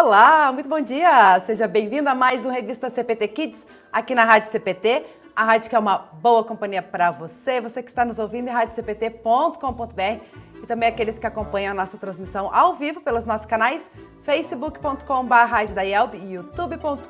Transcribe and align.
Olá, 0.00 0.52
muito 0.52 0.68
bom 0.68 0.80
dia! 0.80 1.40
Seja 1.40 1.66
bem-vindo 1.66 2.08
a 2.08 2.14
mais 2.14 2.46
um 2.46 2.50
Revista 2.50 2.88
CPT 2.88 3.26
Kids 3.26 3.66
aqui 3.92 4.14
na 4.14 4.22
Rádio 4.22 4.48
CPT. 4.48 5.04
A 5.34 5.42
rádio 5.42 5.68
que 5.68 5.74
é 5.74 5.78
uma 5.78 5.98
boa 5.98 6.44
companhia 6.44 6.80
para 6.80 7.10
você, 7.10 7.60
você 7.60 7.82
que 7.82 7.88
está 7.88 8.04
nos 8.04 8.16
ouvindo 8.16 8.46
em 8.46 8.52
radiocpt.com.br 8.52 10.22
também 10.68 10.90
aqueles 10.90 11.18
que 11.18 11.26
acompanham 11.26 11.72
a 11.72 11.74
nossa 11.74 11.96
transmissão 11.96 12.54
ao 12.54 12.74
vivo 12.74 13.00
pelos 13.00 13.24
nossos 13.24 13.46
canais 13.46 13.82
facebook.com.br 14.22 16.22
e 16.22 16.34
youtube.com.br. 16.34 17.08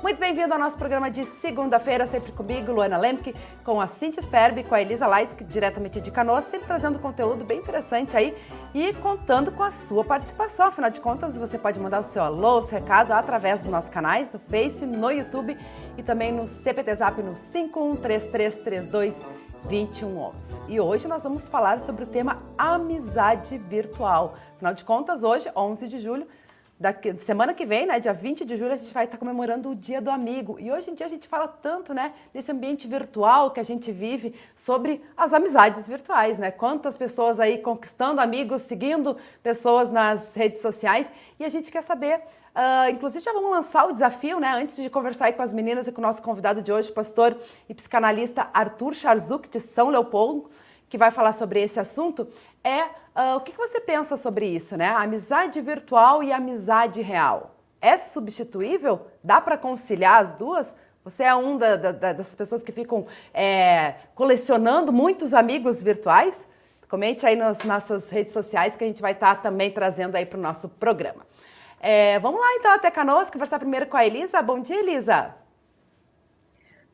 Muito 0.00 0.20
bem-vindo 0.20 0.54
ao 0.54 0.60
nosso 0.60 0.78
programa 0.78 1.10
de 1.10 1.24
segunda-feira, 1.40 2.06
sempre 2.06 2.30
comigo, 2.30 2.70
Luana 2.70 2.96
Lemke, 2.96 3.34
com 3.64 3.80
a 3.80 3.88
Cintia 3.88 4.22
Sperbi, 4.22 4.62
com 4.62 4.76
a 4.76 4.80
Elisa 4.80 5.08
Lais, 5.08 5.34
diretamente 5.48 6.00
de 6.00 6.12
Canoas, 6.12 6.44
sempre 6.44 6.68
trazendo 6.68 7.00
conteúdo 7.00 7.44
bem 7.44 7.58
interessante 7.58 8.16
aí 8.16 8.36
e 8.72 8.92
contando 8.94 9.50
com 9.50 9.64
a 9.64 9.72
sua 9.72 10.04
participação. 10.04 10.68
Afinal 10.68 10.90
de 10.90 11.00
contas, 11.00 11.36
você 11.36 11.58
pode 11.58 11.80
mandar 11.80 12.00
o 12.00 12.04
seu 12.04 12.22
alô, 12.22 12.58
o 12.58 12.62
seu 12.62 12.78
recado 12.78 13.10
através 13.10 13.62
dos 13.62 13.72
nossos 13.72 13.90
canais, 13.90 14.30
no 14.30 14.38
Face, 14.38 14.86
no 14.86 15.10
YouTube 15.10 15.58
e 15.98 16.02
também 16.04 16.30
no 16.30 16.46
CPT 16.46 16.94
Zap 16.94 17.20
no 17.20 17.34
513332 17.34 19.49
2111. 19.64 20.36
E 20.68 20.80
hoje 20.80 21.06
nós 21.06 21.22
vamos 21.22 21.48
falar 21.48 21.80
sobre 21.80 22.04
o 22.04 22.06
tema 22.06 22.42
amizade 22.56 23.58
virtual. 23.58 24.34
Afinal 24.56 24.74
de 24.74 24.84
contas, 24.84 25.22
hoje, 25.22 25.50
11 25.54 25.88
de 25.88 25.98
julho, 25.98 26.26
da 26.80 26.94
semana 27.18 27.52
que 27.52 27.66
vem, 27.66 27.84
né, 27.84 28.00
dia 28.00 28.14
20 28.14 28.42
de 28.42 28.56
julho, 28.56 28.72
a 28.72 28.76
gente 28.78 28.94
vai 28.94 29.04
estar 29.04 29.18
comemorando 29.18 29.68
o 29.68 29.74
Dia 29.76 30.00
do 30.00 30.10
Amigo. 30.10 30.58
E 30.58 30.72
hoje 30.72 30.90
em 30.90 30.94
dia 30.94 31.04
a 31.04 31.10
gente 31.10 31.28
fala 31.28 31.46
tanto, 31.46 31.92
né, 31.92 32.14
nesse 32.32 32.50
ambiente 32.50 32.88
virtual 32.88 33.50
que 33.50 33.60
a 33.60 33.62
gente 33.62 33.92
vive, 33.92 34.34
sobre 34.56 35.04
as 35.14 35.34
amizades 35.34 35.86
virtuais, 35.86 36.38
né? 36.38 36.50
Quantas 36.50 36.96
pessoas 36.96 37.38
aí 37.38 37.58
conquistando 37.58 38.18
amigos, 38.18 38.62
seguindo 38.62 39.14
pessoas 39.42 39.90
nas 39.90 40.34
redes 40.34 40.62
sociais. 40.62 41.12
E 41.38 41.44
a 41.44 41.50
gente 41.50 41.70
quer 41.70 41.82
saber, 41.82 42.22
uh, 42.54 42.90
inclusive 42.90 43.24
já 43.24 43.32
vamos 43.32 43.50
lançar 43.50 43.86
o 43.86 43.92
desafio, 43.92 44.40
né, 44.40 44.52
antes 44.54 44.76
de 44.76 44.88
conversar 44.90 45.32
com 45.32 45.42
as 45.42 45.52
meninas 45.52 45.86
e 45.86 45.92
com 45.92 46.00
o 46.00 46.02
nosso 46.02 46.22
convidado 46.22 46.62
de 46.62 46.72
hoje, 46.72 46.92
pastor 46.92 47.36
e 47.68 47.74
psicanalista 47.74 48.48
Arthur 48.52 48.94
Charzuk, 48.94 49.48
de 49.48 49.60
São 49.60 49.88
Leopoldo, 49.88 50.50
que 50.88 50.98
vai 50.98 51.10
falar 51.10 51.32
sobre 51.32 51.62
esse 51.62 51.78
assunto, 51.78 52.28
é 52.64 52.82
uh, 52.82 53.36
o 53.36 53.40
que, 53.40 53.52
que 53.52 53.58
você 53.58 53.80
pensa 53.80 54.16
sobre 54.16 54.46
isso, 54.46 54.76
né? 54.76 54.88
A 54.88 55.02
amizade 55.02 55.60
virtual 55.60 56.22
e 56.22 56.32
a 56.32 56.36
amizade 56.36 57.00
real. 57.00 57.54
É 57.80 57.96
substituível? 57.96 59.06
Dá 59.22 59.40
para 59.40 59.56
conciliar 59.56 60.22
as 60.22 60.34
duas? 60.34 60.74
Você 61.02 61.22
é 61.22 61.34
um 61.34 61.56
da, 61.56 61.76
da, 61.76 62.12
das 62.12 62.34
pessoas 62.34 62.62
que 62.62 62.72
ficam 62.72 63.06
é, 63.32 63.94
colecionando 64.14 64.92
muitos 64.92 65.32
amigos 65.32 65.80
virtuais? 65.80 66.46
Comente 66.88 67.24
aí 67.24 67.36
nas 67.36 67.62
nossas 67.62 68.10
redes 68.10 68.32
sociais 68.32 68.76
que 68.76 68.84
a 68.84 68.86
gente 68.86 69.00
vai 69.00 69.12
estar 69.12 69.36
tá 69.36 69.42
também 69.42 69.70
trazendo 69.70 70.16
aí 70.16 70.26
para 70.26 70.38
o 70.38 70.42
nosso 70.42 70.68
programa. 70.68 71.24
É, 71.82 72.18
vamos 72.18 72.38
lá 72.38 72.46
então 72.56 72.72
até 72.72 72.90
Canoas, 72.90 73.30
conversar 73.30 73.58
primeiro 73.58 73.86
com 73.86 73.96
a 73.96 74.04
Elisa. 74.04 74.42
Bom 74.42 74.60
dia, 74.60 74.80
Elisa. 74.80 75.34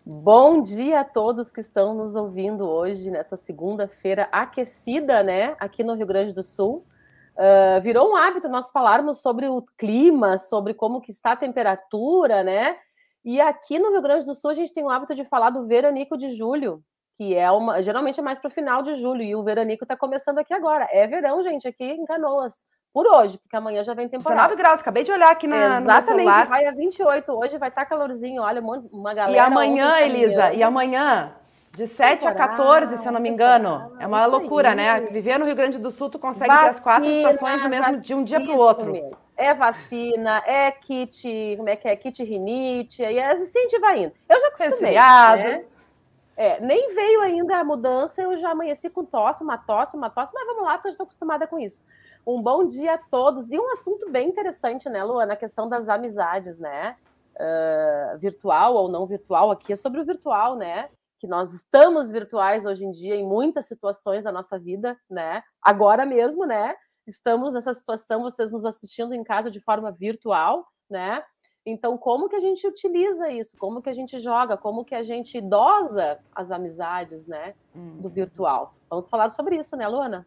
Bom 0.04 0.62
dia 0.62 1.00
a 1.00 1.04
todos 1.04 1.50
que 1.50 1.58
estão 1.58 1.92
nos 1.92 2.14
ouvindo 2.14 2.64
hoje, 2.64 3.10
nessa 3.10 3.36
segunda-feira 3.36 4.28
aquecida, 4.30 5.24
né, 5.24 5.56
aqui 5.58 5.82
no 5.82 5.94
Rio 5.94 6.06
Grande 6.06 6.32
do 6.32 6.44
Sul. 6.44 6.86
Uh, 7.34 7.80
virou 7.82 8.12
um 8.12 8.16
hábito 8.16 8.48
nós 8.48 8.70
falarmos 8.70 9.20
sobre 9.20 9.48
o 9.48 9.60
clima, 9.76 10.38
sobre 10.38 10.72
como 10.72 11.00
que 11.00 11.10
está 11.10 11.32
a 11.32 11.36
temperatura, 11.36 12.44
né? 12.44 12.78
E 13.24 13.40
aqui 13.40 13.80
no 13.80 13.90
Rio 13.90 14.00
Grande 14.00 14.24
do 14.24 14.36
Sul 14.36 14.52
a 14.52 14.54
gente 14.54 14.72
tem 14.72 14.84
o 14.84 14.88
hábito 14.88 15.16
de 15.16 15.24
falar 15.24 15.50
do 15.50 15.66
veranico 15.66 16.16
de 16.16 16.28
julho, 16.28 16.80
que 17.16 17.34
é 17.34 17.50
uma, 17.50 17.82
geralmente 17.82 18.20
é 18.20 18.22
mais 18.22 18.38
para 18.38 18.48
o 18.48 18.52
final 18.52 18.82
de 18.82 18.94
julho, 18.94 19.22
e 19.22 19.34
o 19.34 19.42
veranico 19.42 19.82
está 19.82 19.96
começando 19.96 20.38
aqui 20.38 20.54
agora. 20.54 20.88
É 20.92 21.08
verão, 21.08 21.42
gente, 21.42 21.66
aqui 21.66 21.84
em 21.84 22.04
Canoas 22.04 22.64
por 22.96 23.06
hoje, 23.06 23.36
porque 23.36 23.54
amanhã 23.54 23.84
já 23.84 23.92
vem 23.92 24.08
temporada. 24.08 24.40
19 24.40 24.56
graus, 24.56 24.80
acabei 24.80 25.02
de 25.02 25.12
olhar 25.12 25.30
aqui 25.30 25.46
na, 25.46 25.80
Exatamente, 25.80 25.96
no 25.96 26.02
celular. 26.02 26.46
vai 26.46 26.64
a 26.64 26.70
28, 26.70 27.30
hoje 27.30 27.58
vai 27.58 27.68
estar 27.68 27.82
tá 27.82 27.86
calorzinho, 27.86 28.40
olha, 28.40 28.62
uma 28.62 29.12
galera... 29.12 29.36
E 29.36 29.38
amanhã, 29.38 30.00
Elisa, 30.00 30.54
e 30.54 30.62
amanhã, 30.62 31.30
de 31.72 31.86
7 31.86 32.26
a 32.26 32.32
14, 32.32 32.96
se 32.96 33.06
eu 33.06 33.12
não 33.12 33.20
me 33.20 33.28
engano, 33.28 33.92
é 34.00 34.06
uma 34.06 34.24
loucura, 34.24 34.70
aí. 34.70 34.76
né? 34.76 35.00
Viver 35.10 35.38
no 35.38 35.44
Rio 35.44 35.54
Grande 35.54 35.76
do 35.78 35.90
Sul, 35.90 36.08
tu 36.08 36.18
consegue 36.18 36.48
vacina, 36.48 36.70
ter 36.70 36.74
as 36.74 36.82
quatro 36.82 37.06
estações 37.06 37.62
no 37.62 37.68
mesmo 37.68 38.00
de 38.00 38.14
um 38.14 38.24
dia 38.24 38.40
para 38.40 38.50
o 38.50 38.58
outro. 38.58 38.92
Mesmo. 38.92 39.10
É 39.36 39.52
vacina, 39.52 40.42
é 40.46 40.70
kit, 40.70 41.54
como 41.58 41.68
é 41.68 41.76
que 41.76 41.86
é? 41.86 41.96
Kit 41.96 42.24
rinite, 42.24 43.02
e 43.02 43.20
assim 43.20 43.58
a 43.58 43.62
gente 43.62 43.78
vai 43.78 44.04
indo. 44.04 44.12
Eu 44.26 44.40
já 44.40 44.48
acostumei, 44.48 44.94
né? 44.94 45.64
É, 46.34 46.60
nem 46.60 46.94
veio 46.94 47.20
ainda 47.20 47.58
a 47.58 47.64
mudança, 47.64 48.22
eu 48.22 48.38
já 48.38 48.52
amanheci 48.52 48.88
com 48.88 49.04
tosse, 49.04 49.44
uma 49.44 49.58
tosse, 49.58 49.96
uma 49.96 50.08
tosse, 50.08 50.32
mas 50.32 50.46
vamos 50.46 50.64
lá, 50.64 50.78
porque 50.78 50.88
eu 50.88 50.92
estou 50.92 51.04
acostumada 51.04 51.46
com 51.46 51.58
isso. 51.58 51.84
Um 52.26 52.42
bom 52.42 52.64
dia 52.64 52.94
a 52.94 52.98
todos. 52.98 53.52
E 53.52 53.58
um 53.58 53.70
assunto 53.70 54.10
bem 54.10 54.28
interessante, 54.28 54.88
né, 54.88 55.04
Luana? 55.04 55.34
A 55.34 55.36
questão 55.36 55.68
das 55.68 55.88
amizades, 55.88 56.58
né? 56.58 56.96
Uh, 57.36 58.18
virtual 58.18 58.74
ou 58.74 58.88
não 58.88 59.06
virtual, 59.06 59.50
aqui 59.50 59.72
é 59.72 59.76
sobre 59.76 60.00
o 60.00 60.04
virtual, 60.04 60.56
né? 60.56 60.88
Que 61.20 61.26
nós 61.28 61.52
estamos 61.52 62.10
virtuais 62.10 62.66
hoje 62.66 62.84
em 62.84 62.90
dia 62.90 63.14
em 63.14 63.24
muitas 63.24 63.66
situações 63.66 64.24
da 64.24 64.32
nossa 64.32 64.58
vida, 64.58 64.98
né? 65.08 65.42
Agora 65.62 66.04
mesmo, 66.04 66.44
né? 66.44 66.74
Estamos 67.06 67.52
nessa 67.52 67.72
situação, 67.72 68.22
vocês 68.22 68.50
nos 68.50 68.64
assistindo 68.64 69.14
em 69.14 69.22
casa 69.22 69.48
de 69.48 69.60
forma 69.60 69.92
virtual, 69.92 70.66
né? 70.90 71.22
Então, 71.64 71.96
como 71.96 72.28
que 72.28 72.34
a 72.34 72.40
gente 72.40 72.66
utiliza 72.66 73.28
isso? 73.28 73.56
Como 73.56 73.80
que 73.80 73.88
a 73.88 73.92
gente 73.92 74.18
joga? 74.18 74.56
Como 74.56 74.84
que 74.84 74.94
a 74.94 75.02
gente 75.02 75.40
dosa 75.40 76.18
as 76.34 76.50
amizades, 76.50 77.26
né, 77.26 77.54
do 77.74 78.06
uhum. 78.06 78.14
virtual? 78.14 78.74
Vamos 78.88 79.08
falar 79.08 79.28
sobre 79.30 79.56
isso, 79.56 79.76
né, 79.76 79.86
Luana? 79.88 80.26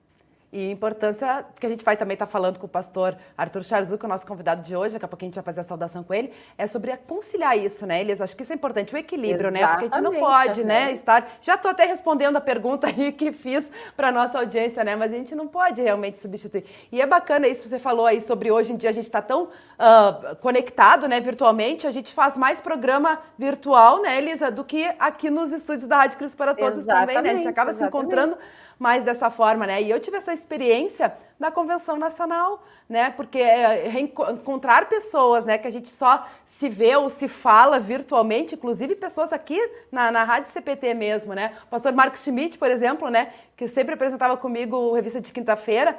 E 0.52 0.72
importância 0.72 1.46
que 1.60 1.66
a 1.66 1.70
gente 1.70 1.86
vai 1.86 1.96
também 1.96 2.16
estar 2.16 2.26
tá 2.26 2.32
falando 2.32 2.58
com 2.58 2.66
o 2.66 2.70
pastor 2.70 3.16
Arthur 3.38 3.64
Charzuk, 3.64 4.04
o 4.04 4.08
nosso 4.08 4.26
convidado 4.26 4.64
de 4.64 4.76
hoje, 4.76 4.94
daqui 4.94 5.06
a 5.06 5.08
pouco 5.08 5.24
a 5.24 5.28
gente 5.28 5.36
vai 5.36 5.44
fazer 5.44 5.60
a 5.60 5.64
saudação 5.64 6.04
com 6.04 6.12
ele, 6.12 6.34
é 6.58 6.66
sobre 6.66 6.96
conciliar 6.98 7.56
isso, 7.56 7.86
né, 7.86 8.02
Elias? 8.02 8.20
Acho 8.20 8.36
que 8.36 8.42
isso 8.42 8.52
é 8.52 8.56
importante, 8.56 8.94
o 8.94 8.98
equilíbrio, 8.98 9.50
Exatamente, 9.50 9.62
né? 9.62 9.68
Porque 9.68 9.86
a 9.86 10.02
gente 10.02 10.04
não 10.04 10.20
pode, 10.20 10.64
né, 10.64 10.92
estar... 10.92 11.38
Já 11.40 11.54
estou 11.54 11.70
até 11.70 11.86
respondendo 11.86 12.38
a 12.38 12.42
pergunta 12.42 12.88
aí 12.88 13.12
que 13.12 13.32
fiz 13.32 13.72
para 13.96 14.12
nossa 14.12 14.40
audiência, 14.40 14.84
né? 14.84 14.96
Mas 14.96 15.14
a 15.14 15.16
gente 15.16 15.36
não 15.36 15.48
pode 15.48 15.82
realmente 15.84 16.18
substituir. 16.18 16.66
E 16.92 17.00
é 17.00 17.06
bacana 17.06 17.48
isso 17.48 17.64
que 17.64 17.70
você 17.70 17.80
falou 17.80 18.08
aí 18.08 18.20
sobre 18.20 18.50
hoje 18.50 18.74
em 18.74 18.76
dia 18.76 18.90
a 18.90 18.94
gente 18.94 19.06
está 19.06 19.22
tão 19.22 19.44
uh, 19.44 20.36
conectado, 20.38 21.08
né, 21.08 21.20
virtualmente, 21.20 21.86
a 21.86 21.92
gente 21.92 22.12
faz 22.12 22.36
mais 22.36 22.60
programa 22.60 23.20
virtual, 23.38 24.02
né, 24.02 24.18
Elisa, 24.18 24.50
do 24.50 24.64
que 24.64 24.90
aqui 24.98 25.30
nos 25.30 25.52
estúdios 25.52 25.88
da 25.88 25.98
Rádio 25.98 26.18
Cristo 26.18 26.36
para 26.36 26.56
Todos 26.56 26.80
exatamente, 26.80 27.14
também, 27.14 27.24
né? 27.24 27.40
A 27.40 27.42
gente 27.42 27.48
acaba 27.48 27.72
exatamente. 27.72 27.92
se 27.92 27.98
encontrando 27.98 28.38
mais 28.80 29.04
dessa 29.04 29.30
forma, 29.30 29.68
né? 29.68 29.82
E 29.82 29.90
eu 29.90 30.00
tive 30.00 30.16
essa 30.16 30.34
experiência 30.34 31.14
na 31.38 31.52
convenção 31.52 31.98
nacional, 31.98 32.64
né? 32.88 33.10
Porque 33.12 33.40
é, 33.40 34.00
encontrar 34.00 34.88
pessoas, 34.88 35.46
né, 35.46 35.58
que 35.58 35.68
a 35.68 35.72
gente 35.72 35.90
só 35.90 36.26
se 36.46 36.68
vê 36.68 36.96
ou 36.96 37.10
se 37.10 37.28
fala 37.28 37.80
virtualmente, 37.80 38.56
inclusive 38.56 38.96
pessoas 38.96 39.32
aqui 39.32 39.60
na, 39.92 40.12
na 40.12 40.24
Rádio 40.24 40.52
CPT 40.52 40.94
mesmo, 40.94 41.34
né? 41.34 41.54
O 41.64 41.68
pastor 41.68 41.92
Marcos 41.92 42.24
Schmidt, 42.24 42.58
por 42.58 42.72
exemplo, 42.72 43.10
né, 43.10 43.34
que 43.56 43.68
sempre 43.68 43.94
apresentava 43.94 44.38
comigo 44.38 44.94
Revista 44.94 45.20
de 45.20 45.32
Quinta-feira, 45.32 45.98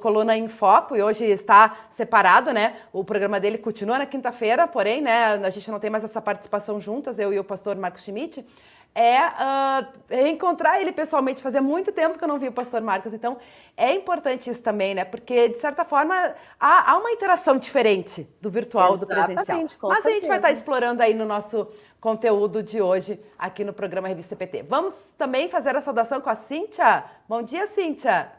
Coluna 0.00 0.36
em 0.36 0.48
Foco, 0.48 0.96
e 0.96 1.02
hoje 1.02 1.24
está 1.24 1.76
separado, 1.90 2.52
né? 2.52 2.76
O 2.92 3.04
programa 3.04 3.40
dele 3.40 3.58
continua 3.58 3.98
na 3.98 4.06
quinta-feira, 4.06 4.66
porém, 4.66 5.00
né, 5.00 5.34
a 5.34 5.50
gente 5.50 5.70
não 5.70 5.78
tem 5.78 5.90
mais 5.90 6.04
essa 6.04 6.20
participação 6.20 6.80
juntas, 6.80 7.18
eu 7.18 7.32
e 7.32 7.38
o 7.38 7.44
pastor 7.44 7.76
Marcos 7.76 8.04
Schmidt 8.04 8.44
é 8.94 9.20
uh, 9.26 9.86
reencontrar 10.08 10.80
ele 10.80 10.92
pessoalmente. 10.92 11.42
Fazia 11.42 11.62
muito 11.62 11.92
tempo 11.92 12.18
que 12.18 12.24
eu 12.24 12.28
não 12.28 12.38
vi 12.38 12.48
o 12.48 12.52
pastor 12.52 12.80
Marcos, 12.80 13.12
então 13.12 13.38
é 13.76 13.94
importante 13.94 14.50
isso 14.50 14.62
também, 14.62 14.94
né? 14.94 15.04
Porque, 15.04 15.48
de 15.48 15.58
certa 15.58 15.84
forma, 15.84 16.34
há, 16.58 16.92
há 16.92 16.96
uma 16.96 17.10
interação 17.10 17.58
diferente 17.58 18.28
do 18.40 18.50
virtual 18.50 18.94
Exatamente, 18.94 19.26
do 19.26 19.34
presencial. 19.34 19.58
Mas 19.90 20.02
certeza. 20.02 20.08
a 20.08 20.12
gente 20.12 20.28
vai 20.28 20.38
estar 20.38 20.50
explorando 20.50 21.02
aí 21.02 21.14
no 21.14 21.24
nosso 21.24 21.68
conteúdo 22.00 22.62
de 22.62 22.80
hoje 22.80 23.20
aqui 23.38 23.64
no 23.64 23.72
programa 23.72 24.08
Revista 24.08 24.34
PT. 24.34 24.64
Vamos 24.64 24.94
também 25.16 25.48
fazer 25.48 25.76
a 25.76 25.80
saudação 25.80 26.20
com 26.20 26.30
a 26.30 26.36
Cíntia. 26.36 27.04
Bom 27.28 27.42
dia, 27.42 27.66
Cíntia. 27.66 28.37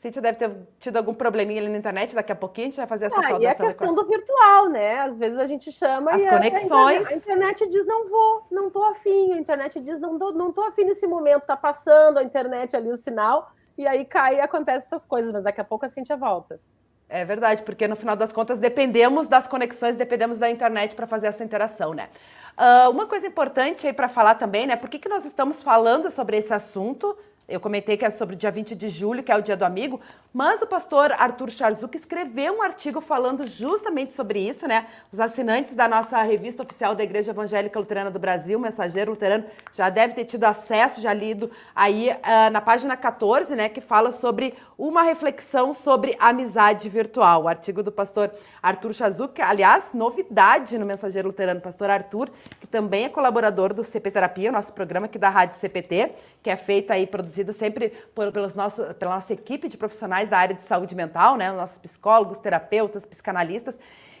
Cíntia 0.00 0.22
deve 0.22 0.38
ter 0.38 0.50
tido 0.78 0.96
algum 0.96 1.12
probleminha 1.12 1.60
ali 1.60 1.70
na 1.70 1.76
internet, 1.76 2.14
daqui 2.14 2.32
a 2.32 2.36
pouquinho 2.36 2.68
a 2.68 2.70
gente 2.70 2.76
vai 2.78 2.86
fazer 2.86 3.06
essa 3.06 3.18
ah, 3.18 3.22
saudação. 3.22 3.42
E 3.42 3.46
a 3.46 3.54
questão 3.54 3.94
do 3.94 4.06
virtual, 4.06 4.70
né? 4.70 5.00
Às 5.00 5.18
vezes 5.18 5.38
a 5.38 5.44
gente 5.44 5.70
chama 5.70 6.12
As 6.12 6.22
e 6.22 6.28
conexões. 6.28 7.06
A, 7.06 7.10
a, 7.10 7.14
internet, 7.14 7.68
diz 7.68 7.86
não 7.86 8.08
vou, 8.08 8.46
não 8.50 8.70
tô 8.70 8.82
afim, 8.82 9.34
a 9.34 9.38
internet 9.38 9.78
diz 9.78 10.00
não 10.00 10.18
tô, 10.18 10.32
não 10.32 10.52
tô 10.52 10.62
afim 10.62 10.84
nesse 10.84 11.06
momento, 11.06 11.42
tá 11.42 11.54
passando 11.54 12.18
a 12.18 12.24
internet 12.24 12.74
ali 12.74 12.90
o 12.90 12.96
sinal, 12.96 13.52
e 13.76 13.86
aí 13.86 14.06
cai 14.06 14.36
e 14.36 14.40
acontece 14.40 14.86
essas 14.86 15.04
coisas, 15.04 15.30
mas 15.30 15.42
daqui 15.42 15.60
a 15.60 15.64
pouco 15.64 15.84
a 15.84 15.88
Cíntia 15.88 16.16
volta. 16.16 16.58
É 17.06 17.22
verdade, 17.22 17.62
porque 17.62 17.86
no 17.86 17.96
final 17.96 18.16
das 18.16 18.32
contas 18.32 18.58
dependemos 18.58 19.28
das 19.28 19.46
conexões, 19.46 19.96
dependemos 19.96 20.38
da 20.38 20.48
internet 20.48 20.94
para 20.94 21.06
fazer 21.06 21.26
essa 21.26 21.44
interação, 21.44 21.92
né? 21.92 22.08
Uh, 22.56 22.90
uma 22.90 23.06
coisa 23.06 23.26
importante 23.26 23.86
aí 23.86 23.92
para 23.92 24.08
falar 24.08 24.36
também, 24.36 24.66
né? 24.66 24.76
Por 24.76 24.88
que, 24.88 24.98
que 24.98 25.08
nós 25.10 25.26
estamos 25.26 25.62
falando 25.62 26.10
sobre 26.10 26.38
esse 26.38 26.54
assunto 26.54 27.16
eu 27.50 27.60
comentei 27.60 27.96
que 27.96 28.04
é 28.04 28.10
sobre 28.10 28.34
o 28.34 28.38
dia 28.38 28.50
20 28.50 28.74
de 28.76 28.88
julho, 28.88 29.22
que 29.22 29.32
é 29.32 29.36
o 29.36 29.42
dia 29.42 29.56
do 29.56 29.64
amigo, 29.64 30.00
mas 30.32 30.62
o 30.62 30.66
pastor 30.66 31.10
Arthur 31.12 31.50
Charzuk 31.50 31.96
escreveu 31.96 32.54
um 32.54 32.62
artigo 32.62 33.00
falando 33.00 33.46
justamente 33.46 34.12
sobre 34.12 34.38
isso, 34.38 34.66
né? 34.68 34.86
Os 35.12 35.18
assinantes 35.18 35.74
da 35.74 35.88
nossa 35.88 36.22
revista 36.22 36.62
oficial 36.62 36.94
da 36.94 37.02
Igreja 37.02 37.32
Evangélica 37.32 37.78
Luterana 37.78 38.12
do 38.12 38.18
Brasil, 38.18 38.56
Mensageiro 38.58 39.10
Luterano, 39.10 39.44
já 39.72 39.90
deve 39.90 40.14
ter 40.14 40.24
tido 40.24 40.44
acesso, 40.44 41.02
já 41.02 41.12
lido 41.12 41.50
aí 41.74 42.10
uh, 42.10 42.50
na 42.52 42.60
página 42.60 42.96
14, 42.96 43.56
né, 43.56 43.68
que 43.68 43.80
fala 43.80 44.12
sobre 44.12 44.54
uma 44.78 45.02
reflexão 45.02 45.74
sobre 45.74 46.16
amizade 46.18 46.88
virtual. 46.88 47.42
O 47.42 47.48
artigo 47.48 47.82
do 47.82 47.90
pastor 47.90 48.30
Arthur 48.62 48.94
Charzuk, 48.94 49.42
aliás, 49.42 49.90
novidade 49.92 50.78
no 50.78 50.86
Mensageiro 50.86 51.28
Luterano, 51.28 51.60
pastor 51.60 51.90
Arthur, 51.90 52.30
que 52.60 52.66
também 52.68 53.06
é 53.06 53.08
colaborador 53.08 53.74
do 53.74 53.82
CP 53.82 54.12
Terapia, 54.12 54.52
nosso 54.52 54.72
programa 54.72 55.06
aqui 55.06 55.18
da 55.18 55.28
Rádio 55.28 55.56
CPT, 55.56 56.12
que 56.40 56.48
é 56.48 56.56
feita 56.56 56.94
aí, 56.94 57.06
produzida 57.06 57.39
sempre 57.52 57.92
por, 58.14 58.30
pelos 58.32 58.54
nossos, 58.54 58.92
pela 58.94 59.14
nossa 59.14 59.32
equipe 59.32 59.68
de 59.68 59.76
profissionais 59.76 60.28
da 60.28 60.38
área 60.38 60.54
de 60.54 60.62
saúde 60.62 60.94
mental, 60.94 61.36
né? 61.36 61.50
Nossos 61.50 61.78
psicólogos, 61.78 62.38
terapeutas, 62.38 63.04
psicanalistas. 63.04 63.78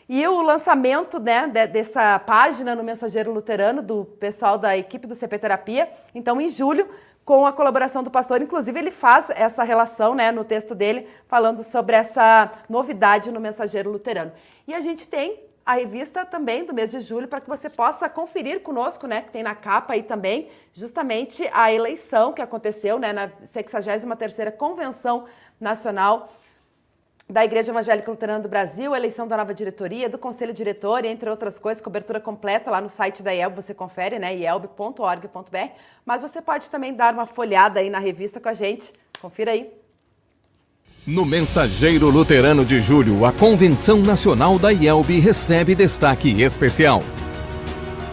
E 0.08 0.26
o 0.26 0.42
lançamento 0.42 1.20
né, 1.20 1.46
dessa 1.46 2.18
página 2.18 2.74
no 2.74 2.82
Mensageiro 2.82 3.32
Luterano, 3.32 3.80
do 3.80 4.04
pessoal 4.04 4.58
da 4.58 4.76
equipe 4.76 5.06
do 5.06 5.14
CP 5.14 5.38
Terapia, 5.38 5.88
então 6.12 6.40
em 6.40 6.48
julho, 6.48 6.88
com 7.24 7.46
a 7.46 7.52
colaboração 7.52 8.02
do 8.02 8.10
pastor, 8.10 8.42
inclusive 8.42 8.76
ele 8.76 8.90
faz 8.90 9.30
essa 9.30 9.62
relação 9.62 10.12
né, 10.16 10.32
no 10.32 10.42
texto 10.42 10.74
dele, 10.74 11.06
falando 11.28 11.62
sobre 11.62 11.94
essa 11.94 12.50
novidade 12.68 13.30
no 13.30 13.38
Mensageiro 13.38 13.88
Luterano. 13.88 14.32
E 14.66 14.74
a 14.74 14.80
gente 14.80 15.06
tem 15.06 15.38
a 15.64 15.74
revista 15.74 16.24
também 16.24 16.64
do 16.64 16.74
mês 16.74 16.90
de 16.90 17.00
julho 17.00 17.28
para 17.28 17.40
que 17.40 17.48
você 17.48 17.68
possa 17.68 18.08
conferir 18.08 18.60
conosco, 18.60 19.06
né, 19.06 19.22
que 19.22 19.30
tem 19.30 19.42
na 19.42 19.54
capa 19.54 19.92
aí 19.92 20.02
também, 20.02 20.50
justamente 20.72 21.48
a 21.52 21.72
eleição 21.72 22.32
que 22.32 22.42
aconteceu, 22.42 22.98
né, 22.98 23.12
na 23.12 23.28
63ª 23.52 24.52
Convenção 24.52 25.26
Nacional 25.60 26.32
da 27.28 27.44
Igreja 27.44 27.70
Evangélica 27.70 28.10
Luterana 28.10 28.40
do 28.40 28.48
Brasil, 28.48 28.94
eleição 28.94 29.28
da 29.28 29.36
nova 29.36 29.54
diretoria, 29.54 30.08
do 30.08 30.18
Conselho 30.18 30.52
Diretor, 30.52 31.04
entre 31.04 31.30
outras 31.30 31.58
coisas, 31.58 31.80
cobertura 31.80 32.20
completa 32.20 32.70
lá 32.70 32.80
no 32.80 32.88
site 32.88 33.22
da 33.22 33.32
IELB, 33.32 33.54
você 33.54 33.72
confere, 33.72 34.18
né, 34.18 34.34
ielb.org.br, 34.34 35.72
mas 36.04 36.22
você 36.22 36.42
pode 36.42 36.68
também 36.68 36.92
dar 36.92 37.14
uma 37.14 37.26
folhada 37.26 37.78
aí 37.78 37.88
na 37.88 38.00
revista 38.00 38.40
com 38.40 38.48
a 38.48 38.54
gente, 38.54 38.92
confira 39.20 39.52
aí. 39.52 39.79
No 41.06 41.24
Mensageiro 41.24 42.10
Luterano 42.10 42.62
de 42.62 42.78
Julho, 42.78 43.24
a 43.24 43.32
Convenção 43.32 44.02
Nacional 44.02 44.58
da 44.58 44.70
IELB 44.70 45.18
recebe 45.18 45.74
destaque 45.74 46.42
especial. 46.42 47.02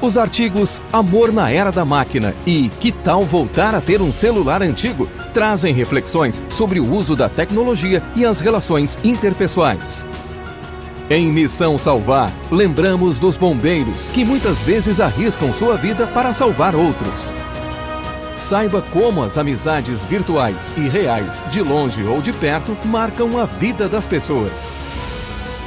Os 0.01 0.17
artigos 0.17 0.81
Amor 0.91 1.33
na 1.33 1.51
Era 1.51 1.69
da 1.69 1.83
Máquina 1.83 2.33
e 2.45 2.69
Que 2.79 2.93
tal 2.93 3.23
voltar 3.23 3.75
a 3.75 3.81
ter 3.81 4.01
um 4.01 4.09
celular 4.09 4.61
antigo 4.61 5.09
trazem 5.33 5.73
reflexões 5.73 6.41
sobre 6.49 6.79
o 6.79 6.89
uso 6.89 7.13
da 7.13 7.27
tecnologia 7.27 8.01
e 8.15 8.25
as 8.25 8.39
relações 8.39 8.97
interpessoais. 9.03 10.05
Em 11.09 11.29
Missão 11.29 11.77
Salvar, 11.77 12.31
lembramos 12.49 13.19
dos 13.19 13.35
bombeiros 13.35 14.07
que 14.07 14.23
muitas 14.23 14.61
vezes 14.61 15.01
arriscam 15.01 15.51
sua 15.51 15.75
vida 15.75 16.07
para 16.07 16.31
salvar 16.31 16.73
outros. 16.73 17.33
Saiba 18.37 18.81
como 18.93 19.23
as 19.23 19.35
amizades 19.35 20.05
virtuais 20.05 20.71
e 20.77 20.87
reais, 20.87 21.43
de 21.49 21.63
longe 21.63 22.03
ou 22.03 22.21
de 22.21 22.31
perto, 22.31 22.73
marcam 22.85 23.39
a 23.39 23.45
vida 23.45 23.89
das 23.89 24.05
pessoas. 24.05 24.71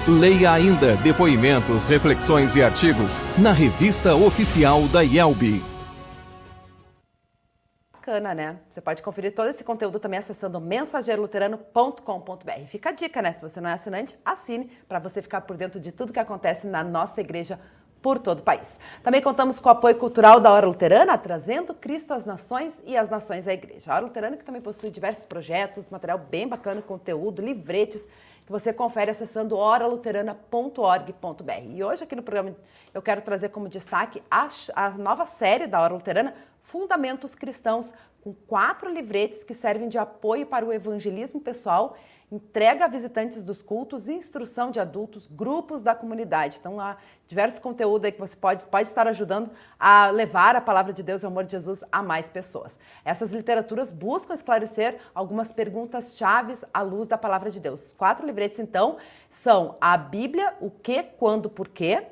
Leia 0.06 0.52
ainda 0.52 0.94
depoimentos, 0.98 1.88
reflexões 1.88 2.54
e 2.54 2.62
artigos 2.62 3.18
na 3.36 3.50
revista 3.50 4.14
oficial 4.14 4.86
da 4.86 5.02
IELB. 5.02 5.60
Bacana, 7.92 8.36
né? 8.36 8.60
Você 8.70 8.80
pode 8.80 9.02
conferir 9.02 9.34
todo 9.34 9.48
esse 9.48 9.64
conteúdo 9.64 9.98
também 9.98 10.20
acessando 10.20 10.60
mensageiroluterano.com.br. 10.60 12.66
Fica 12.68 12.90
a 12.90 12.92
dica, 12.92 13.20
né? 13.20 13.32
Se 13.32 13.42
você 13.42 13.60
não 13.60 13.68
é 13.68 13.72
assinante, 13.72 14.16
assine 14.24 14.70
para 14.88 15.00
você 15.00 15.20
ficar 15.20 15.40
por 15.40 15.56
dentro 15.56 15.80
de 15.80 15.90
tudo 15.90 16.12
que 16.12 16.20
acontece 16.20 16.68
na 16.68 16.84
nossa 16.84 17.20
igreja 17.20 17.58
por 18.02 18.18
todo 18.18 18.40
o 18.40 18.42
país. 18.42 18.78
Também 19.02 19.20
contamos 19.20 19.60
com 19.60 19.68
o 19.68 19.72
apoio 19.72 19.94
cultural 19.96 20.40
da 20.40 20.50
Hora 20.50 20.66
Luterana, 20.66 21.16
trazendo 21.18 21.74
Cristo 21.74 22.14
às 22.14 22.24
nações 22.24 22.80
e 22.86 22.96
as 22.96 23.10
nações 23.10 23.46
à 23.46 23.52
igreja. 23.52 23.92
A 23.92 23.96
Hora 23.96 24.06
Luterana 24.06 24.36
que 24.36 24.44
também 24.44 24.62
possui 24.62 24.90
diversos 24.90 25.26
projetos, 25.26 25.90
material 25.90 26.18
bem 26.18 26.48
bacana, 26.48 26.80
conteúdo, 26.82 27.42
livretes, 27.42 28.06
que 28.46 28.52
você 28.52 28.72
confere 28.72 29.10
acessando 29.10 29.56
oraluterana.org.br. 29.56 31.52
E 31.68 31.84
hoje 31.84 32.04
aqui 32.04 32.16
no 32.16 32.22
programa 32.22 32.56
eu 32.92 33.02
quero 33.02 33.20
trazer 33.22 33.50
como 33.50 33.68
destaque 33.68 34.22
a, 34.30 34.48
a 34.74 34.90
nova 34.90 35.26
série 35.26 35.66
da 35.66 35.80
Hora 35.80 35.94
Luterana, 35.94 36.34
Fundamentos 36.62 37.34
Cristãos, 37.34 37.92
com 38.20 38.34
quatro 38.34 38.90
livretes 38.90 39.42
que 39.44 39.54
servem 39.54 39.88
de 39.88 39.98
apoio 39.98 40.46
para 40.46 40.64
o 40.64 40.72
evangelismo 40.72 41.40
pessoal 41.40 41.96
entrega 42.30 42.84
a 42.84 42.88
visitantes 42.88 43.42
dos 43.42 43.60
cultos, 43.60 44.08
instrução 44.08 44.70
de 44.70 44.78
adultos, 44.78 45.26
grupos 45.26 45.82
da 45.82 45.94
comunidade. 45.94 46.58
Então, 46.60 46.80
há 46.80 46.96
diversos 47.26 47.58
conteúdos 47.58 48.04
aí 48.04 48.12
que 48.12 48.20
você 48.20 48.36
pode, 48.36 48.64
pode 48.66 48.88
estar 48.88 49.08
ajudando 49.08 49.50
a 49.78 50.10
levar 50.10 50.54
a 50.54 50.60
palavra 50.60 50.92
de 50.92 51.02
Deus 51.02 51.22
e 51.22 51.24
o 51.24 51.28
amor 51.28 51.44
de 51.44 51.52
Jesus 51.52 51.82
a 51.90 52.02
mais 52.02 52.30
pessoas. 52.30 52.78
Essas 53.04 53.32
literaturas 53.32 53.90
buscam 53.90 54.34
esclarecer 54.34 54.98
algumas 55.12 55.52
perguntas 55.52 56.16
chaves 56.16 56.64
à 56.72 56.82
luz 56.82 57.08
da 57.08 57.18
palavra 57.18 57.50
de 57.50 57.58
Deus. 57.58 57.86
Os 57.86 57.92
quatro 57.92 58.24
livretes, 58.24 58.60
então, 58.60 58.96
são 59.28 59.76
a 59.80 59.96
Bíblia, 59.96 60.54
o 60.60 60.70
que, 60.70 61.02
quando, 61.02 61.50
por 61.50 61.66
quê. 61.66 62.06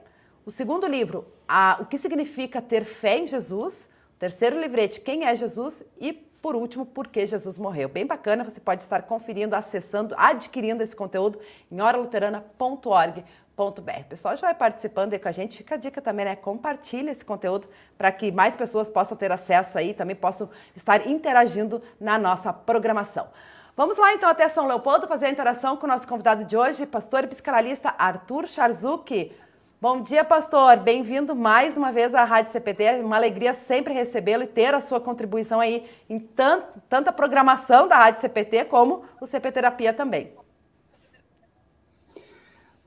O 0.45 0.51
segundo 0.51 0.87
livro, 0.87 1.27
a, 1.47 1.79
o 1.81 1.87
que 1.87 1.99
significa 1.99 2.61
ter 2.61 2.85
fé 2.85 3.19
em 3.19 3.27
Jesus. 3.27 3.89
Terceiro 4.19 4.61
livrete, 4.61 5.01
quem 5.01 5.25
é 5.25 5.37
Jesus? 5.37 5.85
E 6.01 6.13
por 6.13 6.55
último, 6.55 6.87
por 6.87 7.09
que 7.09 7.27
Jesus 7.27 7.59
morreu. 7.59 7.89
Bem 7.89 8.07
bacana, 8.07 8.45
você 8.45 8.61
pode 8.61 8.83
estar 8.83 9.03
conferindo, 9.03 9.55
acessando, 9.55 10.15
adquirindo 10.17 10.83
esse 10.83 10.95
conteúdo 10.95 11.39
em 11.71 11.81
oraluterana.org.br. 11.81 13.23
O 13.59 14.05
pessoal 14.09 14.37
já 14.37 14.43
vai 14.43 14.55
participando 14.55 15.13
aí 15.13 15.19
com 15.19 15.29
a 15.29 15.33
gente. 15.33 15.57
Fica 15.57 15.75
a 15.75 15.79
dica 15.79 16.01
também, 16.01 16.25
né? 16.25 16.37
Compartilhe 16.37 17.11
esse 17.11 17.25
conteúdo 17.25 17.69
para 17.97 18.13
que 18.13 18.31
mais 18.31 18.55
pessoas 18.55 18.89
possam 18.89 19.17
ter 19.17 19.33
acesso 19.33 19.77
aí, 19.79 19.93
também 19.95 20.15
possam 20.15 20.49
estar 20.77 21.07
interagindo 21.09 21.83
na 22.01 22.17
nossa 22.19 22.53
programação. 22.53 23.29
Vamos 23.77 23.97
lá 23.97 24.13
então 24.15 24.29
até 24.29 24.49
São 24.49 24.67
Leopoldo 24.67 25.07
fazer 25.07 25.27
a 25.27 25.31
interação 25.31 25.77
com 25.77 25.87
o 25.87 25.89
nosso 25.89 26.07
convidado 26.07 26.45
de 26.45 26.57
hoje, 26.57 26.87
pastor 26.87 27.25
e 27.25 27.29
psicanalista 27.29 27.95
Arthur 27.97 28.49
Charzuk. 28.49 29.33
Bom 29.81 30.03
dia, 30.03 30.25
pastor. 30.25 30.77
Bem-vindo 30.79 31.37
mais 31.37 31.77
uma 31.77 31.93
vez 31.93 32.13
à 32.13 32.25
Rádio 32.25 32.51
CPT. 32.51 32.83
É 32.83 33.01
uma 33.01 33.15
alegria 33.15 33.55
sempre 33.55 33.95
recebê-lo 33.95 34.43
e 34.43 34.47
ter 34.49 34.75
a 34.75 34.81
sua 34.81 34.99
contribuição 34.99 35.61
aí 35.61 35.85
em 36.11 36.19
tanto, 36.19 36.67
tanta 36.89 37.13
programação 37.13 37.87
da 37.87 37.97
Rádio 37.97 38.21
CPT 38.21 38.65
como 38.65 39.05
o 39.21 39.27
CP 39.27 39.53
Terapia 39.53 39.93
também. 39.93 40.33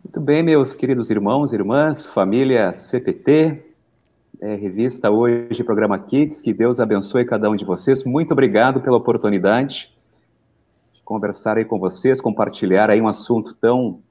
Muito 0.04 0.20
bem, 0.20 0.44
meus 0.44 0.76
queridos 0.76 1.10
irmãos, 1.10 1.54
irmãs, 1.54 2.06
família 2.08 2.74
CPT, 2.74 3.64
é, 4.42 4.56
revista 4.56 5.10
hoje, 5.10 5.64
programa 5.64 5.98
Kids, 5.98 6.42
que 6.42 6.54
Deus 6.54 6.82
abençoe 6.82 7.24
cada 7.24 7.50
um 7.50 7.56
de 7.56 7.64
vocês. 7.64 8.04
Muito 8.04 8.34
obrigado 8.34 8.82
pela 8.82 8.98
oportunidade 8.98 9.96
de 10.92 11.02
conversar 11.06 11.58
aí 11.58 11.64
com 11.64 11.80
vocês, 11.80 12.20
compartilhar 12.20 12.90
aí 12.90 13.00
um 13.00 13.08
assunto 13.08 13.54
tão 13.54 14.02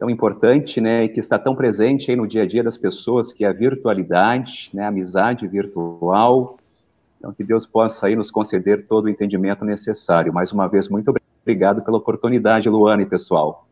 tão 0.00 0.08
importante, 0.08 0.80
né, 0.80 1.04
e 1.04 1.08
que 1.10 1.20
está 1.20 1.38
tão 1.38 1.54
presente 1.54 2.10
aí 2.10 2.16
no 2.16 2.26
dia 2.26 2.44
a 2.44 2.46
dia 2.46 2.64
das 2.64 2.78
pessoas, 2.78 3.34
que 3.34 3.44
é 3.44 3.48
a 3.48 3.52
virtualidade, 3.52 4.70
né, 4.72 4.84
a 4.84 4.88
amizade 4.88 5.46
virtual. 5.46 6.56
Então, 7.18 7.34
que 7.34 7.44
Deus 7.44 7.66
possa 7.66 8.06
aí 8.06 8.16
nos 8.16 8.30
conceder 8.30 8.86
todo 8.86 9.04
o 9.04 9.08
entendimento 9.10 9.62
necessário. 9.62 10.32
Mais 10.32 10.52
uma 10.52 10.66
vez, 10.66 10.88
muito 10.88 11.14
obrigado 11.42 11.82
pela 11.82 11.98
oportunidade, 11.98 12.66
Luana 12.66 13.02
e 13.02 13.06
pessoal. 13.06 13.66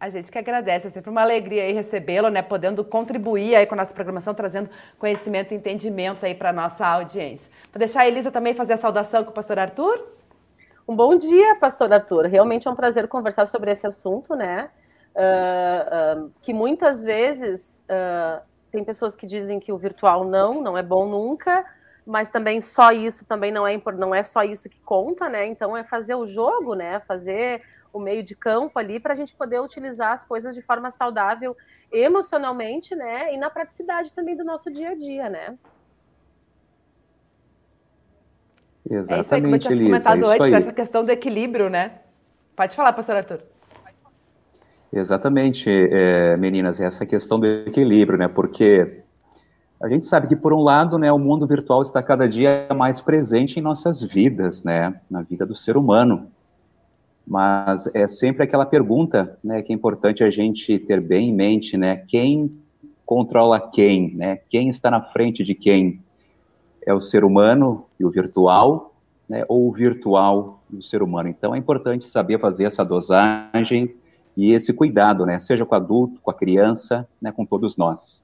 A 0.00 0.10
gente 0.10 0.32
que 0.32 0.38
agradece, 0.38 0.88
é 0.88 0.90
sempre 0.90 1.10
uma 1.10 1.22
alegria 1.22 1.62
aí 1.62 1.72
recebê-lo, 1.72 2.28
né, 2.28 2.42
podendo 2.42 2.84
contribuir 2.84 3.54
aí 3.54 3.66
com 3.66 3.74
a 3.74 3.78
nossa 3.78 3.94
programação, 3.94 4.34
trazendo 4.34 4.68
conhecimento 4.98 5.54
e 5.54 5.56
entendimento 5.56 6.26
aí 6.26 6.34
para 6.34 6.52
nossa 6.52 6.84
audiência. 6.84 7.48
Vou 7.72 7.78
deixar 7.78 8.00
a 8.00 8.08
Elisa 8.08 8.32
também 8.32 8.52
fazer 8.52 8.72
a 8.72 8.76
saudação 8.76 9.22
com 9.22 9.30
o 9.30 9.34
pastor 9.34 9.60
Arthur. 9.60 10.04
Um 10.88 10.96
bom 10.96 11.16
dia, 11.16 11.54
pastor 11.54 11.92
Arthur. 11.92 12.26
Realmente 12.26 12.66
é 12.66 12.70
um 12.70 12.74
prazer 12.74 13.06
conversar 13.06 13.46
sobre 13.46 13.70
esse 13.70 13.86
assunto, 13.86 14.34
né? 14.34 14.70
Uh, 15.18 16.24
uh, 16.26 16.32
que 16.40 16.54
muitas 16.54 17.02
vezes 17.02 17.84
uh, 17.90 18.40
tem 18.70 18.84
pessoas 18.84 19.16
que 19.16 19.26
dizem 19.26 19.58
que 19.58 19.72
o 19.72 19.76
virtual 19.76 20.24
não, 20.24 20.62
não 20.62 20.78
é 20.78 20.82
bom 20.82 21.08
nunca, 21.08 21.64
mas 22.06 22.30
também 22.30 22.60
só 22.60 22.92
isso 22.92 23.26
também 23.26 23.50
não 23.50 23.66
é 23.66 23.80
não 23.96 24.14
é 24.14 24.22
só 24.22 24.42
isso 24.42 24.68
que 24.68 24.80
conta, 24.80 25.28
né? 25.28 25.46
Então 25.46 25.76
é 25.76 25.82
fazer 25.84 26.14
o 26.14 26.24
jogo, 26.24 26.74
né? 26.74 27.00
Fazer 27.00 27.62
o 27.92 27.98
meio 27.98 28.22
de 28.22 28.34
campo 28.34 28.78
ali 28.78 29.00
para 29.00 29.12
a 29.12 29.16
gente 29.16 29.34
poder 29.34 29.60
utilizar 29.60 30.12
as 30.12 30.24
coisas 30.24 30.54
de 30.54 30.62
forma 30.62 30.90
saudável 30.90 31.56
emocionalmente, 31.90 32.94
né? 32.94 33.34
E 33.34 33.36
na 33.36 33.50
praticidade 33.50 34.14
também 34.14 34.36
do 34.36 34.44
nosso 34.44 34.70
dia 34.70 34.90
a 34.90 34.94
dia, 34.94 35.28
né? 35.28 35.58
Exatamente, 38.90 39.12
é 39.12 39.20
isso 39.20 39.34
aí 39.34 39.42
que 39.42 39.48
eu 39.48 39.58
tinha 39.58 39.76
comentado 39.76 40.32
é 40.32 40.34
antes, 40.34 40.52
essa 40.52 40.72
questão 40.72 41.04
do 41.04 41.10
equilíbrio, 41.10 41.68
né? 41.68 41.98
Pode 42.56 42.74
falar, 42.74 42.92
pastor 42.92 43.16
Arthur. 43.16 43.42
Exatamente, 44.92 45.68
é, 45.70 46.36
meninas, 46.36 46.80
essa 46.80 47.04
questão 47.06 47.38
do 47.38 47.46
equilíbrio, 47.46 48.18
né? 48.18 48.28
Porque 48.28 49.04
A 49.80 49.88
gente 49.88 50.06
sabe 50.08 50.26
que, 50.26 50.34
por 50.34 50.52
um 50.52 50.60
lado, 50.60 50.98
né, 50.98 51.12
o 51.12 51.18
mundo 51.18 51.46
virtual 51.46 51.82
está 51.82 52.02
cada 52.02 52.28
dia 52.28 52.66
mais 52.74 53.00
presente 53.00 53.58
em 53.58 53.62
nossas 53.62 54.02
vidas, 54.02 54.64
né, 54.64 55.00
na 55.08 55.22
vida 55.22 55.46
do 55.46 55.54
ser 55.54 55.76
humano. 55.76 56.26
Mas 57.24 57.88
é 57.94 58.08
sempre 58.08 58.42
aquela 58.42 58.66
pergunta, 58.66 59.38
né, 59.44 59.62
que 59.62 59.72
é 59.72 59.76
importante 59.76 60.24
a 60.24 60.30
gente 60.30 60.78
ter 60.80 61.00
bem 61.00 61.28
em 61.30 61.34
mente, 61.34 61.76
né, 61.76 61.96
quem 62.08 62.50
controla 63.06 63.60
quem, 63.60 64.14
né, 64.16 64.40
quem 64.50 64.68
está 64.68 64.90
na 64.90 65.00
frente 65.00 65.44
de 65.44 65.54
quem? 65.54 66.00
É 66.84 66.92
o 66.92 67.00
ser 67.00 67.22
humano 67.24 67.84
e 68.00 68.04
o 68.04 68.10
virtual, 68.10 68.94
né, 69.28 69.44
ou 69.48 69.68
o 69.68 69.72
virtual 69.72 70.60
e 70.72 70.76
o 70.76 70.82
ser 70.82 71.02
humano? 71.02 71.28
Então 71.28 71.54
é 71.54 71.58
importante 71.58 72.04
saber 72.04 72.40
fazer 72.40 72.64
essa 72.64 72.84
dosagem 72.84 73.94
e 74.38 74.54
esse 74.54 74.72
cuidado, 74.72 75.26
né, 75.26 75.40
seja 75.40 75.66
com 75.66 75.74
o 75.74 75.76
adulto, 75.76 76.20
com 76.20 76.30
a 76.30 76.34
criança, 76.34 77.08
né, 77.20 77.32
com 77.32 77.44
todos 77.44 77.76
nós. 77.76 78.22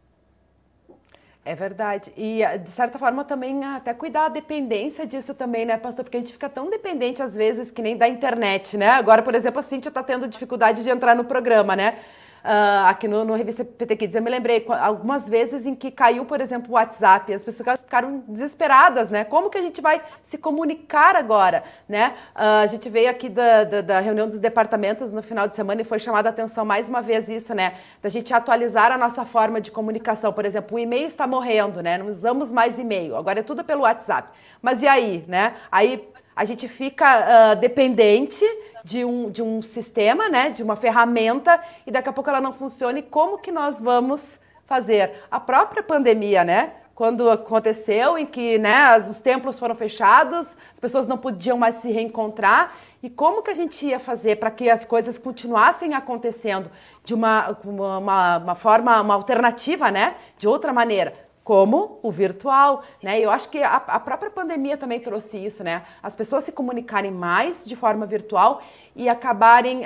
É 1.45 1.55
verdade. 1.55 2.13
E, 2.17 2.43
ah, 2.43 2.57
de 2.57 2.71
certa 2.71 2.99
forma, 2.99 3.25
também 3.25 3.65
ah, 3.65 3.77
até 3.77 3.93
cuidar 3.93 4.27
a 4.27 4.29
dependência 4.29 5.05
disso 5.05 5.35
também, 5.35 5.67
né, 5.67 5.77
pastor? 5.77 6.05
Porque 6.05 6.17
a 6.17 6.21
gente 6.21 6.33
fica 6.33 6.49
tão 6.49 6.71
dependente, 6.71 7.21
às 7.21 7.35
vezes, 7.35 7.71
que 7.71 7.83
nem 7.83 7.97
da 7.97 8.09
internet, 8.09 8.79
né? 8.79 8.89
Agora, 8.89 9.23
por 9.23 9.35
exemplo, 9.35 9.59
a 9.59 9.63
Cintia 9.63 9.91
está 9.91 10.03
tendo 10.03 10.29
dificuldade 10.29 10.83
de 10.83 10.89
entrar 10.89 11.15
no 11.17 11.25
programa, 11.25 11.77
né? 11.77 11.99
Uh, 12.45 12.87
aqui 12.87 13.09
no, 13.09 13.25
no 13.25 13.35
Revista 13.35 13.65
PT 13.65 13.97
Kids. 13.97 14.15
Eu 14.15 14.23
me 14.23 14.31
lembrei 14.31 14.65
algumas 14.69 15.29
vezes 15.29 15.67
em 15.67 15.75
que 15.75 15.91
caiu, 15.91 16.25
por 16.27 16.41
exemplo, 16.41 16.71
o 16.71 16.75
WhatsApp, 16.75 17.33
as 17.33 17.43
pessoas 17.43 17.81
ficaram 17.81 18.23
desesperadas, 18.29 19.11
né? 19.11 19.25
Como 19.25 19.49
que 19.49 19.57
a 19.57 19.63
gente 19.63 19.81
vai 19.81 20.03
se 20.23 20.37
comunicar 20.37 21.17
agora, 21.17 21.65
né? 21.89 22.15
Uh, 22.37 22.63
a 22.63 22.67
gente 22.67 22.89
veio 22.89 23.09
aqui 23.09 23.29
da, 23.29 23.65
da, 23.65 23.81
da, 23.81 24.01
reunião 24.01 24.29
dos 24.29 24.39
departamentos 24.39 25.13
no 25.13 25.23
final 25.23 25.49
de 25.49 25.57
semana 25.57 25.81
e 25.81 25.85
foi 25.85 25.99
chamada 25.99 26.29
a 26.29 26.33
atenção 26.33 26.65
mais 26.65 26.89
uma 26.89 27.01
vez 27.01 27.29
isso, 27.29 27.55
né? 27.55 27.75
Da 28.03 28.09
gente 28.09 28.33
atualizar 28.35 28.93
a 28.93 28.99
nossa 28.99 29.25
forma 29.25 29.61
de 29.61 29.71
comunicação. 29.71 30.33
Por 30.33 30.45
exemplo, 30.45 30.77
o 30.77 30.79
e-mail 30.79 31.07
está 31.07 31.27
morrendo, 31.27 31.83
né? 31.83 31.97
Não 31.97 32.09
usamos 32.09 32.53
mais 32.53 32.79
e-mail, 32.79 33.17
agora 33.17 33.41
é 33.41 33.43
tudo 33.43 33.65
pelo 33.65 33.83
WhatsApp. 33.83 34.29
Mas 34.61 34.83
e 34.83 34.87
aí, 34.87 35.25
né? 35.27 35.55
Aí 35.71 36.07
a 36.37 36.45
gente 36.45 36.67
fica 36.69 37.53
uh, 37.53 37.57
dependente 37.57 38.45
de 38.85 39.03
um, 39.05 39.31
de 39.31 39.43
um 39.43 39.63
sistema, 39.63 40.29
né, 40.29 40.51
de 40.51 40.63
uma 40.63 40.77
ferramenta, 40.77 41.59
e 41.87 41.91
daqui 41.91 42.09
a 42.11 42.13
pouco 42.13 42.29
ela 42.29 42.41
não 42.41 42.53
funciona. 42.53 42.99
E 42.99 43.03
como 43.03 43.39
que 43.39 43.51
nós 43.51 43.81
vamos 43.81 44.39
fazer? 44.67 45.25
A 45.31 45.41
própria 45.41 45.83
pandemia, 45.83 46.45
né? 46.45 46.75
Quando 46.95 47.29
aconteceu, 47.29 48.17
em 48.17 48.25
que 48.25 48.57
né, 48.57 48.97
os 48.99 49.19
templos 49.19 49.59
foram 49.59 49.75
fechados, 49.75 50.57
as 50.73 50.79
pessoas 50.81 51.09
não 51.09 51.19
podiam 51.19 51.59
mais 51.59 51.77
se 51.77 51.91
reencontrar, 51.91 52.73
e 53.03 53.11
como 53.11 53.43
que 53.43 53.51
a 53.51 53.55
gente 53.55 53.85
ia 53.85 53.99
fazer 53.99 54.37
para 54.37 54.51
que 54.51 54.71
as 54.71 54.85
coisas 54.85 55.19
continuassem 55.19 55.93
acontecendo 55.95 56.71
de 57.05 57.13
uma, 57.13 57.59
uma, 57.65 58.39
uma 58.39 58.55
forma, 58.55 59.01
uma 59.01 59.15
alternativa, 59.15 59.91
né? 59.91 60.15
De 60.39 60.47
outra 60.47 60.73
maneira 60.73 61.24
como 61.45 62.01
o 62.03 62.11
virtual, 62.11 62.83
né? 63.03 63.21
Eu 63.21 63.31
acho 63.31 63.51
que 63.51 63.63
a, 63.63 63.77
a, 63.77 64.01
própria 64.01 64.31
pandemia 64.31 64.79
também 64.79 64.99
trouxe 64.99 65.37
isso, 65.37 65.63
né? 65.63 65.83
As 66.03 66.17
pessoas 66.17 66.43
se 66.43 66.51
comunicarem 66.51 67.11
mais 67.11 67.67
de 67.67 67.77
forma 67.77 68.07
virtual 68.07 68.63
e 68.97 69.11
acabarem, 69.11 69.83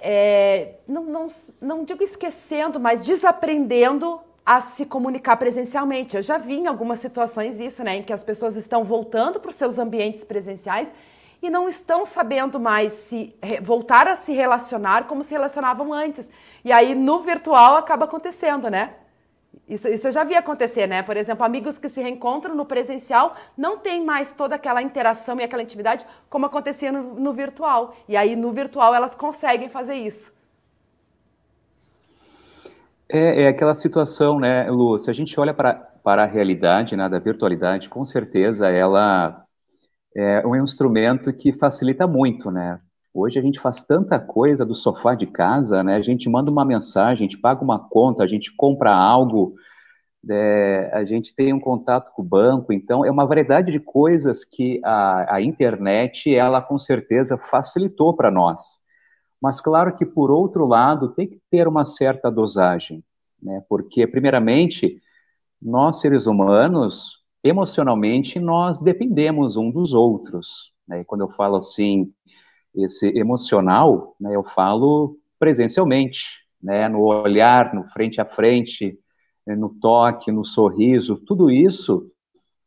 é, 0.00 0.76
não, 0.88 1.04
não, 1.04 1.26
não 1.60 1.84
digo 1.84 2.02
esquecendo, 2.02 2.80
mas 2.80 3.02
desaprendendo 3.02 4.18
a 4.44 4.62
se 4.62 4.86
comunicar 4.86 5.36
presencialmente. 5.36 6.16
Eu 6.16 6.22
já 6.22 6.38
vi 6.38 6.54
em 6.54 6.66
algumas 6.66 6.98
situações 6.98 7.60
isso, 7.60 7.84
né? 7.84 7.96
Em 7.96 8.02
que 8.02 8.12
as 8.12 8.24
pessoas 8.24 8.56
estão 8.56 8.82
voltando 8.82 9.38
para 9.38 9.50
os 9.50 9.56
seus 9.56 9.78
ambientes 9.78 10.24
presenciais 10.24 10.90
e 11.42 11.50
não 11.50 11.68
estão 11.68 12.06
sabendo 12.06 12.58
mais 12.58 12.92
se 12.92 13.34
voltar 13.62 14.08
a 14.08 14.16
se 14.16 14.32
relacionar 14.32 15.06
como 15.06 15.22
se 15.22 15.32
relacionavam 15.32 15.92
antes. 15.92 16.30
E 16.64 16.72
aí 16.72 16.94
no 16.94 17.20
virtual 17.20 17.76
acaba 17.76 18.06
acontecendo, 18.06 18.70
né? 18.70 18.94
Isso, 19.68 19.88
isso 19.88 20.08
eu 20.08 20.12
já 20.12 20.24
vi 20.24 20.34
acontecer, 20.34 20.86
né? 20.86 21.02
Por 21.02 21.16
exemplo, 21.16 21.44
amigos 21.44 21.78
que 21.78 21.88
se 21.88 22.00
reencontram 22.02 22.54
no 22.56 22.64
presencial 22.66 23.36
não 23.56 23.78
tem 23.78 24.04
mais 24.04 24.32
toda 24.34 24.56
aquela 24.56 24.82
interação 24.82 25.38
e 25.38 25.44
aquela 25.44 25.62
intimidade 25.62 26.04
como 26.28 26.46
acontecia 26.46 26.90
no, 26.90 27.14
no 27.14 27.32
virtual. 27.32 27.94
E 28.08 28.16
aí, 28.16 28.34
no 28.34 28.52
virtual, 28.52 28.94
elas 28.94 29.14
conseguem 29.14 29.68
fazer 29.68 29.94
isso. 29.94 30.32
É, 33.08 33.42
é, 33.44 33.48
aquela 33.48 33.74
situação, 33.74 34.38
né, 34.38 34.70
Lu? 34.70 34.98
Se 34.98 35.10
a 35.10 35.12
gente 35.12 35.38
olha 35.38 35.52
para, 35.52 35.74
para 36.02 36.22
a 36.22 36.26
realidade 36.26 36.96
né, 36.96 37.08
da 37.08 37.18
virtualidade, 37.18 37.88
com 37.88 38.04
certeza 38.04 38.68
ela 38.68 39.44
é 40.14 40.46
um 40.46 40.56
instrumento 40.56 41.32
que 41.32 41.52
facilita 41.52 42.06
muito, 42.06 42.50
né? 42.50 42.80
Hoje 43.12 43.38
a 43.38 43.42
gente 43.42 43.58
faz 43.58 43.82
tanta 43.82 44.18
coisa 44.20 44.64
do 44.64 44.74
sofá 44.74 45.14
de 45.14 45.26
casa, 45.26 45.82
né? 45.82 45.96
A 45.96 46.02
gente 46.02 46.28
manda 46.28 46.50
uma 46.50 46.64
mensagem, 46.64 47.26
a 47.26 47.28
gente 47.28 47.38
paga 47.38 47.62
uma 47.62 47.78
conta, 47.78 48.22
a 48.22 48.26
gente 48.26 48.54
compra 48.54 48.94
algo, 48.94 49.54
é, 50.28 50.90
a 50.92 51.04
gente 51.04 51.34
tem 51.34 51.52
um 51.52 51.58
contato 51.58 52.12
com 52.14 52.22
o 52.22 52.24
banco. 52.24 52.72
Então, 52.72 53.04
é 53.04 53.10
uma 53.10 53.26
variedade 53.26 53.72
de 53.72 53.80
coisas 53.80 54.44
que 54.44 54.80
a, 54.84 55.36
a 55.36 55.42
internet, 55.42 56.32
ela 56.34 56.62
com 56.62 56.78
certeza 56.78 57.36
facilitou 57.36 58.14
para 58.14 58.30
nós. 58.30 58.78
Mas, 59.42 59.60
claro 59.60 59.96
que, 59.96 60.06
por 60.06 60.30
outro 60.30 60.66
lado, 60.66 61.08
tem 61.08 61.26
que 61.26 61.40
ter 61.50 61.66
uma 61.66 61.84
certa 61.84 62.30
dosagem, 62.30 63.02
né? 63.42 63.62
Porque, 63.68 64.06
primeiramente, 64.06 65.00
nós, 65.60 66.00
seres 66.00 66.26
humanos, 66.26 67.18
emocionalmente, 67.42 68.38
nós 68.38 68.78
dependemos 68.78 69.56
um 69.56 69.70
dos 69.70 69.94
outros. 69.94 70.72
Né? 70.86 71.00
E 71.00 71.04
quando 71.04 71.22
eu 71.22 71.30
falo 71.30 71.56
assim, 71.56 72.12
esse 72.74 73.06
emocional, 73.18 74.14
né, 74.20 74.34
eu 74.34 74.44
falo 74.44 75.16
presencialmente, 75.38 76.24
né, 76.62 76.88
no 76.88 77.02
olhar, 77.02 77.74
no 77.74 77.84
frente 77.90 78.20
a 78.20 78.24
frente, 78.24 78.98
né, 79.46 79.56
no 79.56 79.70
toque, 79.80 80.30
no 80.30 80.44
sorriso, 80.44 81.16
tudo 81.16 81.50
isso 81.50 82.10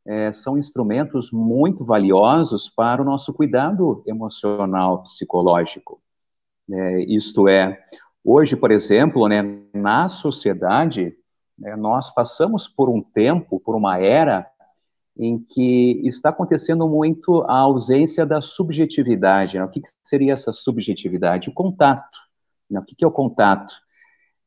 é, 0.06 0.32
são 0.32 0.58
instrumentos 0.58 1.32
muito 1.32 1.86
valiosos 1.86 2.70
para 2.70 3.02
o 3.02 3.06
nosso 3.06 3.34
cuidado 3.34 4.04
emocional, 4.06 5.04
psicológico. 5.04 6.02
É, 6.70 7.04
isto 7.04 7.48
é, 7.48 7.82
hoje, 8.24 8.56
por 8.56 8.72
exemplo, 8.72 9.28
né, 9.28 9.42
na 9.74 10.08
sociedade, 10.08 11.16
né, 11.58 11.76
nós 11.76 12.14
passamos 12.14 12.68
por 12.68 12.90
um 12.90 13.02
tempo, 13.02 13.60
por 13.60 13.76
uma 13.76 14.00
era 14.00 14.50
em 15.18 15.38
que 15.38 16.02
está 16.08 16.30
acontecendo 16.30 16.88
muito 16.88 17.42
a 17.44 17.58
ausência 17.60 18.26
da 18.26 18.42
subjetividade. 18.42 19.58
Né? 19.58 19.64
O 19.64 19.70
que, 19.70 19.82
que, 19.82 19.90
seria 20.04 20.34
essa 20.34 20.52
subjetividade? 20.52 21.50
O 21.50 21.54
contato. 21.54 22.18
Né? 22.70 22.80
O 22.80 22.84
que, 22.84 22.96
que 22.96 23.06
é 23.06 23.08
o 23.08 23.12
contato? 23.12 23.74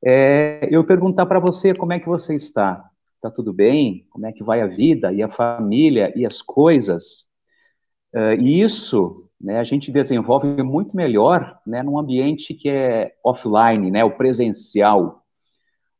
É, 0.05 0.69
eu 0.71 0.85
perguntar 0.85 1.27
para 1.27 1.41
você 1.41 1.75
como 1.75 1.93
é 1.93 2.01
que 2.01 2.09
você 2.09 2.35
está. 2.35 2.91
Está 3.17 3.31
tudo 3.31 3.53
bem? 3.53 4.07
Como 4.11 4.27
é 4.27 4.33
que 4.33 4.45
vai 4.45 4.61
a 4.61 4.67
vida 4.67 5.13
e 5.13 5.23
a 5.23 5.29
família 5.29 6.13
e 6.17 6.27
as 6.27 6.43
coisas? 6.43 7.25
Uh, 8.15 8.35
e 8.39 8.63
isso 8.63 9.29
né, 9.41 9.59
a 9.59 9.65
gente 9.65 9.91
desenvolve 9.91 10.63
muito 10.63 10.97
melhor 10.97 11.59
né, 11.67 11.83
num 11.83 11.99
ambiente 11.99 12.55
que 12.55 12.69
é 12.69 13.15
offline, 13.25 13.91
né, 13.91 14.05
o 14.05 14.17
presencial. 14.17 15.26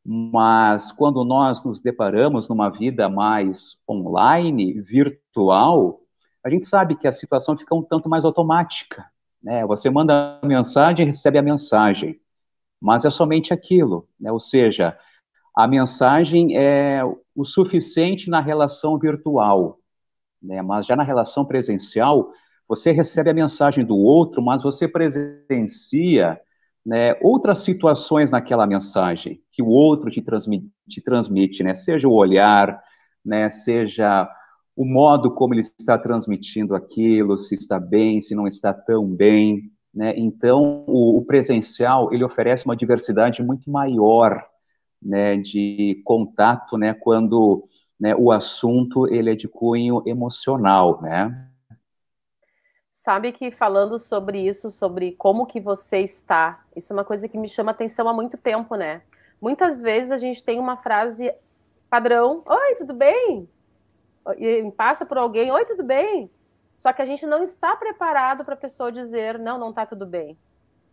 Mas 0.09 0.93
quando 0.93 1.25
nós 1.25 1.65
nos 1.65 1.81
deparamos 1.81 2.49
numa 2.49 2.71
vida 2.71 3.09
mais 3.09 3.77
online, 3.91 4.81
virtual, 4.81 6.01
a 6.45 6.49
gente 6.49 6.65
sabe 6.65 6.95
que 6.95 7.09
a 7.09 7.13
situação 7.13 7.59
fica 7.59 7.75
um 7.75 7.83
tanto 7.83 8.09
mais 8.09 8.25
automática. 8.25 9.05
Né? 9.43 9.67
Você 9.67 9.91
manda 9.91 10.39
a 10.41 10.47
mensagem 10.47 11.03
e 11.03 11.07
recebe 11.07 11.39
a 11.39 11.43
mensagem, 11.43 12.21
mas 12.81 13.05
é 13.05 13.11
somente 13.11 13.53
aquilo. 13.53 14.09
Né? 14.21 14.31
Ou 14.31 14.39
seja, 14.39 14.97
a 15.57 15.67
mensagem 15.67 16.57
é 16.57 17.03
o 17.35 17.45
suficiente 17.45 18.31
na 18.31 18.41
relação 18.41 18.97
virtual, 18.97 19.81
né? 20.41 20.63
mas 20.63 20.87
já 20.87 20.95
na 20.95 21.03
relação 21.03 21.45
presencial, 21.45 22.31
você 22.69 22.93
recebe 22.93 23.31
a 23.31 23.35
mensagem 23.35 23.85
do 23.85 23.97
outro, 23.97 24.41
mas 24.41 24.63
você 24.63 24.87
presencia 24.87 26.41
né, 26.87 27.17
outras 27.21 27.59
situações 27.59 28.31
naquela 28.31 28.65
mensagem 28.65 29.43
que 29.51 29.61
o 29.61 29.67
outro 29.67 30.09
te 30.09 30.23
transmite, 30.23 30.71
te 30.89 31.03
transmite 31.03 31.65
né, 31.65 31.75
seja 31.75 32.07
o 32.07 32.13
olhar, 32.13 32.81
né, 33.25 33.51
seja 33.51 34.31
o 34.77 34.85
modo 34.85 35.35
como 35.35 35.53
ele 35.53 35.63
está 35.63 35.99
transmitindo 35.99 36.77
aquilo, 36.77 37.37
se 37.37 37.57
está 37.57 37.81
bem, 37.81 38.21
se 38.21 38.37
não 38.37 38.47
está 38.47 38.73
tão 38.73 39.05
bem, 39.05 39.73
né? 39.93 40.13
Então, 40.17 40.85
o, 40.87 41.17
o 41.17 41.25
presencial 41.25 42.13
ele 42.13 42.23
oferece 42.23 42.67
uma 42.67 42.77
diversidade 42.77 43.43
muito 43.43 43.71
maior, 43.71 44.45
né, 45.03 45.39
de 45.39 46.03
contato, 46.05 46.77
né, 46.77 46.93
quando 46.93 47.67
né, 47.99 48.15
o 48.15 48.31
assunto 48.31 49.13
ele 49.13 49.31
é 49.31 49.35
de 49.35 49.49
cunho 49.49 50.03
emocional, 50.07 51.01
né? 51.01 51.49
Sabe 52.99 53.31
que 53.31 53.51
falando 53.51 53.99
sobre 53.99 54.39
isso, 54.49 54.71
sobre 54.71 55.13
como 55.13 55.47
que 55.47 55.61
você 55.61 55.99
está, 55.99 56.65
isso 56.75 56.95
é 56.95 56.97
uma 56.97 57.05
coisa 57.05 57.29
que 57.29 57.37
me 57.37 57.47
chama 57.47 57.71
atenção 57.71 58.09
há 58.09 58.13
muito 58.13 58.39
tempo, 58.39 58.75
né? 58.75 59.03
Muitas 59.39 59.79
vezes 59.79 60.11
a 60.11 60.17
gente 60.17 60.43
tem 60.43 60.59
uma 60.59 60.79
frase 60.79 61.31
padrão, 61.91 62.43
oi, 62.49 62.75
tudo 62.77 62.95
bem? 62.95 63.47
E 64.39 64.73
passa 64.75 65.05
por 65.05 65.19
alguém, 65.19 65.53
oi, 65.53 65.67
tudo 65.67 65.85
bem? 65.85 66.31
Só 66.75 66.91
que 66.91 67.03
a 67.03 67.05
gente 67.05 67.27
não 67.27 67.43
está 67.43 67.77
preparado 67.77 68.47
para 68.47 68.55
a 68.55 68.57
pessoa 68.57 68.91
dizer, 68.91 69.39
não, 69.39 69.59
não 69.59 69.71
está 69.71 69.85
tudo 69.85 70.07
bem. 70.07 70.37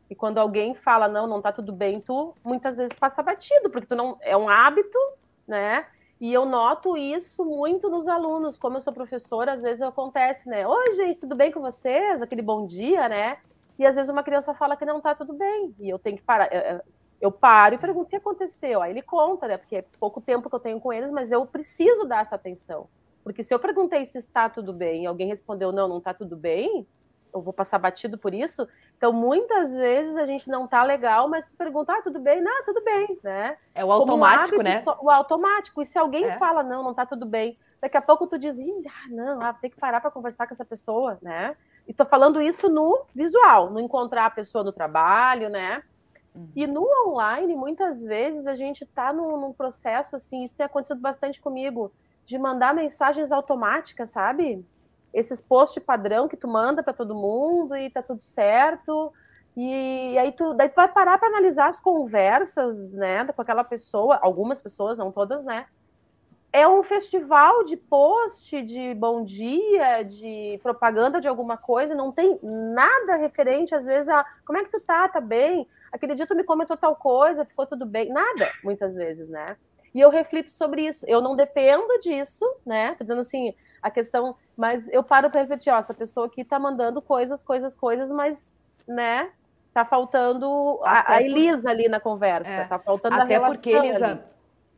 E 0.09 0.13
quando 0.13 0.39
alguém 0.39 0.75
fala, 0.75 1.07
não, 1.07 1.25
não 1.25 1.37
está 1.37 1.53
tudo 1.53 1.71
bem, 1.71 2.01
tu 2.01 2.33
muitas 2.43 2.75
vezes 2.75 2.93
passa 2.93 3.23
batido, 3.23 3.69
porque 3.69 3.87
tu 3.87 3.95
não 3.95 4.17
é 4.19 4.35
um 4.35 4.49
hábito, 4.49 4.99
né? 5.47 5.87
E 6.23 6.31
eu 6.31 6.45
noto 6.45 6.95
isso 6.95 7.43
muito 7.43 7.89
nos 7.89 8.07
alunos. 8.07 8.57
Como 8.57 8.77
eu 8.77 8.81
sou 8.81 8.93
professora, 8.93 9.51
às 9.51 9.61
vezes 9.61 9.81
acontece, 9.81 10.47
né? 10.47 10.65
Oi, 10.65 10.93
gente, 10.93 11.19
tudo 11.19 11.35
bem 11.35 11.51
com 11.51 11.59
vocês? 11.59 12.21
Aquele 12.21 12.41
bom 12.41 12.65
dia, 12.65 13.09
né? 13.09 13.39
E 13.77 13.85
às 13.85 13.97
vezes 13.97 14.09
uma 14.09 14.23
criança 14.23 14.53
fala 14.53 14.77
que 14.77 14.85
não 14.85 15.01
tá 15.01 15.13
tudo 15.13 15.33
bem. 15.33 15.75
E 15.81 15.89
eu 15.89 15.99
tenho 15.99 16.15
que 16.15 16.23
parar. 16.23 16.49
Eu 17.19 17.29
paro 17.29 17.75
e 17.75 17.77
pergunto 17.77 18.07
o 18.07 18.09
que 18.09 18.15
aconteceu. 18.15 18.81
Aí 18.81 18.91
ele 18.91 19.01
conta, 19.01 19.49
né? 19.49 19.57
Porque 19.57 19.75
é 19.75 19.85
pouco 19.99 20.21
tempo 20.21 20.49
que 20.49 20.55
eu 20.55 20.61
tenho 20.61 20.79
com 20.79 20.93
eles, 20.93 21.11
mas 21.11 21.29
eu 21.29 21.45
preciso 21.45 22.05
dar 22.05 22.21
essa 22.21 22.35
atenção. 22.35 22.87
Porque 23.21 23.43
se 23.43 23.53
eu 23.53 23.59
perguntei 23.59 24.05
se 24.05 24.17
está 24.17 24.47
tudo 24.47 24.71
bem 24.71 25.03
e 25.03 25.05
alguém 25.05 25.27
respondeu 25.27 25.73
não, 25.73 25.89
não 25.89 25.97
está 25.97 26.13
tudo 26.13 26.37
bem, 26.37 26.87
eu 27.33 27.41
vou 27.41 27.53
passar 27.53 27.79
batido 27.79 28.17
por 28.17 28.33
isso. 28.33 28.67
Então, 28.97 29.11
muitas 29.11 29.73
vezes 29.73 30.15
a 30.17 30.25
gente 30.25 30.49
não 30.49 30.67
tá 30.67 30.83
legal, 30.83 31.27
mas 31.27 31.49
pergunta, 31.57 31.93
ah, 31.93 32.01
tudo 32.01 32.19
bem? 32.19 32.41
Não, 32.41 32.63
tudo 32.63 32.83
bem, 32.83 33.17
né? 33.23 33.57
É 33.73 33.83
o 33.83 33.91
automático, 33.91 34.61
hábito, 34.61 34.63
né? 34.63 34.83
o 35.01 35.09
automático. 35.09 35.81
E 35.81 35.85
se 35.85 35.97
alguém 35.97 36.25
é. 36.25 36.37
fala, 36.37 36.63
não, 36.63 36.83
não 36.83 36.93
tá 36.93 37.05
tudo 37.05 37.25
bem, 37.25 37.57
daqui 37.81 37.97
a 37.97 38.01
pouco 38.01 38.27
tu 38.27 38.37
diz, 38.37 38.57
ah, 38.59 39.09
não, 39.09 39.41
ah, 39.41 39.53
tem 39.53 39.69
que 39.69 39.79
parar 39.79 39.99
para 39.99 40.11
conversar 40.11 40.47
com 40.47 40.53
essa 40.53 40.65
pessoa, 40.65 41.17
né? 41.21 41.55
E 41.87 41.93
tô 41.93 42.05
falando 42.05 42.41
isso 42.41 42.69
no 42.69 43.05
visual, 43.13 43.69
no 43.69 43.79
encontrar 43.79 44.27
a 44.27 44.31
pessoa 44.31 44.63
no 44.63 44.71
trabalho, 44.71 45.49
né? 45.49 45.83
Uhum. 46.33 46.49
E 46.55 46.65
no 46.65 46.87
online, 47.07 47.55
muitas 47.55 48.03
vezes 48.03 48.47
a 48.47 48.55
gente 48.55 48.85
tá 48.85 49.11
num, 49.11 49.37
num 49.37 49.53
processo 49.53 50.15
assim, 50.15 50.43
isso 50.43 50.55
tem 50.55 50.65
acontecido 50.65 50.99
bastante 50.99 51.41
comigo, 51.41 51.91
de 52.25 52.37
mandar 52.39 52.73
mensagens 52.73 53.31
automáticas, 53.31 54.11
sabe? 54.11 54.65
Esses 55.13 55.39
posts 55.39 55.83
padrão 55.83 56.27
que 56.27 56.35
tu 56.35 56.47
manda 56.47 56.81
para 56.81 56.93
todo 56.93 57.13
mundo 57.13 57.75
e 57.75 57.89
tá 57.89 58.01
tudo 58.01 58.21
certo. 58.21 59.13
E 59.55 60.17
aí 60.17 60.31
tu, 60.31 60.53
daí 60.53 60.69
tu 60.69 60.75
vai 60.75 60.87
parar 60.87 61.17
para 61.19 61.27
analisar 61.27 61.67
as 61.67 61.79
conversas, 61.79 62.93
né, 62.93 63.23
com 63.25 63.41
aquela 63.41 63.63
pessoa, 63.63 64.17
algumas 64.21 64.59
pessoas, 64.59 64.97
não 64.97 65.11
todas, 65.11 65.43
né? 65.43 65.67
É 66.51 66.67
um 66.67 66.83
festival 66.83 67.63
de 67.63 67.75
post, 67.75 68.61
de 68.61 68.93
bom 68.93 69.23
dia, 69.23 70.03
de 70.03 70.59
propaganda 70.61 71.19
de 71.19 71.27
alguma 71.27 71.57
coisa, 71.57 71.95
não 71.95 72.11
tem 72.11 72.39
nada 72.43 73.15
referente, 73.15 73.73
às 73.73 73.85
vezes, 73.85 74.07
a 74.09 74.23
como 74.45 74.59
é 74.59 74.63
que 74.63 74.71
tu 74.71 74.79
tá, 74.79 75.07
tá 75.07 75.19
bem? 75.19 75.67
Aquele 75.91 76.13
dia 76.15 76.27
tu 76.27 76.35
me 76.35 76.43
comentou 76.43 76.77
tal 76.77 76.95
coisa, 76.95 77.45
ficou 77.45 77.65
tudo 77.65 77.85
bem. 77.85 78.09
Nada, 78.09 78.51
muitas 78.63 78.95
vezes, 78.95 79.29
né? 79.29 79.57
E 79.93 80.01
eu 80.01 80.09
reflito 80.09 80.49
sobre 80.49 80.85
isso. 80.87 81.05
Eu 81.07 81.21
não 81.21 81.35
dependo 81.35 81.99
disso, 81.99 82.45
né? 82.65 82.95
Tô 82.95 83.03
dizendo 83.03 83.21
assim, 83.21 83.53
a 83.83 83.91
questão, 83.91 84.35
mas 84.55 84.87
eu 84.87 85.03
paro 85.03 85.29
para 85.29 85.41
refletir, 85.41 85.69
ó, 85.69 85.77
essa 85.77 85.93
pessoa 85.93 86.27
aqui 86.27 86.45
tá 86.45 86.57
mandando 86.57 87.01
coisas, 87.01 87.43
coisas, 87.43 87.75
coisas, 87.75 88.09
mas, 88.11 88.57
né, 88.87 89.29
tá 89.73 89.83
faltando 89.83 90.79
a, 90.83 91.15
a 91.15 91.21
Elisa 91.21 91.63
por... 91.63 91.69
ali 91.69 91.89
na 91.89 91.99
conversa, 91.99 92.49
é. 92.49 92.63
tá 92.65 92.79
faltando 92.79 93.15
Até 93.15 93.23
a 93.23 93.27
relação 93.27 93.55
porque, 93.55 93.71
Elisa, 93.71 94.05
ali. 94.05 94.21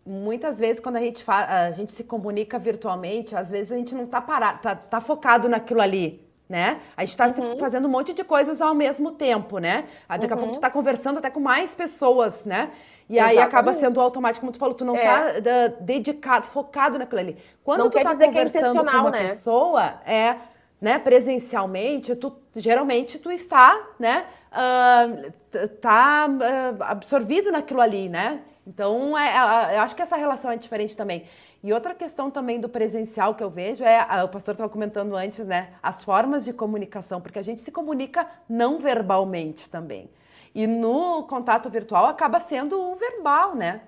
muitas 0.03 0.57
vezes 0.57 0.79
quando 0.79 0.95
a 0.95 1.01
gente, 1.01 1.23
fa... 1.23 1.67
a 1.67 1.71
gente 1.71 1.93
se 1.93 2.03
comunica 2.03 2.57
virtualmente, 2.57 3.35
às 3.35 3.51
vezes 3.51 3.71
a 3.71 3.75
gente 3.75 3.93
não 3.93 4.07
tá 4.07 4.19
parado, 4.19 4.61
tá, 4.61 4.75
tá 4.75 4.99
focado 4.99 5.47
naquilo 5.47 5.81
ali, 5.81 6.24
né? 6.47 6.79
A 6.95 7.01
gente 7.03 7.19
está 7.19 7.27
uhum. 7.27 7.57
fazendo 7.57 7.87
um 7.87 7.91
monte 7.91 8.13
de 8.13 8.23
coisas 8.23 8.61
ao 8.61 8.75
mesmo 8.75 9.11
tempo, 9.11 9.57
né? 9.57 9.85
Daqui 10.07 10.31
a 10.31 10.37
pouco 10.37 10.53
tu 10.53 10.55
está 10.55 10.67
uhum. 10.67 10.73
conversando 10.73 11.17
até 11.17 11.29
com 11.29 11.39
mais 11.39 11.73
pessoas, 11.73 12.45
né? 12.45 12.69
E 13.09 13.15
Exatamente. 13.15 13.39
aí 13.39 13.43
acaba 13.43 13.73
sendo 13.73 13.99
automático, 13.99 14.41
como 14.41 14.51
tu 14.51 14.59
falou, 14.59 14.75
tu 14.75 14.85
não 14.85 14.95
está 14.95 15.31
é. 15.31 15.69
dedicado, 15.81 16.47
focado 16.47 16.99
naquilo 16.99 17.19
ali. 17.19 17.37
Quando 17.63 17.79
não 17.79 17.89
tu 17.89 17.97
está 17.97 18.11
é 18.11 18.27
conversando 18.27 18.79
é 18.79 18.91
com 18.91 18.97
uma 18.97 19.11
né? 19.11 19.27
pessoa, 19.27 20.01
é, 20.05 20.35
né, 20.79 20.99
presencialmente, 20.99 22.15
tu 22.15 22.35
geralmente 22.55 23.17
tu 23.17 23.31
está, 23.31 23.79
né, 23.99 24.25
uh, 24.51 25.69
tá 25.81 26.27
uh, 26.29 26.83
absorvido 26.83 27.51
naquilo 27.51 27.81
ali, 27.81 28.07
né? 28.07 28.41
Então, 28.67 29.17
é, 29.17 29.29
é, 29.29 29.77
eu 29.77 29.81
acho 29.81 29.95
que 29.95 30.01
essa 30.01 30.15
relação 30.15 30.51
é 30.51 30.57
diferente 30.57 30.97
também. 30.97 31.25
E 31.65 31.73
outra 31.73 31.95
questão 31.95 32.29
também 32.29 32.61
do 32.61 32.69
presencial 32.69 33.33
que 33.33 33.43
eu 33.43 33.49
vejo 33.49 33.83
é, 33.83 34.23
o 34.23 34.29
pastor 34.29 34.51
estava 34.51 34.69
comentando 34.69 35.15
antes, 35.15 35.43
né? 35.47 35.69
As 35.81 36.03
formas 36.03 36.45
de 36.45 36.53
comunicação, 36.53 37.19
porque 37.19 37.39
a 37.39 37.41
gente 37.41 37.59
se 37.59 37.71
comunica 37.71 38.27
não 38.47 38.77
verbalmente 38.77 39.67
também. 39.67 40.07
E 40.53 40.67
no 40.67 41.23
contato 41.23 41.67
virtual 41.67 42.05
acaba 42.05 42.39
sendo 42.39 42.79
o 42.79 42.95
verbal, 42.95 43.55
né? 43.55 43.81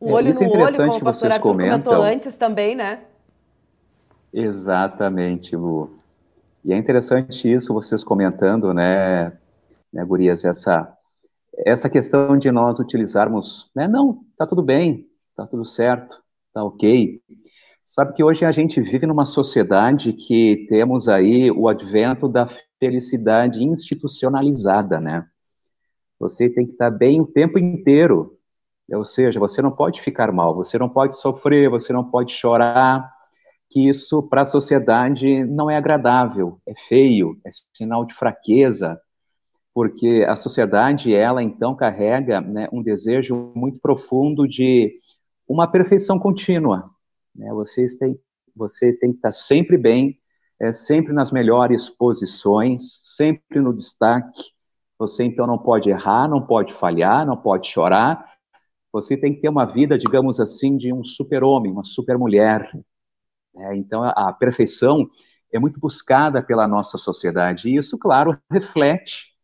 O 0.00 0.08
é, 0.08 0.12
olho 0.14 0.32
no 0.32 0.42
é 0.42 0.48
olho, 0.48 0.76
como 0.78 0.94
o 0.94 1.04
pastor 1.04 1.30
Arthur 1.30 1.42
comentam. 1.42 1.82
comentou 1.82 2.02
antes 2.02 2.34
também, 2.34 2.74
né? 2.74 3.00
Exatamente, 4.32 5.54
Lu. 5.54 5.90
E 6.64 6.72
é 6.72 6.76
interessante 6.78 7.52
isso, 7.52 7.74
vocês 7.74 8.02
comentando, 8.02 8.72
né, 8.72 9.30
né 9.92 10.02
Gurias, 10.06 10.42
essa 10.42 10.97
essa 11.66 11.90
questão 11.90 12.38
de 12.38 12.50
nós 12.50 12.78
utilizarmos, 12.78 13.70
né, 13.74 13.88
não, 13.88 14.24
tá 14.36 14.46
tudo 14.46 14.62
bem, 14.62 15.06
tá 15.36 15.46
tudo 15.46 15.64
certo, 15.64 16.22
tá 16.52 16.62
ok. 16.62 17.20
Sabe 17.84 18.12
que 18.12 18.22
hoje 18.22 18.44
a 18.44 18.52
gente 18.52 18.80
vive 18.80 19.06
numa 19.06 19.24
sociedade 19.24 20.12
que 20.12 20.66
temos 20.68 21.08
aí 21.08 21.50
o 21.50 21.68
advento 21.68 22.28
da 22.28 22.48
felicidade 22.78 23.64
institucionalizada, 23.64 25.00
né? 25.00 25.26
Você 26.18 26.48
tem 26.48 26.66
que 26.66 26.72
estar 26.72 26.90
bem 26.90 27.20
o 27.20 27.26
tempo 27.26 27.58
inteiro, 27.58 28.36
ou 28.92 29.04
seja, 29.04 29.40
você 29.40 29.62
não 29.62 29.70
pode 29.70 30.02
ficar 30.02 30.32
mal, 30.32 30.54
você 30.54 30.78
não 30.78 30.88
pode 30.88 31.16
sofrer, 31.16 31.70
você 31.70 31.92
não 31.92 32.04
pode 32.04 32.32
chorar, 32.32 33.10
que 33.70 33.88
isso 33.88 34.22
para 34.22 34.42
a 34.42 34.46
sociedade 34.46 35.44
não 35.44 35.70
é 35.70 35.76
agradável, 35.76 36.60
é 36.66 36.74
feio, 36.88 37.38
é 37.44 37.50
sinal 37.74 38.04
de 38.04 38.14
fraqueza, 38.14 39.00
porque 39.78 40.26
a 40.28 40.34
sociedade, 40.34 41.14
ela 41.14 41.40
então 41.40 41.72
carrega 41.72 42.40
né, 42.40 42.68
um 42.72 42.82
desejo 42.82 43.52
muito 43.54 43.78
profundo 43.78 44.44
de 44.44 44.98
uma 45.46 45.70
perfeição 45.70 46.18
contínua. 46.18 46.90
Né? 47.32 47.48
Você, 47.52 47.86
tem, 47.96 48.18
você 48.56 48.92
tem 48.92 49.12
que 49.12 49.18
estar 49.18 49.30
sempre 49.30 49.78
bem, 49.78 50.18
é, 50.60 50.72
sempre 50.72 51.12
nas 51.12 51.30
melhores 51.30 51.88
posições, 51.88 52.98
sempre 53.14 53.60
no 53.60 53.72
destaque. 53.72 54.42
Você 54.98 55.22
então 55.22 55.46
não 55.46 55.56
pode 55.56 55.88
errar, 55.88 56.26
não 56.28 56.44
pode 56.44 56.74
falhar, 56.74 57.24
não 57.24 57.36
pode 57.36 57.68
chorar. 57.68 58.32
Você 58.92 59.16
tem 59.16 59.32
que 59.32 59.42
ter 59.42 59.48
uma 59.48 59.64
vida, 59.64 59.96
digamos 59.96 60.40
assim, 60.40 60.76
de 60.76 60.92
um 60.92 61.04
super-homem, 61.04 61.70
uma 61.70 61.84
super-mulher. 61.84 62.68
É, 63.56 63.76
então, 63.76 64.02
a 64.02 64.32
perfeição 64.32 65.08
é 65.52 65.58
muito 65.60 65.78
buscada 65.78 66.42
pela 66.42 66.66
nossa 66.66 66.98
sociedade. 66.98 67.68
E 67.68 67.76
isso, 67.76 67.96
claro, 67.96 68.36
reflete 68.50 69.37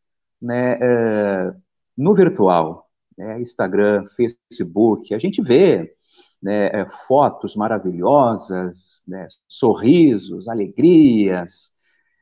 né, 0.44 0.78
é, 0.80 1.54
no 1.96 2.14
virtual, 2.14 2.86
né, 3.16 3.40
Instagram, 3.40 4.06
Facebook, 4.14 5.14
a 5.14 5.18
gente 5.18 5.42
vê 5.42 5.96
né, 6.42 6.66
é, 6.66 6.86
fotos 7.08 7.56
maravilhosas, 7.56 9.00
né, 9.08 9.26
sorrisos, 9.48 10.46
alegrias, 10.46 11.72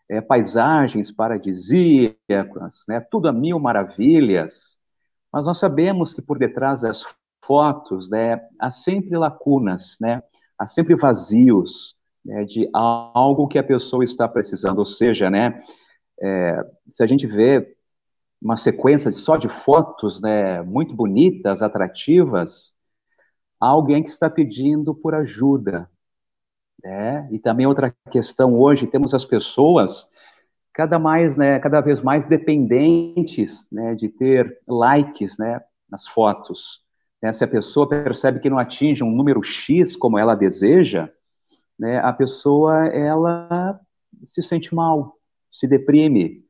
é, 0.08 0.20
paisagens 0.20 1.11
paradisíacas, 1.11 2.85
né, 2.88 3.00
tudo 3.00 3.28
a 3.28 3.32
mil 3.32 3.58
maravilhas, 3.58 4.78
mas 5.32 5.46
nós 5.46 5.58
sabemos 5.58 6.14
que 6.14 6.22
por 6.22 6.38
detrás 6.38 6.82
das 6.82 7.04
fotos 7.44 8.08
né, 8.08 8.40
há 8.61 8.70
sempre 8.70 9.18
lacunas, 9.18 9.96
né, 10.00 10.22
há 10.56 10.66
sempre 10.68 10.94
vazios 10.94 11.96
né, 12.24 12.44
de 12.44 12.68
algo 12.72 13.48
que 13.48 13.58
a 13.58 13.64
pessoa 13.64 14.04
está 14.04 14.28
precisando, 14.28 14.78
ou 14.78 14.87
seja, 14.87 15.28
né, 15.28 15.61
é, 16.22 16.64
se 16.87 17.02
a 17.02 17.06
gente 17.06 17.26
vê 17.26 17.74
uma 18.42 18.57
sequência 18.57 19.12
só 19.12 19.37
de 19.37 19.48
fotos, 19.48 20.20
né, 20.20 20.62
muito 20.62 20.94
bonitas, 20.94 21.62
atrativas, 21.62 22.74
alguém 23.61 24.02
que 24.02 24.11
está 24.11 24.28
pedindo 24.28 24.94
por 24.94 25.14
ajuda, 25.14 25.88
né? 26.83 27.28
E 27.31 27.38
também 27.38 27.66
outra 27.66 27.94
questão 28.11 28.59
hoje 28.59 28.88
temos 28.88 29.14
as 29.14 29.24
pessoas 29.24 30.09
cada 30.72 30.98
mais, 30.98 31.37
né, 31.37 31.61
cada 31.61 31.81
vez 31.81 32.02
mais 32.02 32.26
dependentes, 32.26 33.66
né, 33.70 33.94
de 33.94 34.09
ter 34.09 34.61
likes, 34.66 35.38
né, 35.38 35.61
nas 35.88 36.09
fotos. 36.09 36.83
Né? 37.22 37.31
Se 37.31 37.44
a 37.44 37.48
pessoa 37.48 37.88
percebe 37.88 38.40
que 38.40 38.50
não 38.50 38.59
atinge 38.59 39.05
um 39.05 39.11
número 39.11 39.42
X 39.42 39.94
como 39.94 40.18
ela 40.18 40.35
deseja, 40.35 41.11
né, 41.78 41.98
a 41.98 42.12
pessoa 42.12 42.87
ela 42.87 43.78
se 44.24 44.42
sente 44.42 44.74
mal, 44.74 45.18
se 45.50 45.66
deprime, 45.66 46.41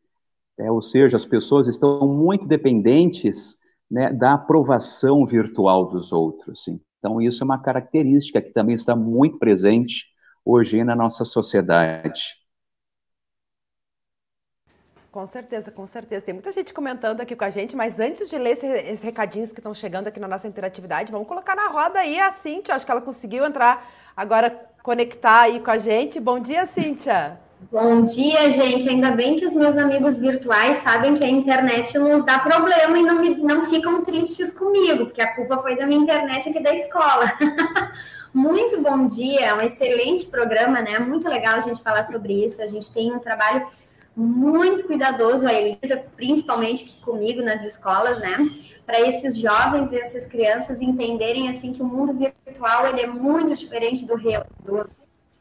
é, 0.58 0.70
ou 0.70 0.82
seja, 0.82 1.16
as 1.16 1.24
pessoas 1.24 1.68
estão 1.68 2.06
muito 2.06 2.46
dependentes 2.46 3.56
né, 3.90 4.12
da 4.12 4.34
aprovação 4.34 5.26
virtual 5.26 5.86
dos 5.86 6.12
outros. 6.12 6.66
Então, 6.98 7.20
isso 7.20 7.42
é 7.42 7.44
uma 7.44 7.60
característica 7.60 8.40
que 8.40 8.50
também 8.50 8.74
está 8.74 8.94
muito 8.94 9.38
presente 9.38 10.06
hoje 10.44 10.82
na 10.84 10.94
nossa 10.94 11.24
sociedade. 11.24 12.42
Com 15.10 15.26
certeza, 15.26 15.70
com 15.70 15.86
certeza. 15.86 16.24
Tem 16.24 16.32
muita 16.32 16.50
gente 16.52 16.72
comentando 16.72 17.20
aqui 17.20 17.36
com 17.36 17.44
a 17.44 17.50
gente, 17.50 17.76
mas 17.76 18.00
antes 18.00 18.30
de 18.30 18.38
ler 18.38 18.52
esses 18.52 19.02
recadinhos 19.02 19.52
que 19.52 19.60
estão 19.60 19.74
chegando 19.74 20.08
aqui 20.08 20.18
na 20.18 20.26
nossa 20.26 20.48
interatividade, 20.48 21.12
vamos 21.12 21.28
colocar 21.28 21.54
na 21.54 21.68
roda 21.68 21.98
aí 21.98 22.18
a 22.18 22.32
Cíntia. 22.32 22.74
Acho 22.74 22.86
que 22.86 22.92
ela 22.92 23.02
conseguiu 23.02 23.44
entrar 23.44 23.86
agora, 24.16 24.50
conectar 24.82 25.42
aí 25.42 25.60
com 25.60 25.70
a 25.70 25.76
gente. 25.76 26.18
Bom 26.18 26.40
dia, 26.40 26.66
Cíntia. 26.66 27.38
Bom 27.70 28.04
dia, 28.04 28.50
gente. 28.50 28.88
Ainda 28.88 29.10
bem 29.10 29.36
que 29.36 29.44
os 29.44 29.52
meus 29.52 29.76
amigos 29.76 30.16
virtuais 30.16 30.78
sabem 30.78 31.14
que 31.14 31.24
a 31.24 31.28
internet 31.28 31.96
nos 31.98 32.24
dá 32.24 32.38
problema 32.38 32.98
e 32.98 33.02
não, 33.02 33.20
me, 33.20 33.36
não 33.36 33.68
ficam 33.70 34.02
tristes 34.02 34.50
comigo, 34.50 35.06
porque 35.06 35.22
a 35.22 35.34
culpa 35.34 35.58
foi 35.58 35.76
da 35.76 35.86
minha 35.86 36.00
internet 36.00 36.48
aqui 36.48 36.60
da 36.60 36.74
escola. 36.74 37.32
Muito 38.34 38.80
bom 38.80 39.06
dia, 39.06 39.40
é 39.40 39.54
um 39.54 39.60
excelente 39.60 40.26
programa, 40.26 40.80
né? 40.80 40.98
Muito 40.98 41.28
legal 41.28 41.54
a 41.54 41.60
gente 41.60 41.82
falar 41.82 42.02
sobre 42.02 42.44
isso. 42.44 42.62
A 42.62 42.66
gente 42.66 42.90
tem 42.90 43.12
um 43.12 43.18
trabalho 43.18 43.66
muito 44.16 44.86
cuidadoso, 44.86 45.46
a 45.46 45.52
Elisa, 45.52 46.04
principalmente 46.16 46.98
comigo 47.04 47.42
nas 47.42 47.64
escolas, 47.64 48.18
né? 48.18 48.38
Para 48.86 49.00
esses 49.00 49.36
jovens 49.36 49.92
e 49.92 49.98
essas 49.98 50.26
crianças 50.26 50.80
entenderem 50.80 51.48
assim 51.48 51.72
que 51.72 51.82
o 51.82 51.86
mundo 51.86 52.12
virtual 52.14 52.86
ele 52.86 53.02
é 53.02 53.06
muito 53.06 53.54
diferente 53.54 54.04
do 54.06 54.16
real, 54.16 54.46
do, 54.64 54.88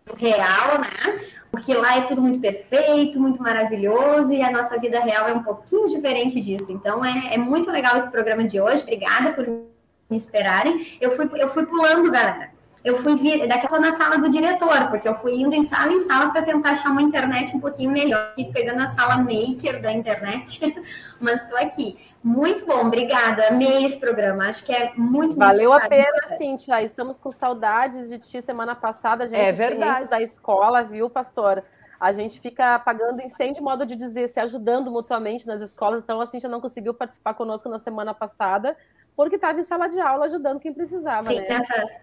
do 0.05 0.15
real, 0.15 0.79
né? 0.79 1.21
Porque 1.51 1.73
lá 1.73 1.97
é 1.97 2.01
tudo 2.01 2.21
muito 2.21 2.39
perfeito, 2.39 3.19
muito 3.19 3.41
maravilhoso, 3.41 4.33
e 4.33 4.41
a 4.41 4.49
nossa 4.49 4.79
vida 4.79 4.99
real 5.01 5.27
é 5.27 5.33
um 5.33 5.43
pouquinho 5.43 5.89
diferente 5.89 6.39
disso. 6.39 6.71
Então, 6.71 7.03
é, 7.03 7.33
é 7.33 7.37
muito 7.37 7.69
legal 7.69 7.97
esse 7.97 8.09
programa 8.09 8.45
de 8.45 8.59
hoje. 8.61 8.81
Obrigada 8.81 9.33
por 9.33 9.45
me 9.45 10.17
esperarem. 10.17 10.97
Eu 11.01 11.11
fui, 11.11 11.29
eu 11.35 11.49
fui 11.49 11.65
pulando, 11.65 12.09
galera. 12.09 12.50
Eu 12.83 12.97
fui 12.97 13.15
vir, 13.15 13.47
daqui 13.47 13.65
a 13.65 13.69
pouco 13.69 13.83
na 13.83 13.91
sala 13.91 14.17
do 14.17 14.27
diretor, 14.27 14.89
porque 14.89 15.07
eu 15.07 15.13
fui 15.15 15.39
indo 15.39 15.53
em 15.53 15.63
sala 15.63 15.93
em 15.93 15.99
sala 15.99 16.31
para 16.31 16.41
tentar 16.41 16.71
achar 16.71 16.89
uma 16.89 17.01
internet 17.01 17.55
um 17.55 17.59
pouquinho 17.59 17.91
melhor, 17.91 18.33
e 18.35 18.45
pegando 18.45 18.81
a 18.81 18.87
sala 18.87 19.17
maker 19.17 19.81
da 19.81 19.91
internet, 19.91 20.75
mas 21.19 21.43
estou 21.43 21.59
aqui. 21.59 21.99
Muito 22.23 22.65
bom, 22.65 22.81
obrigada. 22.81 23.47
Amei 23.47 23.85
esse 23.85 23.99
programa. 23.99 24.47
Acho 24.47 24.63
que 24.63 24.71
é 24.71 24.93
muito 24.95 25.35
Valeu 25.37 25.73
a 25.73 25.81
pena, 25.81 26.27
Cíntia. 26.37 26.81
Estamos 26.81 27.17
com 27.17 27.31
saudades 27.31 28.09
de 28.09 28.19
ti. 28.19 28.41
Semana 28.41 28.75
passada 28.75 29.23
a 29.23 29.27
gente 29.27 29.39
é 29.39 29.51
verdade. 29.51 30.07
da 30.07 30.21
escola, 30.21 30.83
viu, 30.83 31.09
pastor? 31.09 31.63
A 31.99 32.11
gente 32.11 32.39
fica 32.39 32.75
apagando 32.75 33.21
incêndio, 33.21 33.63
modo 33.63 33.85
de 33.85 33.95
dizer, 33.95 34.27
se 34.27 34.39
ajudando 34.39 34.89
mutuamente 34.91 35.47
nas 35.47 35.61
escolas. 35.61 36.01
Então 36.03 36.21
a 36.21 36.25
Cíntia 36.27 36.49
não 36.49 36.61
conseguiu 36.61 36.93
participar 36.93 37.33
conosco 37.33 37.69
na 37.69 37.79
semana 37.79 38.13
passada, 38.13 38.75
porque 39.15 39.35
estava 39.35 39.59
em 39.59 39.63
sala 39.63 39.87
de 39.87 39.99
aula 39.99 40.25
ajudando 40.25 40.59
quem 40.59 40.73
precisava. 40.73 41.23
Sim, 41.23 41.39
né? 41.39 41.47
nessa, 41.49 42.01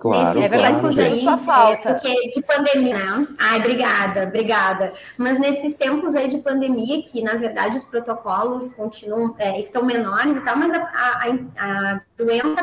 Claro, 0.00 0.38
é 0.38 0.48
verdade, 0.48 0.74
tempos 0.74 0.98
aí, 0.98 1.24
falta. 1.44 1.88
É, 1.90 1.94
porque 1.94 2.30
de 2.30 2.42
pandemia, 2.42 2.94
né? 2.94 3.26
Ai, 3.38 3.58
obrigada, 3.58 4.22
obrigada. 4.24 4.94
Mas 5.16 5.38
nesses 5.40 5.74
tempos 5.74 6.14
aí 6.14 6.28
de 6.28 6.38
pandemia, 6.38 7.02
que 7.02 7.20
na 7.20 7.34
verdade 7.34 7.76
os 7.76 7.84
protocolos 7.84 8.68
continuam, 8.68 9.34
é, 9.38 9.58
estão 9.58 9.84
menores 9.84 10.36
e 10.36 10.44
tal, 10.44 10.56
mas 10.56 10.72
a, 10.72 10.78
a, 10.78 11.94
a 11.94 12.00
doença 12.16 12.60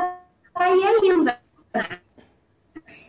está 0.47 0.63
aí 0.63 0.83
ainda, 0.83 1.37
né? 1.73 1.99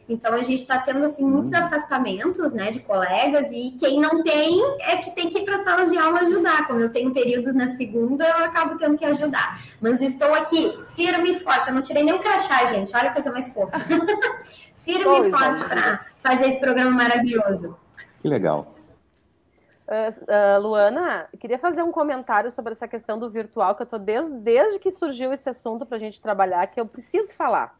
Então 0.08 0.32
a 0.32 0.42
gente 0.42 0.60
está 0.60 0.78
tendo 0.78 1.04
assim 1.04 1.28
muitos 1.28 1.52
uhum. 1.52 1.58
afastamentos, 1.58 2.52
né, 2.52 2.70
de 2.70 2.80
colegas 2.80 3.50
e 3.50 3.72
quem 3.72 4.00
não 4.00 4.22
tem 4.22 4.62
é 4.80 4.96
que 4.98 5.10
tem 5.10 5.28
que 5.28 5.38
ir 5.38 5.44
para 5.44 5.58
salas 5.58 5.90
de 5.90 5.98
aula 5.98 6.20
ajudar. 6.20 6.66
Como 6.66 6.80
eu 6.80 6.90
tenho 6.90 7.12
períodos 7.12 7.54
na 7.54 7.66
segunda, 7.68 8.24
eu 8.24 8.44
acabo 8.44 8.78
tendo 8.78 8.96
que 8.96 9.04
ajudar. 9.04 9.60
Mas 9.80 10.00
estou 10.00 10.32
aqui 10.32 10.78
firme 10.94 11.32
e 11.32 11.40
forte. 11.40 11.68
Eu 11.68 11.74
não 11.74 11.82
tirei 11.82 12.04
nem 12.04 12.14
o 12.14 12.20
crachá, 12.20 12.66
gente. 12.66 12.96
Olha 12.96 13.10
a 13.10 13.12
coisa 13.12 13.32
mais 13.32 13.52
fofa. 13.52 13.78
firme 14.82 15.28
e 15.28 15.30
forte 15.30 15.64
para 15.64 16.06
fazer 16.22 16.46
esse 16.46 16.60
programa 16.60 16.92
maravilhoso. 16.92 17.76
Que 18.20 18.28
legal. 18.28 18.74
Uh, 19.88 20.58
uh, 20.58 20.60
Luana, 20.60 21.28
queria 21.38 21.58
fazer 21.58 21.82
um 21.82 21.92
comentário 21.92 22.50
sobre 22.50 22.72
essa 22.72 22.88
questão 22.88 23.18
do 23.18 23.30
virtual, 23.30 23.74
que 23.74 23.82
eu 23.82 23.84
estou 23.84 23.98
desde, 23.98 24.32
desde 24.32 24.78
que 24.78 24.90
surgiu 24.90 25.32
esse 25.32 25.48
assunto 25.48 25.86
para 25.86 25.96
a 25.96 26.00
gente 26.00 26.20
trabalhar, 26.20 26.66
que 26.68 26.80
eu 26.80 26.86
preciso 26.86 27.32
falar 27.34 27.76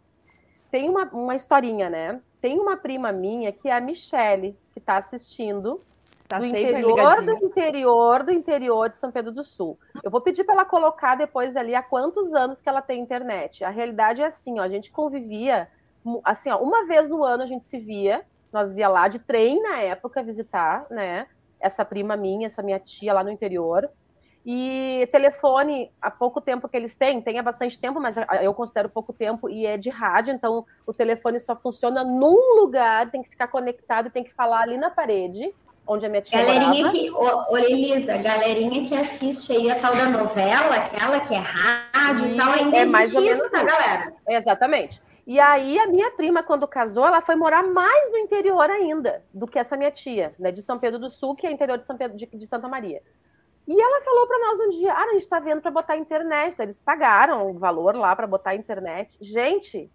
tem 0.70 0.88
uma, 0.88 1.04
uma 1.12 1.34
historinha, 1.34 1.88
né? 1.88 2.20
Tem 2.40 2.58
uma 2.58 2.76
prima 2.76 3.12
minha 3.12 3.52
que 3.52 3.68
é 3.68 3.72
a 3.72 3.80
Michele, 3.80 4.56
que 4.72 4.78
está 4.78 4.96
assistindo. 4.96 5.80
Tá 6.28 6.40
do 6.40 6.46
interior 6.46 7.22
do 7.22 7.32
interior 7.32 8.22
do 8.24 8.32
interior 8.32 8.88
de 8.88 8.96
São 8.96 9.12
Pedro 9.12 9.30
do 9.30 9.44
Sul. 9.44 9.78
Eu 10.02 10.10
vou 10.10 10.20
pedir 10.20 10.42
para 10.42 10.54
ela 10.56 10.64
colocar 10.64 11.14
depois 11.14 11.56
ali 11.56 11.74
há 11.74 11.82
quantos 11.82 12.34
anos 12.34 12.60
que 12.60 12.68
ela 12.68 12.82
tem 12.82 13.00
internet. 13.00 13.64
A 13.64 13.70
realidade 13.70 14.22
é 14.22 14.26
assim, 14.26 14.58
ó, 14.58 14.62
a 14.62 14.68
gente 14.68 14.90
convivia 14.90 15.68
assim, 16.24 16.50
ó, 16.50 16.58
uma 16.58 16.84
vez 16.84 17.08
no 17.08 17.24
ano 17.24 17.42
a 17.42 17.46
gente 17.46 17.64
se 17.64 17.78
via, 17.78 18.22
nós 18.52 18.76
ia 18.76 18.88
lá 18.88 19.08
de 19.08 19.18
trem 19.18 19.62
na 19.62 19.80
época 19.80 20.22
visitar, 20.22 20.86
né? 20.90 21.26
Essa 21.60 21.84
prima 21.84 22.16
minha, 22.16 22.46
essa 22.46 22.62
minha 22.62 22.78
tia 22.78 23.12
lá 23.12 23.22
no 23.22 23.30
interior. 23.30 23.88
E 24.48 25.08
telefone, 25.10 25.90
há 26.00 26.08
pouco 26.08 26.40
tempo 26.40 26.68
que 26.68 26.76
eles 26.76 26.94
têm, 26.94 27.20
tem 27.20 27.36
há 27.36 27.42
bastante 27.42 27.76
tempo, 27.80 27.98
mas 27.98 28.14
eu 28.40 28.54
considero 28.54 28.88
pouco 28.88 29.12
tempo, 29.12 29.50
e 29.50 29.66
é 29.66 29.76
de 29.76 29.90
rádio, 29.90 30.32
então 30.32 30.64
o 30.86 30.94
telefone 30.94 31.40
só 31.40 31.56
funciona 31.56 32.04
num 32.04 32.54
lugar, 32.60 33.10
tem 33.10 33.24
que 33.24 33.28
ficar 33.28 33.48
conectado, 33.48 34.08
tem 34.08 34.22
que 34.22 34.32
falar 34.32 34.60
ali 34.60 34.76
na 34.78 34.88
parede, 34.88 35.52
onde 35.84 36.06
a 36.06 36.08
minha 36.08 36.22
tia 36.22 36.38
Galerinha 36.38 36.84
morava. 36.84 36.90
que, 36.92 37.10
ô, 37.10 37.56
Elisa, 37.56 38.18
galerinha 38.18 38.86
que 38.86 38.94
assiste 38.94 39.50
aí 39.50 39.68
a 39.68 39.80
tal 39.80 39.96
da 39.96 40.06
novela, 40.10 40.76
aquela 40.76 41.18
que 41.18 41.34
é 41.34 41.38
rádio 41.38 42.26
e, 42.26 42.34
e 42.34 42.36
tal, 42.36 42.52
ainda 42.52 42.76
é 42.76 42.84
mais 42.84 43.16
ou 43.16 43.22
isso, 43.22 43.50
tá, 43.50 43.64
galera? 43.64 44.14
Exatamente. 44.28 45.02
E 45.26 45.40
aí 45.40 45.76
a 45.76 45.88
minha 45.88 46.12
prima, 46.12 46.44
quando 46.44 46.68
casou, 46.68 47.04
ela 47.04 47.20
foi 47.20 47.34
morar 47.34 47.64
mais 47.64 48.12
no 48.12 48.18
interior 48.18 48.70
ainda 48.70 49.24
do 49.34 49.48
que 49.48 49.58
essa 49.58 49.76
minha 49.76 49.90
tia, 49.90 50.32
né, 50.38 50.52
de 50.52 50.62
São 50.62 50.78
Pedro 50.78 51.00
do 51.00 51.10
Sul, 51.10 51.34
que 51.34 51.48
é 51.48 51.50
interior 51.50 51.76
de, 51.76 51.82
São 51.82 51.96
Pedro, 51.96 52.16
de, 52.16 52.26
de 52.26 52.46
Santa 52.46 52.68
Maria. 52.68 53.02
E 53.66 53.80
ela 53.80 54.00
falou 54.02 54.26
para 54.26 54.38
nós 54.38 54.60
um 54.60 54.68
dia: 54.70 54.92
ah, 54.92 55.02
a 55.02 55.12
gente 55.12 55.20
está 55.20 55.40
vendo 55.40 55.60
para 55.60 55.70
botar 55.70 55.96
internet. 55.96 56.56
Eles 56.60 56.80
pagaram 56.80 57.50
o 57.50 57.58
valor 57.58 57.96
lá 57.96 58.14
para 58.14 58.26
botar 58.26 58.54
internet. 58.54 59.18
Gente, 59.20 59.90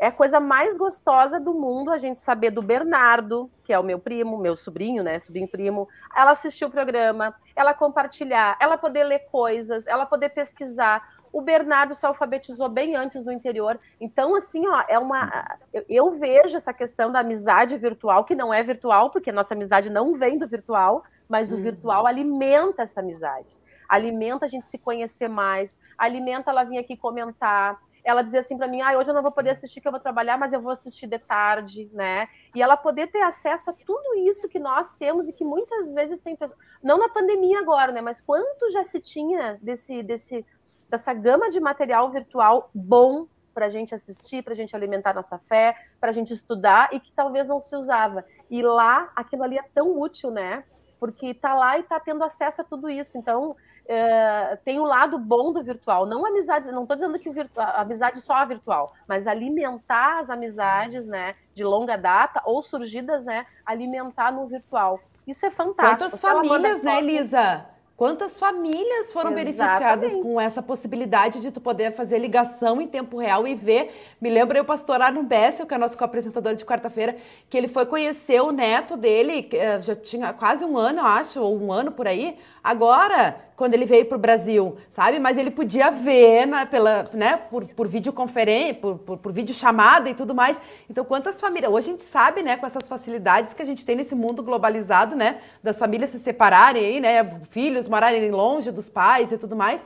é 0.00 0.06
a 0.06 0.12
coisa 0.12 0.40
mais 0.40 0.78
gostosa 0.78 1.38
do 1.38 1.52
mundo 1.52 1.90
a 1.90 1.98
gente 1.98 2.18
saber 2.18 2.50
do 2.50 2.62
Bernardo, 2.62 3.50
que 3.62 3.70
é 3.70 3.78
o 3.78 3.82
meu 3.82 3.98
primo, 3.98 4.38
meu 4.38 4.56
sobrinho, 4.56 5.02
né? 5.02 5.18
Sobrinho 5.18 5.46
primo. 5.46 5.86
Ela 6.16 6.30
assistir 6.30 6.64
o 6.64 6.70
programa, 6.70 7.34
ela 7.54 7.74
compartilhar, 7.74 8.56
ela 8.58 8.78
poder 8.78 9.04
ler 9.04 9.18
coisas, 9.30 9.86
ela 9.86 10.06
poder 10.06 10.30
pesquisar. 10.30 11.06
O 11.32 11.40
Bernardo 11.40 11.94
se 11.94 12.04
alfabetizou 12.04 12.68
bem 12.68 12.96
antes 12.96 13.24
no 13.24 13.32
interior. 13.32 13.78
Então, 14.00 14.34
assim, 14.34 14.66
ó, 14.66 14.84
é 14.88 14.98
uma. 14.98 15.58
Eu, 15.88 16.10
vejo 16.12 16.56
essa 16.56 16.72
questão 16.72 17.12
da 17.12 17.20
amizade 17.20 17.76
virtual, 17.76 18.24
que 18.24 18.34
não 18.34 18.52
é 18.52 18.62
virtual, 18.62 19.10
porque 19.10 19.30
nossa 19.30 19.54
amizade 19.54 19.88
não 19.88 20.14
vem 20.14 20.38
do 20.38 20.48
virtual, 20.48 21.04
mas 21.28 21.52
o 21.52 21.56
uhum. 21.56 21.62
virtual 21.62 22.06
alimenta 22.06 22.82
essa 22.82 23.00
amizade, 23.00 23.58
alimenta 23.88 24.44
a 24.44 24.48
gente 24.48 24.66
se 24.66 24.78
conhecer 24.78 25.28
mais, 25.28 25.78
alimenta 25.96 26.50
ela 26.50 26.64
vir 26.64 26.78
aqui 26.78 26.96
comentar. 26.96 27.80
Ela 28.02 28.22
dizia 28.22 28.40
assim 28.40 28.56
para 28.56 28.66
mim: 28.66 28.80
ah, 28.80 28.98
hoje 28.98 29.10
eu 29.10 29.14
não 29.14 29.22
vou 29.22 29.30
poder 29.30 29.50
assistir, 29.50 29.80
que 29.80 29.86
eu 29.86 29.92
vou 29.92 30.00
trabalhar, 30.00 30.36
mas 30.36 30.52
eu 30.52 30.60
vou 30.60 30.72
assistir 30.72 31.06
de 31.06 31.18
tarde, 31.18 31.88
né? 31.92 32.28
E 32.54 32.62
ela 32.62 32.76
poder 32.76 33.08
ter 33.08 33.22
acesso 33.22 33.70
a 33.70 33.72
tudo 33.72 34.16
isso 34.28 34.48
que 34.48 34.58
nós 34.58 34.94
temos 34.94 35.28
e 35.28 35.32
que 35.32 35.44
muitas 35.44 35.92
vezes 35.92 36.20
tem 36.20 36.34
pessoas. 36.34 36.58
Não 36.82 36.98
na 36.98 37.08
pandemia 37.08 37.60
agora, 37.60 37.92
né? 37.92 38.00
Mas 38.00 38.20
quanto 38.20 38.70
já 38.70 38.82
se 38.82 39.00
tinha 39.00 39.58
desse, 39.62 40.02
desse, 40.02 40.44
dessa 40.90 41.14
gama 41.14 41.48
de 41.50 41.60
material 41.60 42.10
virtual 42.10 42.70
bom 42.74 43.26
para 43.54 43.66
a 43.66 43.68
gente 43.68 43.94
assistir, 43.94 44.42
para 44.42 44.52
a 44.52 44.56
gente 44.56 44.74
alimentar 44.74 45.14
nossa 45.14 45.38
fé, 45.38 45.74
para 46.00 46.10
a 46.10 46.12
gente 46.12 46.32
estudar 46.32 46.88
e 46.92 47.00
que 47.00 47.12
talvez 47.12 47.48
não 47.48 47.60
se 47.60 47.74
usava. 47.76 48.24
E 48.50 48.62
lá, 48.62 49.10
aquilo 49.14 49.42
ali 49.42 49.58
é 49.58 49.64
tão 49.74 49.98
útil, 49.98 50.30
né? 50.30 50.64
porque 51.00 51.28
está 51.28 51.54
lá 51.54 51.78
e 51.78 51.80
está 51.80 51.98
tendo 51.98 52.22
acesso 52.22 52.60
a 52.60 52.64
tudo 52.64 52.90
isso. 52.90 53.16
Então, 53.16 53.56
é, 53.88 54.56
tem 54.62 54.78
o 54.78 54.84
lado 54.84 55.18
bom 55.18 55.50
do 55.50 55.64
virtual, 55.64 56.04
não 56.04 56.26
amizades, 56.26 56.70
não 56.70 56.82
estou 56.82 56.94
dizendo 56.94 57.18
que 57.18 57.30
a 57.56 57.80
amizade 57.80 58.20
só 58.20 58.42
é 58.42 58.46
virtual, 58.46 58.92
mas 59.08 59.26
alimentar 59.26 60.20
as 60.20 60.28
amizades, 60.28 61.06
né, 61.06 61.34
de 61.54 61.64
longa 61.64 61.96
data 61.96 62.42
ou 62.44 62.62
surgidas, 62.62 63.24
né, 63.24 63.46
alimentar 63.64 64.30
no 64.30 64.46
virtual. 64.46 65.00
Isso 65.26 65.44
é 65.46 65.50
fantástico. 65.50 66.10
Quantas 66.10 66.20
famílias, 66.20 66.82
né, 66.82 66.98
Elisa? 66.98 67.66
Quantas 68.00 68.38
famílias 68.38 69.12
foram 69.12 69.30
Exatamente. 69.30 69.58
beneficiadas 69.58 70.16
com 70.22 70.40
essa 70.40 70.62
possibilidade 70.62 71.38
de 71.38 71.50
tu 71.50 71.60
poder 71.60 71.92
fazer 71.92 72.18
ligação 72.18 72.80
em 72.80 72.88
tempo 72.88 73.18
real 73.18 73.46
e 73.46 73.54
ver? 73.54 73.94
Me 74.18 74.30
lembro 74.30 74.56
eu, 74.56 74.64
pastor 74.64 75.02
Arno 75.02 75.22
Bessel, 75.22 75.66
que 75.66 75.74
é 75.74 75.76
nosso 75.76 75.98
co-apresentador 75.98 76.54
de 76.54 76.64
quarta-feira, 76.64 77.18
que 77.50 77.58
ele 77.58 77.68
foi 77.68 77.84
conhecer 77.84 78.40
o 78.40 78.52
neto 78.52 78.96
dele, 78.96 79.46
eh, 79.52 79.82
já 79.82 79.94
tinha 79.94 80.32
quase 80.32 80.64
um 80.64 80.78
ano, 80.78 81.00
eu 81.00 81.04
acho, 81.04 81.42
ou 81.42 81.62
um 81.62 81.70
ano 81.70 81.92
por 81.92 82.08
aí, 82.08 82.38
agora, 82.62 83.36
quando 83.56 83.74
ele 83.74 83.84
veio 83.84 84.06
para 84.06 84.16
o 84.16 84.20
Brasil, 84.20 84.76
sabe? 84.90 85.18
Mas 85.18 85.36
ele 85.36 85.50
podia 85.50 85.90
ver 85.90 86.46
na, 86.46 86.66
pela, 86.66 87.08
né, 87.12 87.36
por, 87.36 87.66
por 87.66 87.86
videoconferência, 87.88 88.74
por, 88.74 88.98
por, 88.98 89.18
por 89.18 89.32
videochamada 89.32 90.08
e 90.08 90.14
tudo 90.14 90.34
mais. 90.34 90.60
Então, 90.88 91.04
quantas 91.04 91.40
famílias. 91.40 91.72
Hoje 91.72 91.88
a 91.88 91.92
gente 91.92 92.04
sabe, 92.04 92.42
né, 92.42 92.56
com 92.56 92.66
essas 92.66 92.88
facilidades 92.88 93.54
que 93.54 93.62
a 93.62 93.66
gente 93.66 93.84
tem 93.84 93.96
nesse 93.96 94.14
mundo 94.14 94.42
globalizado, 94.42 95.14
né? 95.14 95.38
Das 95.62 95.78
famílias 95.78 96.10
se 96.10 96.18
separarem 96.18 96.84
aí, 96.84 97.00
né? 97.00 97.40
Filhos 97.50 97.88
morarem 97.88 98.30
longe 98.30 98.70
dos 98.70 98.88
pais 98.88 99.32
e 99.32 99.38
tudo 99.38 99.56
mais 99.56 99.84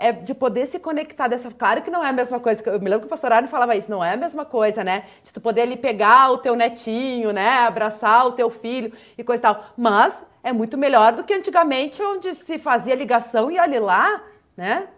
é 0.00 0.12
de 0.12 0.32
poder 0.32 0.66
se 0.66 0.78
conectar 0.78 1.28
dessa. 1.28 1.50
Claro 1.50 1.82
que 1.82 1.90
não 1.90 2.02
é 2.02 2.08
a 2.08 2.12
mesma 2.12 2.40
coisa. 2.40 2.62
Eu 2.66 2.80
me 2.80 2.88
lembro 2.88 3.00
que 3.00 3.06
o 3.06 3.10
pastor 3.10 3.32
Arno 3.32 3.48
falava 3.48 3.76
isso, 3.76 3.90
não 3.90 4.02
é 4.02 4.14
a 4.14 4.16
mesma 4.16 4.46
coisa, 4.46 4.82
né? 4.82 5.04
De 5.22 5.30
tu 5.30 5.42
poder 5.42 5.60
ali 5.60 5.76
pegar 5.76 6.30
o 6.30 6.38
teu 6.38 6.56
netinho, 6.56 7.32
né? 7.32 7.66
Abraçar 7.66 8.26
o 8.26 8.32
teu 8.32 8.48
filho 8.48 8.94
e 9.18 9.22
coisa 9.22 9.40
e 9.40 9.42
tal. 9.42 9.64
Mas 9.76 10.24
é 10.42 10.52
muito 10.52 10.78
melhor 10.78 11.12
do 11.12 11.24
que 11.24 11.34
antigamente, 11.34 12.02
onde 12.02 12.34
se 12.34 12.58
fazia 12.58 12.94
ligação 12.94 13.50
e 13.50 13.58
olhe 13.58 13.78
lá, 13.78 14.22
né? 14.56 14.88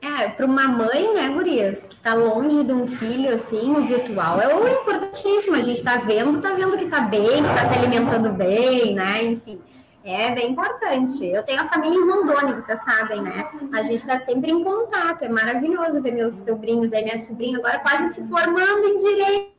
É, 0.00 0.28
para 0.28 0.46
uma 0.46 0.68
mãe, 0.68 1.14
né, 1.14 1.28
Gurias, 1.30 1.88
que 1.88 1.94
está 1.94 2.14
longe 2.14 2.62
de 2.62 2.72
um 2.72 2.86
filho, 2.86 3.34
assim, 3.34 3.74
o 3.74 3.84
virtual 3.86 4.40
é 4.40 4.54
o 4.54 4.68
importantíssimo. 4.68 5.56
A 5.56 5.62
gente 5.62 5.78
está 5.78 5.96
vendo, 5.96 6.36
está 6.36 6.52
vendo 6.52 6.76
que 6.76 6.84
está 6.84 7.00
bem, 7.00 7.42
que 7.42 7.48
está 7.48 7.64
se 7.64 7.74
alimentando 7.74 8.30
bem, 8.30 8.94
né? 8.94 9.24
Enfim, 9.24 9.60
é 10.04 10.30
bem 10.32 10.52
importante. 10.52 11.24
Eu 11.24 11.42
tenho 11.42 11.60
a 11.60 11.64
família 11.64 11.98
em 11.98 12.08
Rondônia, 12.08 12.54
vocês 12.54 12.78
sabem, 12.84 13.22
né? 13.22 13.50
A 13.72 13.82
gente 13.82 13.96
está 13.96 14.16
sempre 14.16 14.52
em 14.52 14.62
contato, 14.62 15.24
é 15.24 15.28
maravilhoso 15.28 16.00
ver 16.00 16.12
meus 16.12 16.34
sobrinhos 16.34 16.92
aí, 16.92 17.02
minha 17.02 17.18
sobrinha 17.18 17.58
agora 17.58 17.80
quase 17.80 18.14
se 18.14 18.28
formando 18.28 18.86
em 18.86 18.98
direito. 18.98 19.56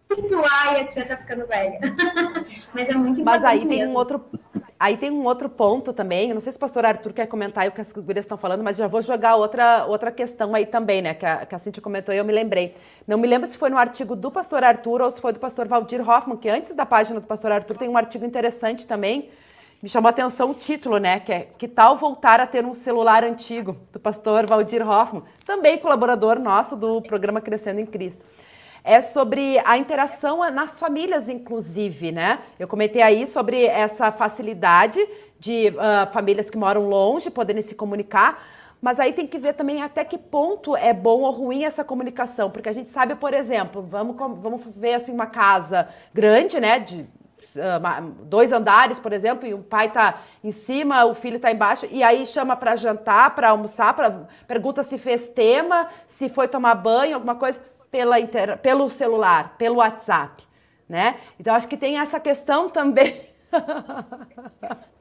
Ai, 0.63 0.82
a 0.82 0.86
tia 0.86 1.06
tá 1.06 1.17
ficando 1.17 1.45
velha. 1.45 1.80
Mas 2.73 2.88
é 2.88 2.93
muito 2.93 3.19
importante 3.19 3.23
Mas 3.23 3.43
aí 3.43 3.65
mesmo. 3.65 3.86
tem 3.86 3.93
um 3.93 3.97
outro 3.97 4.19
Aí 4.80 4.96
tem 4.96 5.10
um 5.10 5.24
outro 5.24 5.50
ponto 5.50 5.92
também, 5.92 6.32
não 6.32 6.40
sei 6.40 6.52
se 6.52 6.58
o 6.58 6.60
pastor 6.60 6.86
Arthur 6.86 7.12
quer 7.12 7.26
comentar 7.26 7.68
o 7.68 7.72
que 7.72 7.82
as 7.82 7.92
gurias 7.92 8.26
estão 8.26 8.38
falando, 8.38 8.63
mas 8.63 8.78
já 8.78 8.88
vou 8.88 9.02
jogar 9.02 9.36
outra, 9.36 9.86
outra 9.88 10.12
questão 10.12 10.54
aí 10.54 10.68
também, 10.68 11.02
né, 11.02 11.16
que 11.16 11.26
a, 11.26 11.48
que 11.48 11.56
a 11.56 11.58
Cintia 11.58 11.82
comentou 11.82 12.13
e 12.13 12.18
eu 12.20 12.24
me 12.24 12.32
lembrei. 12.32 12.76
Não 13.08 13.18
me 13.18 13.28
lembro 13.28 13.50
se 13.50 13.58
foi 13.58 13.72
no 13.72 13.78
artigo 13.78 14.16
do 14.16 14.30
pastor 14.30 14.63
Arthur 14.63 15.02
ou 15.02 15.10
se 15.10 15.20
foi 15.20 15.34
do 15.34 15.40
pastor 15.40 15.68
Valdir 15.68 16.08
Hoffman, 16.08 16.38
que 16.38 16.48
antes 16.48 16.76
da 16.76 16.86
página 16.86 17.20
do 17.20 17.26
pastor 17.26 17.52
Arthur 17.52 17.76
tem 17.76 17.90
um 17.90 17.98
artigo 17.98 18.24
interessante 18.24 18.86
também, 18.86 19.32
me 19.82 19.90
chamou 19.90 20.10
a 20.10 20.12
atenção 20.12 20.52
o 20.52 20.54
título, 20.54 21.00
né, 21.00 21.20
que 21.22 21.34
é 21.34 21.48
Que 21.58 21.68
tal 21.68 21.98
voltar 21.98 22.40
a 22.40 22.46
ter 22.46 22.63
um 22.63 22.76
celular 22.76 23.24
antigo, 23.24 23.76
do 23.92 24.00
pastor 24.00 24.46
Valdir 24.46 24.88
Hoffman, 24.88 25.24
também 25.44 25.80
colaborador 25.80 26.38
nosso 26.38 26.76
do 26.76 27.02
programa 27.02 27.42
Crescendo 27.42 27.80
em 27.80 27.86
Cristo 27.86 28.24
é 28.84 29.02
sobre 29.02 29.60
a 29.66 29.78
interação 29.78 30.40
nas 30.52 30.80
famílias, 30.80 31.30
inclusive, 31.30 32.12
né? 32.12 32.40
Eu 32.60 32.68
comentei 32.68 33.02
aí 33.02 33.28
sobre 33.28 33.66
essa 33.66 34.12
facilidade 34.12 35.00
de 35.40 35.70
uh, 35.70 36.12
famílias 36.12 36.50
que 36.50 36.58
moram 36.58 36.88
longe 36.88 37.30
poderem 37.30 37.62
se 37.62 37.76
comunicar, 37.76 38.44
mas 38.82 39.00
aí 39.00 39.13
tem 39.13 39.26
que 39.26 39.40
ver 39.40 39.54
também 39.54 39.82
até 39.82 40.04
que 40.04 40.18
ponto 40.18 40.76
é 40.76 40.94
bom 40.94 41.22
ou 41.22 41.32
ruim 41.32 41.63
essa 41.63 41.84
comunicação, 41.84 42.50
porque 42.50 42.70
a 42.70 42.74
gente 42.74 42.90
sabe, 42.90 43.16
por 43.16 43.34
exemplo, 43.34 43.82
vamos, 43.82 44.16
vamos 44.16 44.62
ver 44.76 44.96
assim 44.96 45.12
uma 45.12 45.28
casa 45.28 45.90
grande, 46.13 46.60
né, 46.60 46.80
de 46.80 47.02
uh, 47.02 48.12
dois 48.24 48.52
andares, 48.52 49.00
por 49.00 49.12
exemplo, 49.13 49.48
e 49.48 49.54
o 49.54 49.60
pai 49.60 49.88
está 49.88 50.22
em 50.44 50.52
cima, 50.52 51.06
o 51.06 51.16
filho 51.16 51.38
está 51.38 51.52
embaixo, 51.52 51.88
e 51.90 52.04
aí 52.04 52.26
chama 52.26 52.56
para 52.56 52.76
jantar, 52.76 53.34
para 53.36 53.50
almoçar, 53.50 53.94
pra, 53.96 54.28
pergunta 54.48 54.84
se 54.84 54.98
fez 54.98 55.28
tema, 55.30 55.88
se 56.08 56.30
foi 56.30 56.48
tomar 56.48 56.76
banho, 56.76 57.16
alguma 57.16 57.36
coisa 57.36 57.60
pela 57.91 58.19
inter... 58.19 58.58
pelo 58.60 58.89
celular, 58.89 59.56
pelo 59.58 59.78
WhatsApp, 59.78 60.43
né? 60.88 61.17
Então 61.39 61.54
acho 61.56 61.67
que 61.67 61.78
tem 61.78 62.00
essa 62.00 62.19
questão 62.19 62.69
também. 62.69 63.28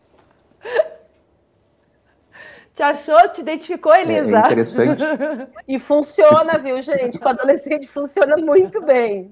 Te 2.75 2.83
achou? 2.83 3.29
Te 3.31 3.41
identificou, 3.41 3.95
é, 3.95 4.01
é 4.01 4.03
Elisa? 4.03 4.37
É 4.37 4.41
interessante. 4.41 5.03
e 5.67 5.79
funciona, 5.79 6.59
viu, 6.59 6.79
gente? 6.83 7.19
Com 7.19 7.31
adolescente 7.31 7.89
funciona 7.89 8.37
muito 8.37 8.83
bem. 8.83 9.31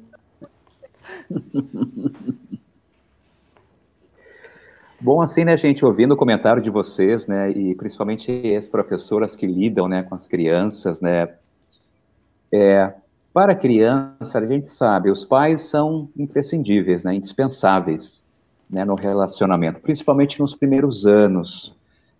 Bom, 4.99 5.21
assim, 5.21 5.45
né, 5.45 5.55
gente, 5.59 5.85
ouvindo 5.85 6.13
o 6.15 6.17
comentário 6.17 6.63
de 6.63 6.71
vocês, 6.71 7.27
né, 7.27 7.51
e 7.51 7.75
principalmente 7.75 8.57
as 8.57 8.71
professoras 8.71 9.37
que 9.37 9.47
lidam, 9.47 9.87
né, 9.87 10.03
com 10.03 10.15
as 10.15 10.27
crianças, 10.27 11.03
né, 11.03 11.35
é, 12.51 12.91
para 13.35 13.53
a 13.53 13.57
criança, 13.57 14.39
a 14.39 14.47
gente 14.47 14.71
sabe, 14.71 15.11
os 15.11 15.25
pais 15.25 15.63
são 15.63 16.09
imprescindíveis, 16.17 17.03
né, 17.03 17.17
indispensáveis 17.17 18.23
né, 18.71 18.85
no 18.85 18.95
relacionamento, 18.95 19.81
principalmente 19.81 20.39
nos 20.39 20.55
primeiros 20.55 21.05
anos, 21.05 21.75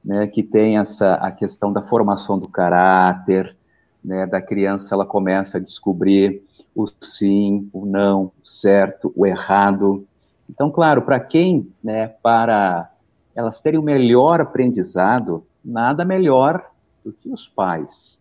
né, 0.05 0.27
que 0.27 0.43
tem 0.43 0.77
essa 0.77 1.15
a 1.15 1.31
questão 1.31 1.73
da 1.73 1.81
formação 1.81 2.37
do 2.37 2.49
caráter, 2.49 3.57
né, 4.05 4.27
da 4.27 4.43
criança, 4.43 4.93
ela 4.93 5.07
começa 5.07 5.59
a 5.59 5.61
descobrir 5.61 6.43
o 6.75 6.89
sim, 7.01 7.71
o 7.73 7.87
não, 7.87 8.33
o 8.43 8.47
certo, 8.47 9.13
o 9.15 9.25
errado. 9.25 10.05
Então, 10.51 10.69
claro, 10.69 11.03
para 11.03 11.21
quem, 11.21 11.73
né, 11.83 12.09
para 12.09 12.91
elas 13.37 13.61
terem 13.61 13.79
o 13.79 13.85
melhor 13.85 14.41
aprendizado, 14.41 15.47
nada 15.65 16.05
melhor 16.05 16.69
do 17.05 17.13
que 17.13 17.29
os 17.31 17.47
pais. 17.47 18.19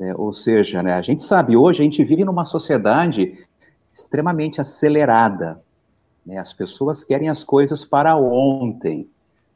É, 0.00 0.14
ou 0.16 0.32
seja, 0.32 0.82
né, 0.82 0.94
a 0.94 1.02
gente 1.02 1.22
sabe, 1.22 1.56
hoje 1.56 1.80
a 1.80 1.84
gente 1.84 2.02
vive 2.02 2.24
numa 2.24 2.44
sociedade 2.44 3.38
extremamente 3.92 4.60
acelerada. 4.60 5.60
Né, 6.24 6.38
as 6.38 6.52
pessoas 6.52 7.04
querem 7.04 7.28
as 7.28 7.44
coisas 7.44 7.84
para 7.84 8.16
ontem. 8.16 9.08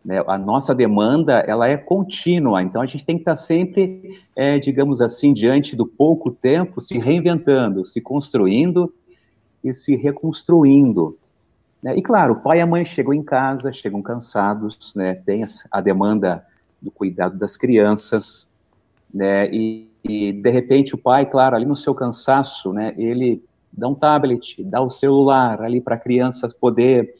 Né, 0.04 0.22
a 0.26 0.38
nossa 0.38 0.72
demanda 0.72 1.40
ela 1.40 1.66
é 1.66 1.76
contínua, 1.76 2.62
então 2.62 2.80
a 2.80 2.86
gente 2.86 3.04
tem 3.04 3.16
que 3.16 3.22
estar 3.22 3.34
sempre, 3.34 4.20
é, 4.36 4.56
digamos 4.56 5.02
assim, 5.02 5.34
diante 5.34 5.74
do 5.74 5.84
pouco 5.84 6.30
tempo, 6.30 6.80
se 6.80 6.96
reinventando, 6.96 7.84
se 7.84 8.00
construindo 8.00 8.92
e 9.64 9.74
se 9.74 9.96
reconstruindo. 9.96 11.18
Né? 11.82 11.96
E 11.96 12.02
claro, 12.02 12.34
o 12.34 12.40
pai 12.40 12.58
e 12.58 12.60
a 12.60 12.66
mãe 12.66 12.84
chegam 12.84 13.12
em 13.12 13.22
casa, 13.22 13.72
chegam 13.72 14.00
cansados, 14.00 14.92
né, 14.94 15.14
tem 15.14 15.44
a 15.70 15.80
demanda 15.80 16.44
do 16.80 16.90
cuidado 16.90 17.36
das 17.36 17.56
crianças, 17.56 18.48
né, 19.12 19.48
e, 19.52 19.88
e 20.08 20.32
de 20.32 20.50
repente 20.50 20.94
o 20.94 20.98
pai, 20.98 21.26
claro, 21.26 21.56
ali 21.56 21.64
no 21.64 21.76
seu 21.76 21.94
cansaço, 21.94 22.72
né, 22.72 22.94
ele 22.96 23.42
dá 23.72 23.88
um 23.88 23.94
tablet, 23.94 24.62
dá 24.64 24.80
o 24.80 24.90
celular 24.90 25.60
ali 25.62 25.80
para 25.80 25.96
a 25.96 25.98
criança 25.98 26.48
poder 26.48 27.14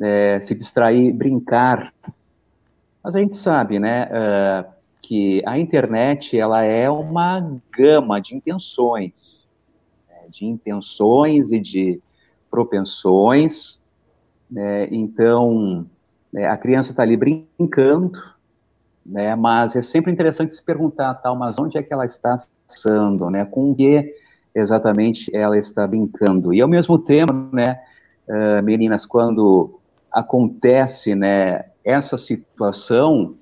é, 0.00 0.40
se 0.40 0.54
distrair, 0.54 1.12
brincar. 1.12 1.92
Mas 3.02 3.16
a 3.16 3.20
gente 3.20 3.36
sabe, 3.36 3.78
né, 3.78 4.04
uh, 4.06 4.70
que 5.02 5.42
a 5.46 5.58
internet 5.58 6.38
ela 6.38 6.62
é 6.62 6.88
uma 6.88 7.58
gama 7.76 8.20
de 8.20 8.34
intenções, 8.34 9.46
né, 10.08 10.28
de 10.30 10.46
intenções 10.46 11.50
e 11.52 11.58
de 11.58 12.00
propensões. 12.50 13.80
Né, 14.50 14.86
então, 14.90 15.86
né, 16.32 16.46
a 16.46 16.56
criança 16.56 16.92
está 16.92 17.02
ali 17.02 17.16
brincando, 17.16 18.12
né? 19.04 19.34
Mas 19.34 19.74
é 19.76 19.82
sempre 19.82 20.12
interessante 20.12 20.54
se 20.54 20.62
perguntar, 20.62 21.14
tal, 21.14 21.36
mas 21.36 21.58
onde 21.58 21.78
é 21.78 21.82
que 21.82 21.92
ela 21.92 22.04
está 22.04 22.36
passando, 22.66 23.30
né? 23.30 23.44
Com 23.44 23.72
o 23.72 23.74
que 23.74 24.14
exatamente 24.54 25.34
ela 25.34 25.58
está 25.58 25.86
brincando? 25.86 26.52
E 26.52 26.60
ao 26.60 26.68
mesmo 26.68 26.98
tempo, 26.98 27.32
né, 27.52 27.80
uh, 28.28 28.62
meninas, 28.62 29.06
quando 29.06 29.78
acontece, 30.12 31.14
né, 31.14 31.66
essa 31.84 32.18
situação, 32.18 33.36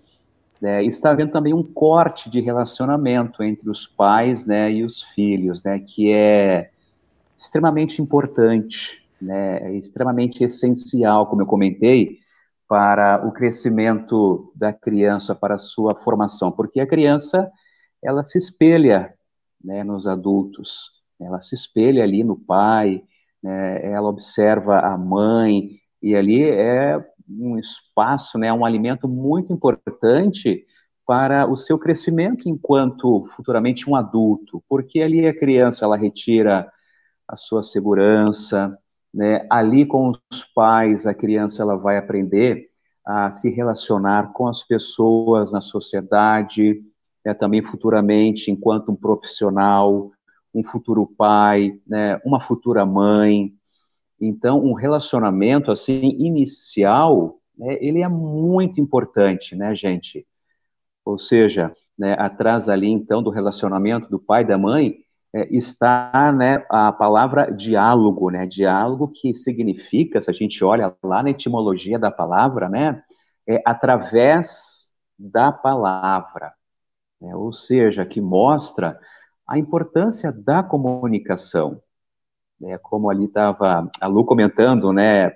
né, 0.60 0.84
está 0.84 1.10
havendo 1.10 1.32
também 1.32 1.54
um 1.54 1.62
corte 1.62 2.30
de 2.30 2.40
relacionamento 2.40 3.42
entre 3.42 3.70
os 3.70 3.86
pais, 3.86 4.44
né, 4.44 4.70
e 4.70 4.84
os 4.84 5.02
filhos, 5.14 5.62
né, 5.62 5.78
que 5.78 6.12
é 6.12 6.70
extremamente 7.36 8.02
importante, 8.02 9.02
né, 9.20 9.58
é 9.62 9.72
extremamente 9.76 10.44
essencial, 10.44 11.26
como 11.26 11.42
eu 11.42 11.46
comentei, 11.46 12.18
para 12.68 13.26
o 13.26 13.32
crescimento 13.32 14.52
da 14.54 14.72
criança, 14.72 15.34
para 15.34 15.54
a 15.54 15.58
sua 15.58 15.94
formação, 15.94 16.52
porque 16.52 16.80
a 16.80 16.86
criança 16.86 17.50
ela 18.02 18.22
se 18.22 18.36
espelha 18.36 19.14
né, 19.64 19.82
nos 19.82 20.06
adultos, 20.06 20.90
ela 21.18 21.40
se 21.40 21.54
espelha 21.54 22.04
ali 22.04 22.22
no 22.22 22.36
pai, 22.36 23.02
né, 23.42 23.84
ela 23.90 24.08
observa 24.08 24.80
a 24.80 24.96
mãe 24.96 25.70
e 26.02 26.14
ali 26.14 26.44
é 26.44 27.02
um 27.28 27.58
espaço, 27.58 28.38
né, 28.38 28.52
um 28.52 28.64
alimento 28.64 29.08
muito 29.08 29.52
importante 29.52 30.64
para 31.06 31.50
o 31.50 31.56
seu 31.56 31.78
crescimento 31.78 32.48
enquanto 32.48 33.24
futuramente 33.34 33.88
um 33.88 33.96
adulto, 33.96 34.62
porque 34.68 35.00
ali 35.00 35.26
a 35.26 35.36
criança 35.36 35.86
ela 35.86 35.96
retira 35.96 36.70
a 37.26 37.34
sua 37.34 37.62
segurança, 37.62 38.78
né? 39.12 39.46
Ali 39.50 39.86
com 39.86 40.12
os 40.30 40.44
pais, 40.54 41.06
a 41.06 41.14
criança 41.14 41.62
ela 41.62 41.76
vai 41.76 41.96
aprender 41.96 42.68
a 43.04 43.30
se 43.30 43.48
relacionar 43.48 44.32
com 44.32 44.46
as 44.46 44.62
pessoas 44.62 45.50
na 45.50 45.60
sociedade, 45.60 46.82
né? 47.24 47.32
também 47.34 47.62
futuramente 47.62 48.50
enquanto 48.50 48.92
um 48.92 48.96
profissional, 48.96 50.10
um 50.54 50.62
futuro 50.62 51.06
pai, 51.06 51.78
né? 51.86 52.20
uma 52.24 52.40
futura 52.40 52.84
mãe. 52.84 53.52
Então, 54.20 54.62
um 54.64 54.72
relacionamento 54.72 55.70
assim 55.70 56.16
inicial, 56.18 57.38
né? 57.56 57.78
ele 57.80 58.02
é 58.02 58.08
muito 58.08 58.80
importante, 58.80 59.54
né, 59.56 59.74
gente? 59.74 60.26
Ou 61.04 61.18
seja, 61.18 61.74
né, 61.98 62.14
atrás 62.18 62.68
ali 62.68 62.88
então 62.88 63.22
do 63.22 63.30
relacionamento 63.30 64.08
do 64.10 64.18
pai 64.18 64.42
e 64.42 64.46
da 64.46 64.58
mãe, 64.58 64.98
é, 65.34 65.54
está 65.54 66.32
né, 66.32 66.64
a 66.70 66.92
palavra 66.92 67.50
diálogo, 67.50 68.30
né? 68.30 68.46
Diálogo 68.46 69.08
que 69.08 69.34
significa, 69.34 70.20
se 70.20 70.30
a 70.30 70.34
gente 70.34 70.64
olha 70.64 70.94
lá 71.02 71.22
na 71.22 71.30
etimologia 71.30 71.98
da 71.98 72.10
palavra, 72.10 72.68
né? 72.68 73.02
É 73.46 73.60
através 73.64 74.88
da 75.18 75.50
palavra, 75.52 76.52
né, 77.20 77.34
ou 77.34 77.52
seja, 77.52 78.06
que 78.06 78.20
mostra 78.20 78.98
a 79.48 79.58
importância 79.58 80.30
da 80.30 80.62
comunicação. 80.62 81.80
Né, 82.60 82.78
como 82.78 83.10
ali 83.10 83.24
estava 83.26 83.90
a 84.00 84.06
Lu 84.06 84.24
comentando, 84.24 84.92
né? 84.92 85.26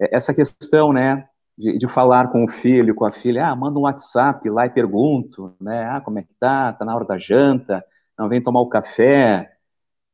É, 0.00 0.16
essa 0.16 0.34
questão, 0.34 0.92
né? 0.92 1.26
De, 1.58 1.78
de, 1.78 1.88
falar 1.88 2.28
com 2.30 2.44
o 2.44 2.48
filho, 2.48 2.94
com 2.94 3.04
a 3.04 3.12
filha, 3.12 3.48
ah, 3.48 3.56
manda 3.56 3.78
um 3.78 3.82
WhatsApp 3.82 4.48
lá 4.48 4.66
e 4.66 4.70
pergunto, 4.70 5.54
né? 5.60 5.84
Ah, 5.84 6.00
como 6.00 6.18
é 6.18 6.22
que 6.22 6.34
tá? 6.38 6.72
Tá 6.72 6.84
na 6.84 6.94
hora 6.94 7.04
da 7.04 7.18
janta? 7.18 7.84
Não 8.20 8.28
vem 8.28 8.42
tomar 8.42 8.60
o 8.60 8.68
café, 8.68 9.50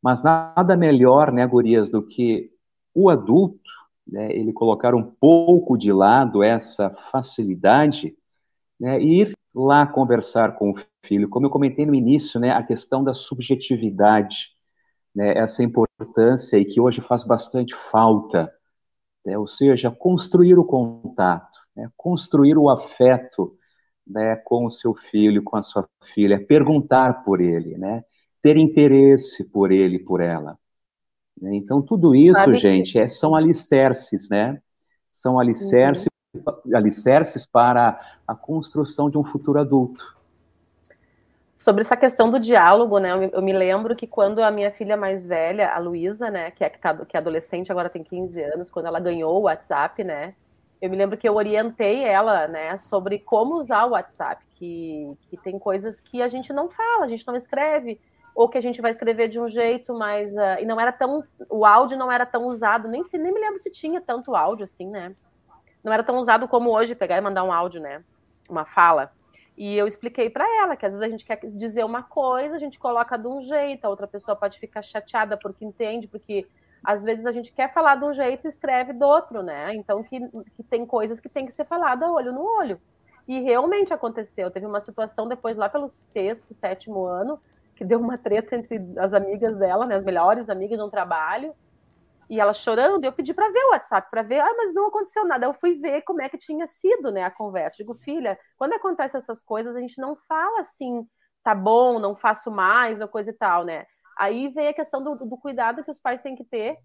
mas 0.00 0.22
nada 0.22 0.76
melhor, 0.76 1.32
né, 1.32 1.44
gurias, 1.44 1.90
do 1.90 2.00
que 2.00 2.52
o 2.94 3.10
adulto, 3.10 3.58
né, 4.06 4.30
ele 4.32 4.52
colocar 4.52 4.94
um 4.94 5.02
pouco 5.02 5.76
de 5.76 5.92
lado 5.92 6.40
essa 6.40 6.90
facilidade, 7.10 8.16
né, 8.78 9.00
e 9.00 9.22
ir 9.22 9.32
lá 9.52 9.84
conversar 9.84 10.54
com 10.56 10.70
o 10.70 10.76
filho. 11.04 11.28
Como 11.28 11.46
eu 11.46 11.50
comentei 11.50 11.84
no 11.84 11.96
início, 11.96 12.38
né, 12.38 12.52
a 12.52 12.62
questão 12.62 13.02
da 13.02 13.12
subjetividade, 13.12 14.50
né, 15.12 15.36
essa 15.36 15.64
importância 15.64 16.56
e 16.56 16.64
que 16.64 16.80
hoje 16.80 17.00
faz 17.00 17.24
bastante 17.24 17.74
falta, 17.90 18.52
né, 19.24 19.36
ou 19.36 19.48
seja, 19.48 19.90
construir 19.90 20.56
o 20.56 20.64
contato, 20.64 21.58
né, 21.74 21.90
construir 21.96 22.56
o 22.56 22.70
afeto 22.70 23.55
né, 24.06 24.36
com 24.36 24.64
o 24.64 24.70
seu 24.70 24.94
filho, 24.94 25.42
com 25.42 25.56
a 25.56 25.62
sua 25.62 25.88
filha, 26.14 26.44
perguntar 26.44 27.24
por 27.24 27.40
ele, 27.40 27.76
né, 27.76 28.04
ter 28.42 28.56
interesse 28.56 29.44
por 29.44 29.72
ele, 29.72 29.98
por 29.98 30.20
ela. 30.20 30.58
Então, 31.42 31.82
tudo 31.82 32.14
isso, 32.14 32.40
Sabe 32.40 32.56
gente, 32.56 32.92
que... 32.92 32.98
é, 32.98 33.08
são 33.08 33.34
alicerces, 33.34 34.28
né? 34.30 34.58
São 35.12 35.38
alicerces, 35.38 36.06
uhum. 36.34 36.76
alicerces 36.76 37.44
para 37.44 38.00
a 38.26 38.34
construção 38.34 39.10
de 39.10 39.18
um 39.18 39.24
futuro 39.24 39.58
adulto. 39.58 40.16
Sobre 41.54 41.82
essa 41.82 41.96
questão 41.96 42.30
do 42.30 42.38
diálogo, 42.38 42.98
né? 42.98 43.12
Eu 43.12 43.18
me, 43.18 43.30
eu 43.32 43.42
me 43.42 43.52
lembro 43.52 43.96
que 43.96 44.06
quando 44.06 44.42
a 44.42 44.50
minha 44.50 44.70
filha 44.70 44.96
mais 44.96 45.26
velha, 45.26 45.70
a 45.70 45.78
Luísa, 45.78 46.30
né, 46.30 46.50
que 46.50 46.62
é, 46.62 46.70
que, 46.70 46.78
tá, 46.78 46.94
que 47.04 47.16
é 47.16 47.20
adolescente, 47.20 47.72
agora 47.72 47.88
tem 47.88 48.04
15 48.04 48.42
anos, 48.42 48.70
quando 48.70 48.86
ela 48.86 49.00
ganhou 49.00 49.38
o 49.38 49.42
WhatsApp, 49.42 50.04
né? 50.04 50.34
Eu 50.80 50.90
me 50.90 50.96
lembro 50.96 51.16
que 51.16 51.28
eu 51.28 51.34
orientei 51.34 52.04
ela, 52.04 52.46
né, 52.46 52.76
sobre 52.76 53.18
como 53.18 53.56
usar 53.56 53.86
o 53.86 53.90
WhatsApp, 53.90 54.44
que, 54.54 55.16
que 55.22 55.36
tem 55.38 55.58
coisas 55.58 56.00
que 56.00 56.20
a 56.20 56.28
gente 56.28 56.52
não 56.52 56.68
fala, 56.68 57.04
a 57.04 57.08
gente 57.08 57.26
não 57.26 57.34
escreve, 57.34 57.98
ou 58.34 58.48
que 58.48 58.58
a 58.58 58.60
gente 58.60 58.82
vai 58.82 58.90
escrever 58.90 59.28
de 59.28 59.40
um 59.40 59.48
jeito, 59.48 59.94
mas 59.94 60.34
uh, 60.36 60.60
e 60.60 60.66
não 60.66 60.78
era 60.78 60.92
tão, 60.92 61.24
o 61.48 61.64
áudio 61.64 61.96
não 61.96 62.12
era 62.12 62.26
tão 62.26 62.46
usado, 62.46 62.86
nem 62.86 63.02
se 63.02 63.16
nem 63.16 63.32
me 63.32 63.40
lembro 63.40 63.58
se 63.58 63.70
tinha 63.70 64.00
tanto 64.00 64.36
áudio 64.36 64.64
assim, 64.64 64.90
né? 64.90 65.14
Não 65.82 65.90
era 65.90 66.02
tão 66.02 66.18
usado 66.18 66.46
como 66.46 66.70
hoje 66.70 66.94
pegar 66.94 67.16
e 67.16 67.20
mandar 67.20 67.44
um 67.44 67.52
áudio, 67.52 67.80
né? 67.80 68.04
Uma 68.48 68.66
fala. 68.66 69.10
E 69.56 69.74
eu 69.74 69.86
expliquei 69.86 70.28
para 70.28 70.44
ela 70.62 70.76
que 70.76 70.84
às 70.84 70.92
vezes 70.92 71.06
a 71.06 71.08
gente 71.08 71.24
quer 71.24 71.38
dizer 71.46 71.82
uma 71.84 72.02
coisa, 72.02 72.56
a 72.56 72.58
gente 72.58 72.78
coloca 72.78 73.16
de 73.16 73.26
um 73.26 73.40
jeito, 73.40 73.86
a 73.86 73.88
outra 73.88 74.06
pessoa 74.06 74.36
pode 74.36 74.58
ficar 74.58 74.82
chateada 74.82 75.36
porque 75.38 75.64
entende, 75.64 76.06
porque 76.06 76.46
às 76.86 77.02
vezes 77.02 77.26
a 77.26 77.32
gente 77.32 77.52
quer 77.52 77.72
falar 77.72 77.96
de 77.96 78.04
um 78.04 78.12
jeito 78.12 78.46
e 78.46 78.48
escreve 78.48 78.92
do 78.92 79.04
outro, 79.04 79.42
né? 79.42 79.74
Então 79.74 80.04
que, 80.04 80.20
que 80.54 80.62
tem 80.62 80.86
coisas 80.86 81.18
que 81.18 81.28
tem 81.28 81.44
que 81.44 81.52
ser 81.52 81.64
falada 81.64 82.08
olho 82.08 82.32
no 82.32 82.42
olho. 82.42 82.80
E 83.26 83.40
realmente 83.40 83.92
aconteceu. 83.92 84.52
Teve 84.52 84.66
uma 84.66 84.78
situação 84.78 85.26
depois 85.26 85.56
lá 85.56 85.68
pelo 85.68 85.88
sexto, 85.88 86.54
sétimo 86.54 87.04
ano, 87.04 87.40
que 87.74 87.84
deu 87.84 87.98
uma 87.98 88.16
treta 88.16 88.54
entre 88.54 88.80
as 88.98 89.12
amigas 89.12 89.58
dela, 89.58 89.84
né, 89.84 89.96
as 89.96 90.04
melhores 90.04 90.48
amigas 90.48 90.78
de 90.78 90.84
um 90.84 90.88
trabalho, 90.88 91.52
e 92.30 92.40
ela 92.40 92.52
chorando, 92.52 93.04
eu 93.04 93.12
pedi 93.12 93.34
para 93.34 93.50
ver 93.50 93.64
o 93.64 93.70
WhatsApp, 93.70 94.08
para 94.08 94.22
ver, 94.22 94.40
ah, 94.40 94.54
mas 94.56 94.72
não 94.72 94.86
aconteceu 94.86 95.24
nada. 95.24 95.46
Eu 95.46 95.54
fui 95.54 95.74
ver 95.74 96.02
como 96.02 96.22
é 96.22 96.28
que 96.28 96.38
tinha 96.38 96.66
sido, 96.66 97.10
né, 97.10 97.24
a 97.24 97.30
conversa. 97.30 97.78
Digo, 97.78 97.94
filha, 97.94 98.38
quando 98.56 98.74
acontecem 98.74 99.18
essas 99.18 99.42
coisas, 99.42 99.74
a 99.74 99.80
gente 99.80 100.00
não 100.00 100.14
fala 100.14 100.60
assim, 100.60 101.06
tá 101.42 101.54
bom, 101.54 101.98
não 101.98 102.14
faço 102.14 102.50
mais, 102.50 103.00
ou 103.00 103.08
coisa 103.08 103.30
e 103.30 103.34
tal, 103.34 103.64
né? 103.64 103.86
Aí 104.16 104.48
vem 104.48 104.68
a 104.68 104.74
questão 104.74 105.02
do, 105.02 105.14
do 105.14 105.36
cuidado 105.36 105.84
que 105.84 105.90
os 105.90 105.98
pais 105.98 106.20
têm 106.20 106.34
que 106.34 106.44
ter 106.44 106.78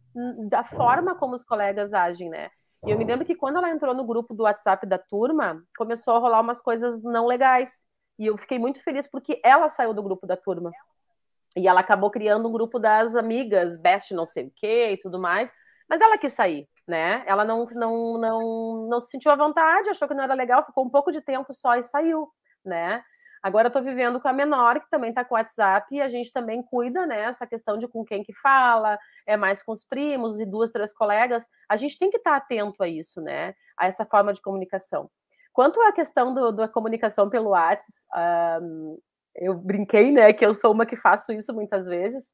da 0.49 0.63
forma 0.63 1.15
como 1.15 1.35
os 1.35 1.43
colegas 1.43 1.93
agem, 1.93 2.29
né? 2.29 2.49
E 2.85 2.89
eu 2.89 2.97
me 2.97 3.05
lembro 3.05 3.25
que 3.25 3.35
quando 3.35 3.57
ela 3.57 3.69
entrou 3.69 3.93
no 3.93 4.05
grupo 4.05 4.33
do 4.33 4.43
WhatsApp 4.43 4.87
da 4.87 4.97
turma, 4.97 5.63
começou 5.77 6.15
a 6.15 6.19
rolar 6.19 6.41
umas 6.41 6.61
coisas 6.61 7.01
não 7.03 7.27
legais. 7.27 7.85
E 8.17 8.25
eu 8.25 8.37
fiquei 8.37 8.57
muito 8.57 8.83
feliz 8.83 9.07
porque 9.09 9.39
ela 9.43 9.69
saiu 9.69 9.93
do 9.93 10.01
grupo 10.01 10.25
da 10.25 10.35
turma. 10.35 10.71
E 11.55 11.67
ela 11.67 11.81
acabou 11.81 12.09
criando 12.09 12.49
um 12.49 12.51
grupo 12.51 12.79
das 12.79 13.15
amigas, 13.15 13.79
best 13.79 14.13
não 14.13 14.25
sei 14.25 14.47
o 14.47 14.53
quê 14.55 14.91
e 14.93 14.97
tudo 14.97 15.19
mais. 15.19 15.53
Mas 15.87 16.01
ela 16.01 16.17
quis 16.17 16.33
sair, 16.33 16.67
né? 16.87 17.23
Ela 17.27 17.45
não, 17.45 17.65
não, 17.65 18.17
não, 18.17 18.87
não 18.89 18.99
se 18.99 19.11
sentiu 19.11 19.31
à 19.31 19.35
vontade, 19.35 19.89
achou 19.89 20.07
que 20.07 20.13
não 20.13 20.23
era 20.23 20.33
legal, 20.33 20.65
ficou 20.65 20.85
um 20.85 20.89
pouco 20.89 21.11
de 21.11 21.21
tempo 21.21 21.53
só 21.53 21.75
e 21.75 21.83
saiu, 21.83 22.29
né? 22.65 23.03
Agora 23.41 23.67
eu 23.67 23.71
tô 23.71 23.81
vivendo 23.81 24.19
com 24.19 24.27
a 24.27 24.33
menor, 24.33 24.79
que 24.79 24.89
também 24.89 25.11
tá 25.11 25.25
com 25.25 25.33
o 25.33 25.37
WhatsApp, 25.37 25.87
e 25.95 26.01
a 26.01 26.07
gente 26.07 26.31
também 26.31 26.61
cuida, 26.61 27.05
né? 27.07 27.21
Essa 27.23 27.47
questão 27.47 27.77
de 27.77 27.87
com 27.87 28.05
quem 28.05 28.23
que 28.23 28.33
fala, 28.33 28.99
é 29.25 29.35
mais 29.35 29.63
com 29.63 29.71
os 29.71 29.83
primos 29.83 30.39
e 30.39 30.45
duas, 30.45 30.71
três 30.71 30.93
colegas. 30.93 31.49
A 31.67 31.75
gente 31.75 31.97
tem 31.97 32.11
que 32.11 32.17
estar 32.17 32.31
tá 32.31 32.37
atento 32.37 32.83
a 32.83 32.87
isso, 32.87 33.19
né? 33.19 33.55
A 33.77 33.87
essa 33.87 34.05
forma 34.05 34.31
de 34.31 34.41
comunicação. 34.41 35.09
Quanto 35.53 35.81
à 35.81 35.91
questão 35.91 36.33
do, 36.33 36.51
da 36.51 36.67
comunicação 36.67 37.29
pelo 37.29 37.49
WhatsApp, 37.49 38.63
um, 38.63 38.97
eu 39.35 39.53
brinquei, 39.55 40.11
né, 40.11 40.33
que 40.33 40.45
eu 40.45 40.53
sou 40.53 40.71
uma 40.71 40.85
que 40.85 40.95
faço 40.95 41.31
isso 41.31 41.53
muitas 41.53 41.87
vezes, 41.87 42.33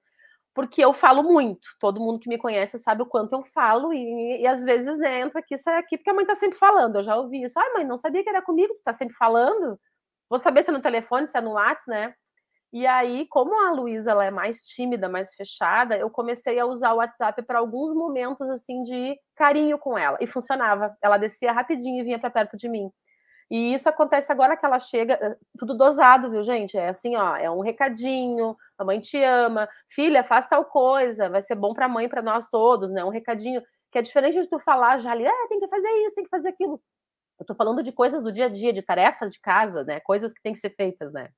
porque 0.54 0.84
eu 0.84 0.94
falo 0.94 1.24
muito. 1.24 1.68
Todo 1.80 2.00
mundo 2.00 2.20
que 2.20 2.30
me 2.30 2.38
conhece 2.38 2.78
sabe 2.80 3.04
o 3.04 3.06
quanto 3.06 3.34
eu 3.34 3.44
falo, 3.46 3.94
e, 3.94 4.42
e 4.42 4.48
às 4.48 4.64
vezes 4.64 4.98
né, 4.98 5.22
entra 5.22 5.40
aqui, 5.40 5.56
sai 5.58 5.78
aqui, 5.80 5.98
porque 5.98 6.10
a 6.10 6.14
mãe 6.14 6.26
tá 6.26 6.36
sempre 6.36 6.58
falando. 6.58 6.98
Eu 6.98 7.04
já 7.04 7.16
ouvi 7.16 7.44
isso. 7.44 7.60
Ai, 7.60 7.74
mãe, 7.74 7.86
não 7.86 7.98
sabia 7.98 8.24
que 8.24 8.30
era 8.30 8.42
comigo, 8.42 8.74
tu 8.74 8.82
tá 8.84 8.94
sempre 8.94 9.16
falando. 9.16 9.80
Vou 10.30 10.40
saber 10.40 10.64
se 10.64 10.70
é 10.70 10.74
no 10.74 10.82
telefone, 10.82 11.28
se 11.28 11.38
é 11.38 11.42
no 11.42 11.52
WhatsApp, 11.54 11.90
né? 11.90 12.14
E 12.74 12.86
aí, 12.88 13.26
como 13.30 13.56
a 13.68 13.72
Luísa 13.72 14.12
ela 14.12 14.26
é 14.26 14.32
mais 14.32 14.62
tímida, 14.62 15.10
mais 15.10 15.34
fechada, 15.36 15.98
eu 15.98 16.10
comecei 16.10 16.60
a 16.60 16.66
usar 16.66 16.94
o 16.94 16.98
WhatsApp 16.98 17.42
para 17.44 17.60
alguns 17.60 17.94
momentos 17.94 18.50
assim 18.50 18.84
de 18.84 19.18
carinho 19.36 19.78
com 19.80 19.98
ela 19.98 20.18
e 20.22 20.28
funcionava. 20.28 20.96
Ela 21.02 21.18
descia 21.18 21.52
rapidinho 21.54 22.02
e 22.02 22.04
vinha 22.04 22.20
para 22.20 22.30
perto 22.30 22.58
de 22.58 22.68
mim. 22.70 22.92
E 23.50 23.74
isso 23.74 23.88
acontece 23.90 24.32
agora 24.32 24.58
que 24.58 24.66
ela 24.66 24.80
chega, 24.80 25.14
eh, 25.22 25.38
tudo 25.58 25.76
dosado, 25.76 26.30
viu, 26.30 26.44
gente? 26.44 26.78
É 26.78 26.90
assim, 26.90 27.16
ó, 27.16 27.36
é 27.38 27.50
um 27.50 27.62
recadinho, 27.62 28.56
a 28.78 28.84
mãe 28.86 29.00
te 29.00 29.24
ama, 29.24 29.70
filha, 29.90 30.24
faz 30.24 30.48
tal 30.48 30.66
coisa, 30.66 31.30
vai 31.30 31.42
ser 31.42 31.56
bom 31.56 31.74
para 31.74 31.86
a 31.86 31.90
mãe, 31.90 32.10
para 32.10 32.22
nós 32.22 32.50
todos, 32.50 32.92
né? 32.92 33.04
Um 33.06 33.10
recadinho 33.10 33.62
que 33.92 33.98
é 34.00 34.02
diferente 34.02 34.42
de 34.42 34.50
tu 34.50 34.60
falar 34.60 34.98
já 35.00 35.12
ali, 35.14 35.26
ah, 35.26 35.48
tem 35.50 35.60
que 35.60 35.68
fazer 35.70 35.90
isso, 36.06 36.16
tem 36.16 36.24
que 36.26 36.30
fazer 36.30 36.50
aquilo. 36.50 36.82
Eu 37.40 37.46
tô 37.46 37.56
falando 37.56 37.84
de 37.84 37.92
coisas 37.92 38.24
do 38.24 38.32
dia 38.32 38.46
a 38.46 38.50
dia, 38.50 38.74
de 38.74 38.82
tarefas 38.82 39.32
de 39.32 39.40
casa, 39.40 39.84
né? 39.84 40.00
Coisas 40.00 40.34
que 40.34 40.42
têm 40.42 40.54
que 40.54 40.60
ser 40.60 40.72
feitas, 40.72 41.14
né? 41.14 41.30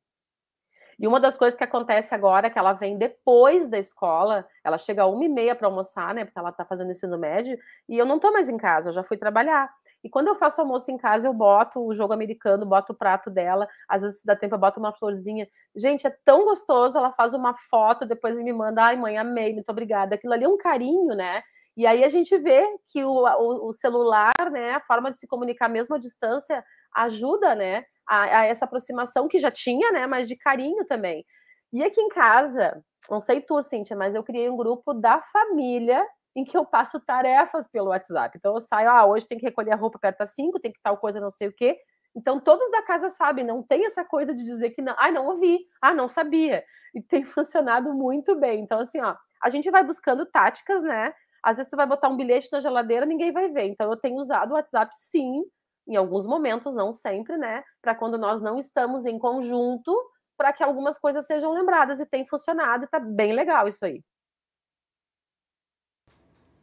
E 1.00 1.08
uma 1.08 1.20
das 1.20 1.36
coisas 1.36 1.58
que 1.58 1.64
acontece 1.64 2.14
agora 2.14 2.48
é 2.48 2.50
que 2.50 2.60
ela 2.60 2.74
vem 2.74 2.98
depois 2.98 3.70
da 3.70 3.78
escola, 3.78 4.46
ela 4.64 4.78
chega 4.78 5.06
uma 5.06 5.24
e 5.24 5.30
meia 5.30 5.56
para 5.56 5.68
almoçar, 5.68 6.14
né? 6.14 6.26
Porque 6.26 6.38
ela 6.38 6.52
tá 6.52 6.66
fazendo 6.66 6.92
ensino 6.92 7.18
médio, 7.18 7.58
e 7.88 7.98
eu 7.98 8.06
não 8.06 8.20
tô 8.20 8.32
mais 8.32 8.50
em 8.50 8.58
casa, 8.58 8.90
eu 8.90 8.94
já 8.94 9.04
fui 9.04 9.18
trabalhar. 9.18 9.70
E 10.04 10.10
quando 10.10 10.28
eu 10.28 10.36
faço 10.36 10.62
almoço 10.62 10.92
em 10.92 10.98
casa, 10.98 11.28
eu 11.28 11.34
boto 11.34 11.86
o 11.86 11.94
jogo 11.94 12.14
americano, 12.14 12.66
boto 12.66 12.94
o 12.94 12.96
prato 12.96 13.30
dela, 13.30 13.68
às 13.88 14.02
vezes 14.04 14.22
dá 14.26 14.36
tempo, 14.36 14.56
eu 14.56 14.60
boto 14.60 14.80
uma 14.80 14.94
florzinha. 14.94 15.48
Gente, 15.76 16.06
é 16.08 16.10
tão 16.26 16.46
gostoso, 16.46 16.98
ela 16.98 17.12
faz 17.14 17.34
uma 17.34 17.54
foto, 17.70 18.06
depois 18.06 18.38
me 18.38 18.52
manda, 18.54 18.84
ai 18.84 18.96
mãe, 18.98 19.18
amei, 19.18 19.54
muito 19.54 19.70
obrigada. 19.70 20.16
Aquilo 20.16 20.34
ali 20.34 20.46
é 20.46 20.50
um 20.50 20.58
carinho, 20.58 21.16
né? 21.16 21.44
E 21.78 21.86
aí 21.88 22.04
a 22.04 22.10
gente 22.10 22.38
vê 22.38 22.66
que 22.88 23.04
o, 23.04 23.26
o, 23.26 23.70
o 23.70 23.74
celular, 23.74 24.34
né, 24.52 24.74
a 24.74 24.82
forma 24.82 25.12
de 25.12 25.18
se 25.18 25.28
comunicar 25.28 25.70
mesmo 25.70 25.96
à 25.96 26.00
distância, 26.00 26.64
ajuda, 26.96 27.56
né, 27.56 27.86
a, 28.08 28.40
a 28.40 28.46
essa 28.46 28.66
aproximação 28.66 29.28
que 29.28 29.38
já 29.38 29.52
tinha, 29.52 29.92
né, 29.92 30.08
mas 30.08 30.28
de 30.28 30.36
carinho 30.36 30.86
também. 30.86 31.26
E 31.72 31.84
aqui 31.84 32.02
em 32.02 32.10
casa, 32.10 32.84
não 33.10 33.20
sei 33.20 33.42
tu, 33.42 33.62
Cíntia, 33.62 33.96
mas 33.96 34.16
eu 34.16 34.24
criei 34.24 34.50
um 34.50 34.58
grupo 34.58 34.94
da 34.94 35.22
família 35.22 36.06
em 36.36 36.44
que 36.44 36.58
eu 36.58 36.66
passo 36.66 37.00
tarefas 37.00 37.68
pelo 37.68 37.90
WhatsApp. 37.90 38.38
Então 38.38 38.54
eu 38.54 38.60
saio, 38.60 38.90
ah, 38.90 39.06
hoje 39.06 39.28
tem 39.28 39.38
que 39.38 39.46
recolher 39.46 39.72
a 39.72 39.76
roupa 39.76 39.98
aperta 39.98 40.26
5, 40.26 40.60
tem 40.60 40.72
que 40.72 40.80
tal 40.82 40.98
coisa, 40.98 41.20
não 41.20 41.30
sei 41.30 41.48
o 41.48 41.54
quê. 41.54 41.78
Então 42.16 42.40
todos 42.40 42.70
da 42.72 42.82
casa 42.82 43.10
sabem, 43.10 43.46
não 43.46 43.62
tem 43.62 43.86
essa 43.86 44.04
coisa 44.04 44.34
de 44.34 44.44
dizer 44.44 44.72
que 44.72 44.82
não, 44.82 44.96
ah, 44.98 45.12
não 45.12 45.28
ouvi, 45.28 45.60
ah, 45.82 45.94
não 45.94 46.08
sabia. 46.08 46.64
E 46.94 47.02
tem 47.02 47.24
funcionado 47.24 47.94
muito 47.94 48.36
bem. 48.36 48.62
Então 48.62 48.80
assim, 48.80 49.00
ó, 49.02 49.16
a 49.42 49.50
gente 49.50 49.70
vai 49.70 49.84
buscando 49.84 50.26
táticas, 50.26 50.84
né? 50.84 51.14
Às 51.44 51.58
vezes 51.58 51.70
tu 51.70 51.76
vai 51.76 51.86
botar 51.86 52.10
um 52.10 52.18
bilhete 52.18 52.50
na 52.52 52.60
geladeira, 52.60 53.06
ninguém 53.06 53.32
vai 53.32 53.50
ver. 53.50 53.68
Então 53.68 53.90
eu 53.90 53.98
tenho 53.98 54.18
usado 54.18 54.52
o 54.52 54.54
WhatsApp 54.56 54.92
sim, 54.94 55.44
em 55.88 55.96
alguns 55.96 56.26
momentos, 56.26 56.76
não 56.76 56.94
sempre, 56.94 57.38
né? 57.38 57.64
Para 57.82 57.96
quando 57.96 58.18
nós 58.18 58.42
não 58.42 58.58
estamos 58.58 59.06
em 59.06 59.18
conjunto, 59.18 59.96
para 60.38 60.54
que 60.54 60.64
algumas 60.64 60.98
coisas 60.98 61.26
sejam 61.26 61.52
lembradas 61.52 62.00
e 62.00 62.06
tem 62.06 62.26
funcionado 62.28 62.86
e 62.86 62.88
tá 62.88 63.00
bem 63.00 63.34
legal 63.34 63.68
isso 63.68 63.84
aí. 63.84 64.04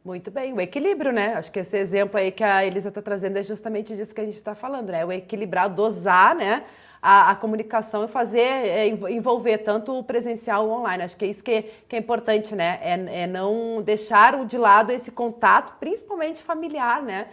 Muito 0.03 0.31
bem, 0.31 0.53
o 0.53 0.61
equilíbrio, 0.61 1.11
né? 1.11 1.33
Acho 1.33 1.51
que 1.51 1.59
esse 1.59 1.77
exemplo 1.77 2.17
aí 2.17 2.31
que 2.31 2.43
a 2.43 2.65
Elisa 2.65 2.87
está 2.87 3.01
trazendo 3.01 3.37
é 3.37 3.43
justamente 3.43 3.93
disso 3.93 4.15
que 4.15 4.21
a 4.21 4.25
gente 4.25 4.37
está 4.37 4.55
falando, 4.55 4.89
né? 4.89 5.03
O 5.03 5.11
equilibrar, 5.11 5.69
dosar, 5.69 6.33
né? 6.33 6.65
A, 7.09 7.31
a 7.31 7.35
comunicação 7.35 8.03
e 8.03 8.07
fazer, 8.09 8.39
é, 8.41 8.87
envolver 8.87 9.59
tanto 9.59 9.97
o 9.97 10.03
presencial 10.03 10.67
o 10.67 10.71
online. 10.71 11.03
Acho 11.03 11.15
que 11.15 11.23
é 11.23 11.29
isso 11.29 11.41
que, 11.41 11.61
que 11.87 11.95
é 11.95 11.99
importante, 11.99 12.53
né? 12.53 12.79
É, 12.81 13.23
é 13.23 13.27
não 13.27 13.81
deixar 13.81 14.43
de 14.45 14.57
lado 14.57 14.91
esse 14.91 15.09
contato, 15.09 15.77
principalmente 15.79 16.43
familiar, 16.43 17.01
né? 17.01 17.27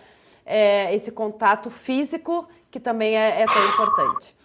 É, 0.46 0.94
esse 0.94 1.10
contato 1.10 1.70
físico 1.70 2.46
que 2.70 2.78
também 2.78 3.16
é, 3.16 3.42
é 3.42 3.46
tão 3.46 3.64
importante. 3.66 4.36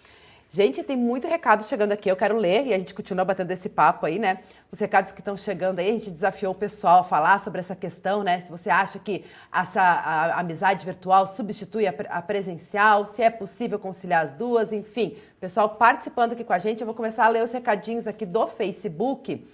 Gente, 0.52 0.82
tem 0.84 0.97
muito 0.97 1.28
recado 1.28 1.64
chegando 1.64 1.91
aqui, 1.91 2.10
eu 2.10 2.16
quero 2.16 2.36
ler 2.36 2.66
e 2.66 2.74
a 2.74 2.80
gente 2.80 2.91
continua 2.91 3.24
batendo 3.24 3.52
esse 3.52 3.70
papo 3.70 4.08
aí, 4.08 4.18
né? 4.18 4.39
Os 4.72 4.80
recados 4.80 5.12
que 5.12 5.22
estão 5.22 5.38
chegando 5.38 5.78
aí, 5.78 5.89
a 5.89 5.93
gente 5.93 6.10
desafiou 6.10 6.54
o 6.54 6.56
pessoal 6.56 7.02
a 7.02 7.04
falar 7.04 7.39
sobre 7.39 7.60
essa 7.60 7.76
questão, 7.76 8.24
né? 8.24 8.39
Se 8.39 8.50
você 8.50 8.68
acha 8.68 8.97
que 8.97 9.24
essa 9.54 9.80
a, 9.80 10.26
a 10.26 10.39
amizade 10.39 10.84
virtual 10.84 11.28
substitui 11.28 11.86
a, 11.86 11.93
a, 12.10 12.20
presencial, 12.20 13.06
se 13.06 13.22
é 13.22 13.30
possível 13.30 13.78
conciliar 13.78 14.26
as 14.26 14.32
duas, 14.32 14.74
enfim. 14.74 15.16
Pessoal 15.39 15.70
participando 15.70 16.32
aqui 16.32 16.43
com 16.43 16.54
a 16.54 16.58
gente, 16.58 16.82
eu 16.82 16.86
vou 16.88 16.95
começar 16.95 17.26
a 17.26 17.30
ler 17.30 17.43
os 17.43 17.52
recadinhos 17.52 18.08
aqui 18.08 18.26
do 18.26 18.47
Facebook 18.47 19.47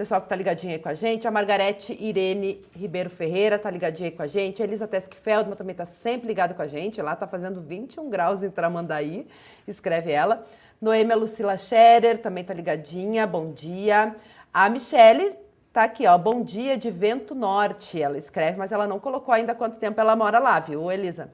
pessoal 0.00 0.18
que 0.18 0.24
está 0.24 0.34
ligadinho 0.34 0.72
aí 0.72 0.78
com 0.78 0.88
a 0.88 0.94
gente, 0.94 1.28
a 1.28 1.30
Margarete 1.30 1.92
Irene 1.92 2.64
Ribeiro 2.74 3.10
Ferreira 3.10 3.56
está 3.56 3.70
ligadinha 3.70 4.08
aí 4.08 4.16
com 4.16 4.22
a 4.22 4.26
gente, 4.26 4.62
a 4.62 4.64
Elisa 4.64 4.88
Tesk 4.88 5.12
Feldman 5.12 5.54
também 5.54 5.72
está 5.72 5.84
sempre 5.84 6.26
ligada 6.26 6.54
com 6.54 6.62
a 6.62 6.66
gente, 6.66 7.02
lá 7.02 7.12
está 7.12 7.26
fazendo 7.26 7.60
21 7.60 8.08
graus 8.08 8.42
em 8.42 8.48
Tramandaí, 8.48 9.28
escreve 9.68 10.10
ela. 10.10 10.46
Noêmia 10.80 11.14
Lucila 11.14 11.54
Scherer 11.58 12.22
também 12.22 12.40
está 12.40 12.54
ligadinha, 12.54 13.26
bom 13.26 13.52
dia. 13.52 14.16
A 14.54 14.70
Michele 14.70 15.34
está 15.68 15.84
aqui, 15.84 16.06
ó, 16.06 16.16
bom 16.16 16.42
dia 16.42 16.78
de 16.78 16.90
Vento 16.90 17.34
Norte, 17.34 18.00
ela 18.00 18.16
escreve, 18.16 18.56
mas 18.56 18.72
ela 18.72 18.86
não 18.86 18.98
colocou 18.98 19.34
ainda 19.34 19.54
quanto 19.54 19.76
tempo 19.76 20.00
ela 20.00 20.16
mora 20.16 20.38
lá, 20.38 20.60
viu, 20.60 20.90
Elisa? 20.90 21.30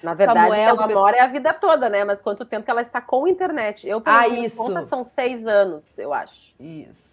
Na 0.00 0.14
verdade, 0.14 0.38
Samuel, 0.38 0.76
ela 0.76 0.86
mora 0.86 1.16
é 1.16 1.20
a 1.22 1.26
vida 1.26 1.52
toda, 1.52 1.90
né? 1.90 2.04
Mas 2.04 2.22
quanto 2.22 2.44
tempo 2.44 2.64
que 2.64 2.70
ela 2.70 2.82
está 2.82 3.00
com 3.00 3.26
internet? 3.26 3.88
Eu, 3.88 4.00
pelo 4.00 4.16
ah, 4.16 4.28
isso. 4.28 4.56
conta, 4.58 4.80
são 4.82 5.02
seis 5.02 5.44
anos, 5.44 5.98
eu 5.98 6.14
acho. 6.14 6.54
Isso. 6.60 7.07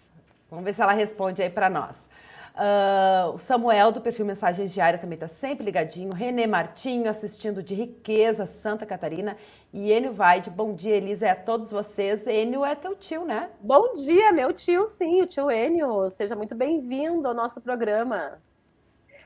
Vamos 0.56 0.64
ver 0.64 0.72
se 0.72 0.80
ela 0.80 0.94
responde 0.94 1.42
aí 1.42 1.50
para 1.50 1.68
nós. 1.68 1.94
Uh, 2.54 3.34
o 3.34 3.38
Samuel, 3.38 3.92
do 3.92 4.00
perfil 4.00 4.24
Mensagens 4.24 4.72
Diárias, 4.72 5.02
também 5.02 5.16
está 5.16 5.28
sempre 5.28 5.66
ligadinho. 5.66 6.14
Renê 6.14 6.46
Martinho, 6.46 7.10
assistindo 7.10 7.62
de 7.62 7.74
Riqueza, 7.74 8.46
Santa 8.46 8.86
Catarina. 8.86 9.36
E 9.70 9.92
Enio 9.92 10.14
Vaide, 10.14 10.48
bom 10.48 10.72
dia, 10.72 10.96
Elisa, 10.96 11.26
é 11.26 11.30
a 11.32 11.36
todos 11.36 11.70
vocês. 11.70 12.26
Enio 12.26 12.64
é 12.64 12.74
teu 12.74 12.96
tio, 12.96 13.26
né? 13.26 13.50
Bom 13.60 13.92
dia, 13.92 14.32
meu 14.32 14.50
tio, 14.54 14.86
sim, 14.86 15.20
o 15.20 15.26
tio 15.26 15.50
Enio. 15.50 16.10
Seja 16.10 16.34
muito 16.34 16.54
bem-vindo 16.54 17.28
ao 17.28 17.34
nosso 17.34 17.60
programa. 17.60 18.40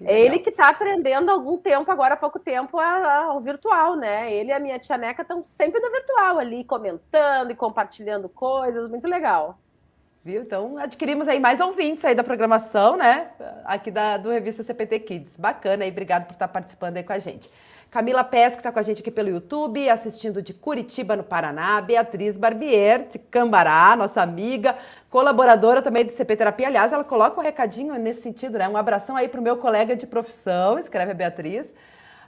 É 0.04 0.18
ele 0.18 0.40
que 0.40 0.50
está 0.50 0.68
aprendendo 0.68 1.30
há 1.30 1.32
algum 1.32 1.58
tempo, 1.58 1.92
agora 1.92 2.14
há 2.14 2.16
pouco 2.16 2.40
tempo, 2.40 2.76
ao 2.76 3.40
virtual, 3.40 3.94
né? 3.94 4.34
Ele 4.34 4.48
e 4.48 4.52
a 4.52 4.58
minha 4.58 4.80
tia 4.80 4.98
Neca 4.98 5.22
estão 5.22 5.44
sempre 5.44 5.78
no 5.78 5.92
virtual 5.92 6.40
ali, 6.40 6.64
comentando 6.64 7.52
e 7.52 7.54
compartilhando 7.54 8.28
coisas, 8.28 8.88
muito 8.88 9.06
legal. 9.06 9.56
Viu? 10.22 10.42
Então, 10.42 10.76
adquirimos 10.76 11.26
aí 11.28 11.40
mais 11.40 11.60
ouvintes 11.60 12.04
aí 12.04 12.14
da 12.14 12.22
programação, 12.22 12.94
né? 12.94 13.28
Aqui 13.64 13.90
da, 13.90 14.18
do 14.18 14.28
Revista 14.28 14.62
CPT 14.62 14.98
Kids. 15.00 15.36
Bacana 15.38 15.84
aí, 15.84 15.90
obrigado 15.90 16.26
por 16.26 16.34
estar 16.34 16.46
participando 16.46 16.98
aí 16.98 17.02
com 17.02 17.14
a 17.14 17.18
gente. 17.18 17.50
Camila 17.90 18.22
Pes, 18.22 18.52
que 18.52 18.60
está 18.60 18.70
com 18.70 18.78
a 18.78 18.82
gente 18.82 19.00
aqui 19.00 19.10
pelo 19.10 19.30
YouTube, 19.30 19.88
assistindo 19.88 20.42
de 20.42 20.52
Curitiba, 20.52 21.16
no 21.16 21.24
Paraná. 21.24 21.80
Beatriz 21.80 22.36
Barbier, 22.36 23.08
de 23.08 23.18
Cambará, 23.18 23.96
nossa 23.96 24.20
amiga, 24.20 24.76
colaboradora 25.08 25.80
também 25.80 26.04
de 26.04 26.12
CP 26.12 26.36
Terapia. 26.36 26.68
Aliás, 26.68 26.92
ela 26.92 27.02
coloca 27.02 27.40
um 27.40 27.42
recadinho 27.42 27.94
nesse 27.94 28.20
sentido, 28.20 28.58
né? 28.58 28.68
Um 28.68 28.76
abração 28.76 29.16
aí 29.16 29.26
para 29.26 29.40
o 29.40 29.42
meu 29.42 29.56
colega 29.56 29.96
de 29.96 30.06
profissão, 30.06 30.78
escreve 30.78 31.12
a 31.12 31.14
Beatriz. 31.14 31.66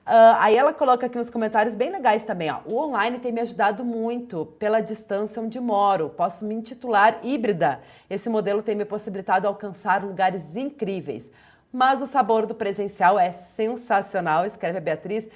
Uh, 0.05 0.35
aí 0.41 0.57
ela 0.57 0.73
coloca 0.73 1.07
aqui 1.07 1.17
uns 1.17 1.31
comentários 1.31 1.75
bem 1.75 1.91
legais 1.91 2.25
também. 2.25 2.51
Ó. 2.51 2.61
O 2.67 2.77
online 2.77 3.21
tem 3.21 3.31
me 3.31 3.41
ajudado 3.41 3.85
muito 3.85 4.47
pela 4.59 4.81
distância 4.81 5.41
onde 5.41 5.61
moro. 5.61 6.11
Posso 6.11 6.45
me 6.45 6.55
intitular 6.55 7.21
híbrida. 7.23 7.81
Esse 8.11 8.29
modelo 8.29 8.63
tem 8.63 8.75
me 8.75 8.85
possibilitado 8.85 9.47
alcançar 9.47 10.05
lugares 10.05 10.57
incríveis. 10.57 11.31
Mas 11.73 12.03
o 12.03 12.07
sabor 12.07 12.47
do 12.47 12.55
presencial 12.55 13.19
é 13.19 13.33
sensacional, 13.33 14.45
escreve 14.45 14.79
a 14.79 14.81
Beatriz. 14.81 15.29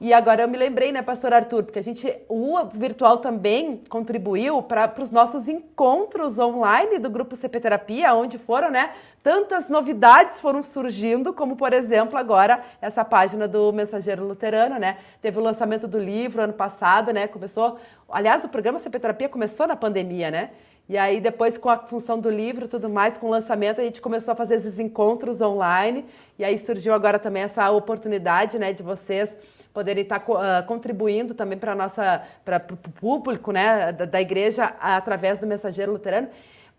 E 0.00 0.14
agora 0.14 0.40
eu 0.40 0.48
me 0.48 0.56
lembrei, 0.56 0.90
né, 0.90 1.02
pastor 1.02 1.30
Arthur, 1.34 1.62
porque 1.62 1.78
a 1.78 1.82
gente, 1.82 2.10
o 2.26 2.56
virtual 2.72 3.18
também 3.18 3.82
contribuiu 3.86 4.62
para 4.62 4.90
os 4.98 5.10
nossos 5.10 5.46
encontros 5.46 6.38
online 6.38 6.98
do 6.98 7.10
grupo 7.10 7.36
CP 7.36 7.60
Terapia, 7.60 8.14
onde 8.14 8.38
foram, 8.38 8.70
né, 8.70 8.92
tantas 9.22 9.68
novidades 9.68 10.40
foram 10.40 10.62
surgindo, 10.62 11.34
como 11.34 11.54
por 11.54 11.74
exemplo 11.74 12.16
agora 12.16 12.64
essa 12.80 13.04
página 13.04 13.46
do 13.46 13.70
Mensageiro 13.74 14.24
Luterano, 14.24 14.78
né? 14.78 14.96
Teve 15.20 15.38
o 15.38 15.42
lançamento 15.42 15.86
do 15.86 15.98
livro 15.98 16.40
ano 16.40 16.54
passado, 16.54 17.12
né? 17.12 17.28
Começou, 17.28 17.78
aliás, 18.08 18.42
o 18.42 18.48
programa 18.48 18.78
CP 18.78 18.98
Terapia 18.98 19.28
começou 19.28 19.66
na 19.66 19.76
pandemia, 19.76 20.30
né? 20.30 20.50
E 20.88 20.96
aí, 20.96 21.20
depois, 21.20 21.58
com 21.58 21.68
a 21.68 21.76
função 21.76 22.18
do 22.18 22.30
livro 22.30 22.66
tudo 22.66 22.88
mais, 22.88 23.18
com 23.18 23.26
o 23.26 23.30
lançamento, 23.30 23.82
a 23.82 23.84
gente 23.84 24.00
começou 24.00 24.32
a 24.32 24.34
fazer 24.34 24.54
esses 24.54 24.78
encontros 24.78 25.42
online. 25.42 26.06
E 26.38 26.44
aí 26.44 26.56
surgiu 26.56 26.94
agora 26.94 27.18
também 27.18 27.42
essa 27.42 27.70
oportunidade, 27.70 28.58
né, 28.58 28.72
de 28.72 28.82
vocês 28.82 29.30
poderem 29.72 30.02
estar 30.02 30.24
uh, 30.28 30.66
contribuindo 30.66 31.34
também 31.34 31.58
para 31.58 31.74
nossa 31.74 32.22
para 32.44 32.64
o 32.70 32.76
público 32.76 33.52
né, 33.52 33.92
da, 33.92 34.04
da 34.04 34.20
igreja 34.20 34.74
através 34.80 35.38
do 35.38 35.46
mensageiro 35.46 35.92
luterano 35.92 36.28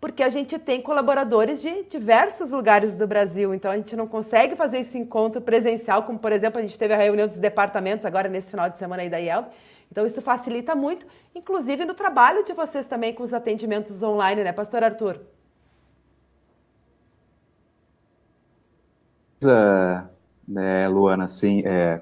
porque 0.02 0.24
a 0.24 0.28
gente 0.28 0.58
tem 0.58 0.82
colaboradores 0.82 1.62
de 1.62 1.84
diversos 1.84 2.50
lugares 2.50 2.96
do 2.96 3.06
Brasil, 3.06 3.54
então 3.54 3.70
a 3.70 3.76
gente 3.76 3.94
não 3.94 4.08
consegue 4.08 4.56
fazer 4.56 4.78
esse 4.78 4.98
encontro 4.98 5.40
presencial, 5.40 6.02
como 6.02 6.18
por 6.18 6.32
exemplo 6.32 6.58
a 6.58 6.62
gente 6.62 6.76
teve 6.76 6.92
a 6.92 6.96
reunião 6.96 7.28
dos 7.28 7.38
departamentos 7.38 8.04
agora 8.04 8.28
nesse 8.28 8.50
final 8.50 8.68
de 8.68 8.76
semana 8.78 9.02
aí 9.02 9.08
da 9.08 9.18
IELB. 9.18 9.46
Então 9.92 10.04
isso 10.04 10.20
facilita 10.20 10.74
muito, 10.74 11.06
inclusive 11.32 11.84
no 11.84 11.94
trabalho 11.94 12.42
de 12.42 12.52
vocês 12.52 12.84
também 12.88 13.14
com 13.14 13.22
os 13.22 13.32
atendimentos 13.32 14.02
online, 14.02 14.42
né, 14.42 14.50
Pastor 14.50 14.82
Arthur? 14.82 15.20
né, 20.48 20.88
Luana, 20.88 21.26
assim, 21.26 21.62
é, 21.64 22.00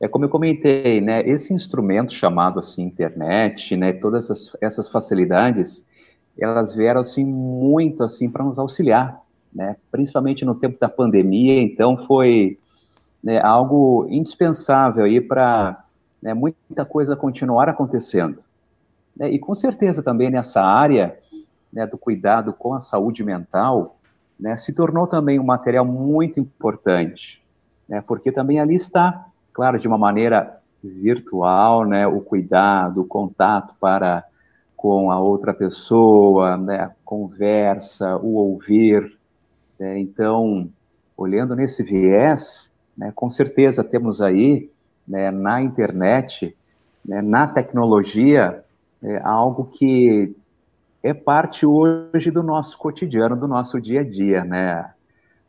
é 0.00 0.06
como 0.06 0.24
eu 0.24 0.28
comentei, 0.28 1.00
né, 1.00 1.28
esse 1.28 1.52
instrumento 1.52 2.12
chamado 2.12 2.60
assim 2.60 2.82
internet, 2.82 3.76
né, 3.76 3.92
todas 3.92 4.24
essas, 4.24 4.56
essas 4.60 4.88
facilidades, 4.88 5.84
elas 6.38 6.72
vieram 6.72 7.00
assim 7.00 7.24
muito 7.24 8.04
assim 8.04 8.30
para 8.30 8.44
nos 8.44 8.58
auxiliar, 8.58 9.20
né, 9.52 9.76
principalmente 9.90 10.44
no 10.44 10.54
tempo 10.54 10.78
da 10.78 10.88
pandemia, 10.88 11.60
então 11.60 12.06
foi 12.06 12.58
né, 13.22 13.40
algo 13.40 14.06
indispensável 14.08 15.04
aí 15.04 15.20
para 15.20 15.84
né, 16.22 16.32
muita 16.32 16.84
coisa 16.84 17.16
continuar 17.16 17.68
acontecendo. 17.68 18.42
Né, 19.16 19.30
e 19.30 19.38
com 19.38 19.54
certeza 19.56 20.00
também 20.00 20.30
nessa 20.30 20.62
área 20.62 21.18
né, 21.72 21.86
do 21.88 21.98
cuidado 21.98 22.52
com 22.52 22.72
a 22.72 22.80
saúde 22.80 23.24
mental, 23.24 23.96
né, 24.38 24.56
se 24.56 24.72
tornou 24.72 25.08
também 25.08 25.40
um 25.40 25.44
material 25.44 25.84
muito 25.84 26.38
importante, 26.38 27.42
né, 27.88 28.00
porque 28.00 28.30
também 28.30 28.60
ali 28.60 28.76
está 28.76 29.26
claro, 29.58 29.76
de 29.80 29.88
uma 29.88 29.98
maneira 29.98 30.60
virtual, 30.80 31.84
né, 31.84 32.06
o 32.06 32.20
cuidado, 32.20 33.00
o 33.00 33.04
contato 33.04 33.74
para 33.80 34.22
com 34.76 35.10
a 35.10 35.18
outra 35.18 35.52
pessoa, 35.52 36.56
né, 36.56 36.76
a 36.76 36.92
conversa, 37.04 38.16
o 38.18 38.34
ouvir. 38.34 39.18
Né, 39.76 39.98
então, 39.98 40.70
olhando 41.16 41.56
nesse 41.56 41.82
viés, 41.82 42.70
né, 42.96 43.10
com 43.12 43.28
certeza 43.32 43.82
temos 43.82 44.22
aí, 44.22 44.70
né, 45.08 45.32
na 45.32 45.60
internet, 45.60 46.56
né, 47.04 47.20
na 47.20 47.48
tecnologia, 47.48 48.62
é, 49.02 49.20
algo 49.24 49.64
que 49.64 50.36
é 51.02 51.12
parte 51.12 51.66
hoje 51.66 52.30
do 52.30 52.44
nosso 52.44 52.78
cotidiano, 52.78 53.34
do 53.34 53.48
nosso 53.48 53.80
dia 53.80 54.02
a 54.02 54.04
dia, 54.04 54.44
né? 54.44 54.88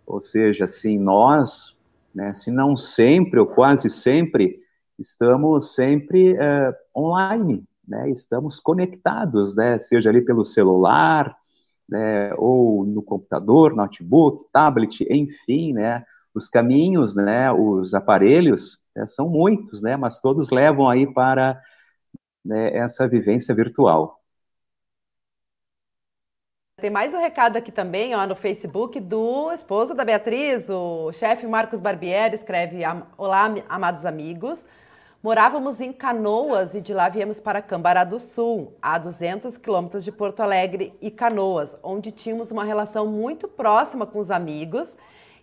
Ou 0.04 0.20
seja, 0.20 0.66
assim, 0.66 0.98
nós 0.98 1.78
né? 2.14 2.34
Se 2.34 2.52
não 2.52 2.76
sempre 2.76 3.40
ou 3.40 3.48
quase 3.48 3.90
sempre, 3.90 4.60
estamos 4.98 5.74
sempre 5.74 6.36
é, 6.38 6.74
online, 6.96 7.64
né? 7.88 8.10
Estamos 8.10 8.60
conectados, 8.60 9.56
né? 9.56 9.80
Seja 9.80 10.10
ali 10.10 10.22
pelo 10.22 10.46
celular, 10.46 11.36
né? 11.88 12.34
Ou 12.36 12.86
no 12.86 13.02
computador, 13.02 13.76
notebook, 13.76 14.46
tablet, 14.52 15.06
enfim, 15.10 15.74
né? 15.74 16.04
Os 16.34 16.48
caminhos, 16.48 17.16
né? 17.16 17.52
Os 17.52 17.94
aparelhos 17.94 18.80
né? 18.96 19.06
são 19.08 19.30
muitos, 19.30 19.82
né? 19.82 19.98
Mas 19.98 20.20
todos 20.20 20.52
levam 20.52 20.88
aí 20.90 21.12
para 21.12 21.60
né, 22.46 22.76
essa 22.76 23.08
vivência 23.08 23.54
virtual. 23.54 24.19
Tem 26.80 26.90
mais 26.90 27.14
um 27.14 27.20
recado 27.20 27.58
aqui 27.58 27.74
também, 27.74 28.16
ó, 28.16 28.26
no 28.26 28.36
Facebook, 28.36 29.02
do 29.02 29.52
esposo 29.52 29.94
da 29.94 30.06
Beatriz, 30.06 30.70
o 30.70 31.12
chefe 31.12 31.46
Marcos 31.46 31.82
Barbieri, 31.82 32.36
escreve: 32.36 32.80
Olá, 33.18 33.54
amados 33.68 34.06
amigos. 34.06 34.66
Morávamos 35.22 35.82
em 35.82 35.92
Canoas 35.92 36.74
e 36.74 36.80
de 36.80 36.94
lá 36.94 37.10
viemos 37.10 37.42
para 37.42 37.62
Cambará 37.62 38.06
do 38.06 38.18
Sul, 38.18 38.78
a 38.82 38.98
200 38.98 39.58
quilômetros 39.58 40.06
de 40.06 40.12
Porto 40.12 40.40
Alegre 40.40 40.94
e 41.02 41.12
Canoas, 41.12 41.76
onde 41.84 42.12
tínhamos 42.12 42.50
uma 42.50 42.64
relação 42.64 43.06
muito 43.06 43.46
próxima 43.46 44.06
com 44.06 44.20
os 44.20 44.32
amigos 44.32 44.96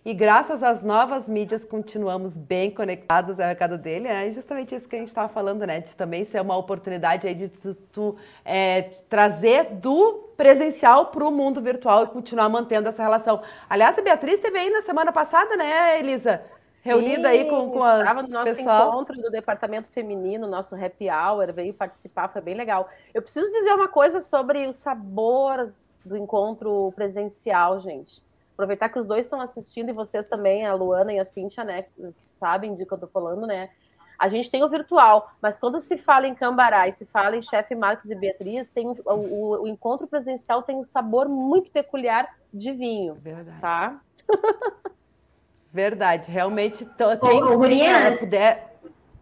e 0.07 0.13
graças 0.13 0.63
às 0.63 0.81
novas 0.81 1.27
mídias 1.27 1.65
continuamos 1.65 2.37
bem 2.37 2.71
conectados, 2.71 3.39
é 3.39 3.45
o 3.45 3.49
recado 3.49 3.77
dele, 3.77 4.07
é 4.07 4.31
justamente 4.31 4.73
isso 4.73 4.87
que 4.87 4.95
a 4.95 4.99
gente 4.99 5.09
estava 5.09 5.27
falando, 5.27 5.67
né? 5.67 5.81
De 5.81 5.97
também 5.97 6.23
ser 6.23 6.41
uma 6.41 6.55
oportunidade 6.55 7.27
aí 7.27 7.35
de 7.35 7.49
tu, 7.49 7.75
tu 7.91 8.15
é, 8.45 8.83
trazer 9.09 9.65
do 9.65 10.13
presencial 10.37 11.07
para 11.07 11.25
o 11.25 11.29
mundo 11.29 11.61
virtual 11.61 12.05
e 12.05 12.07
continuar 12.07 12.47
mantendo 12.47 12.87
essa 12.87 13.03
relação. 13.03 13.41
Aliás, 13.69 13.99
a 13.99 14.01
Beatriz 14.01 14.39
teve 14.39 14.57
aí 14.57 14.69
na 14.69 14.79
semana 14.79 15.11
passada, 15.11 15.57
né, 15.57 15.99
Elisa? 15.99 16.41
reunida 16.85 17.27
aí 17.27 17.49
com, 17.49 17.69
com 17.69 17.83
a 17.83 17.99
estava 17.99 18.21
no 18.21 18.29
nosso 18.29 18.55
pessoal. 18.55 18.87
encontro 18.87 19.21
do 19.21 19.29
departamento 19.29 19.89
feminino, 19.89 20.47
nosso 20.47 20.73
happy 20.73 21.09
hour, 21.09 21.51
veio 21.51 21.73
participar, 21.73 22.29
foi 22.29 22.41
bem 22.41 22.55
legal. 22.55 22.87
Eu 23.13 23.21
preciso 23.21 23.51
dizer 23.51 23.73
uma 23.73 23.89
coisa 23.89 24.21
sobre 24.21 24.65
o 24.67 24.71
sabor 24.71 25.73
do 26.05 26.15
encontro 26.15 26.93
presencial, 26.95 27.77
gente. 27.77 28.25
Aproveitar 28.57 28.89
que 28.89 28.97
os 28.97 29.05
dois 29.05 29.25
estão 29.25 29.39
assistindo 29.39 29.89
e 29.89 29.93
vocês 29.93 30.25
também, 30.25 30.65
a 30.65 30.73
Luana 30.73 31.13
e 31.13 31.19
a 31.19 31.23
Cíntia, 31.23 31.63
né, 31.63 31.83
que 31.83 32.13
sabem 32.17 32.73
de 32.73 32.87
que 32.87 32.91
eu 32.91 32.97
tô 32.97 33.05
falando, 33.05 33.45
né? 33.45 33.69
A 34.17 34.27
gente 34.29 34.49
tem 34.49 34.63
o 34.63 34.67
virtual, 34.67 35.31
mas 35.39 35.59
quando 35.59 35.79
se 35.79 35.95
fala 35.95 36.27
em 36.27 36.33
Cambará 36.33 36.87
e 36.87 36.91
se 36.91 37.05
fala 37.05 37.37
em 37.37 37.41
chefe 37.43 37.75
Marcos 37.75 38.09
e 38.09 38.15
Beatriz, 38.15 38.67
tem 38.67 38.87
o, 38.87 38.95
o, 39.05 39.61
o 39.61 39.67
encontro 39.67 40.07
presencial 40.07 40.63
tem 40.63 40.75
um 40.75 40.81
sabor 40.81 41.29
muito 41.29 41.69
peculiar 41.69 42.27
de 42.51 42.71
vinho, 42.71 43.13
Verdade. 43.13 43.61
tá? 43.61 44.01
Verdade, 45.71 46.31
realmente. 46.31 46.83
Quem, 47.21 47.43
Ô, 47.43 47.59
Gurias, 47.59 48.21
puder... 48.21 48.75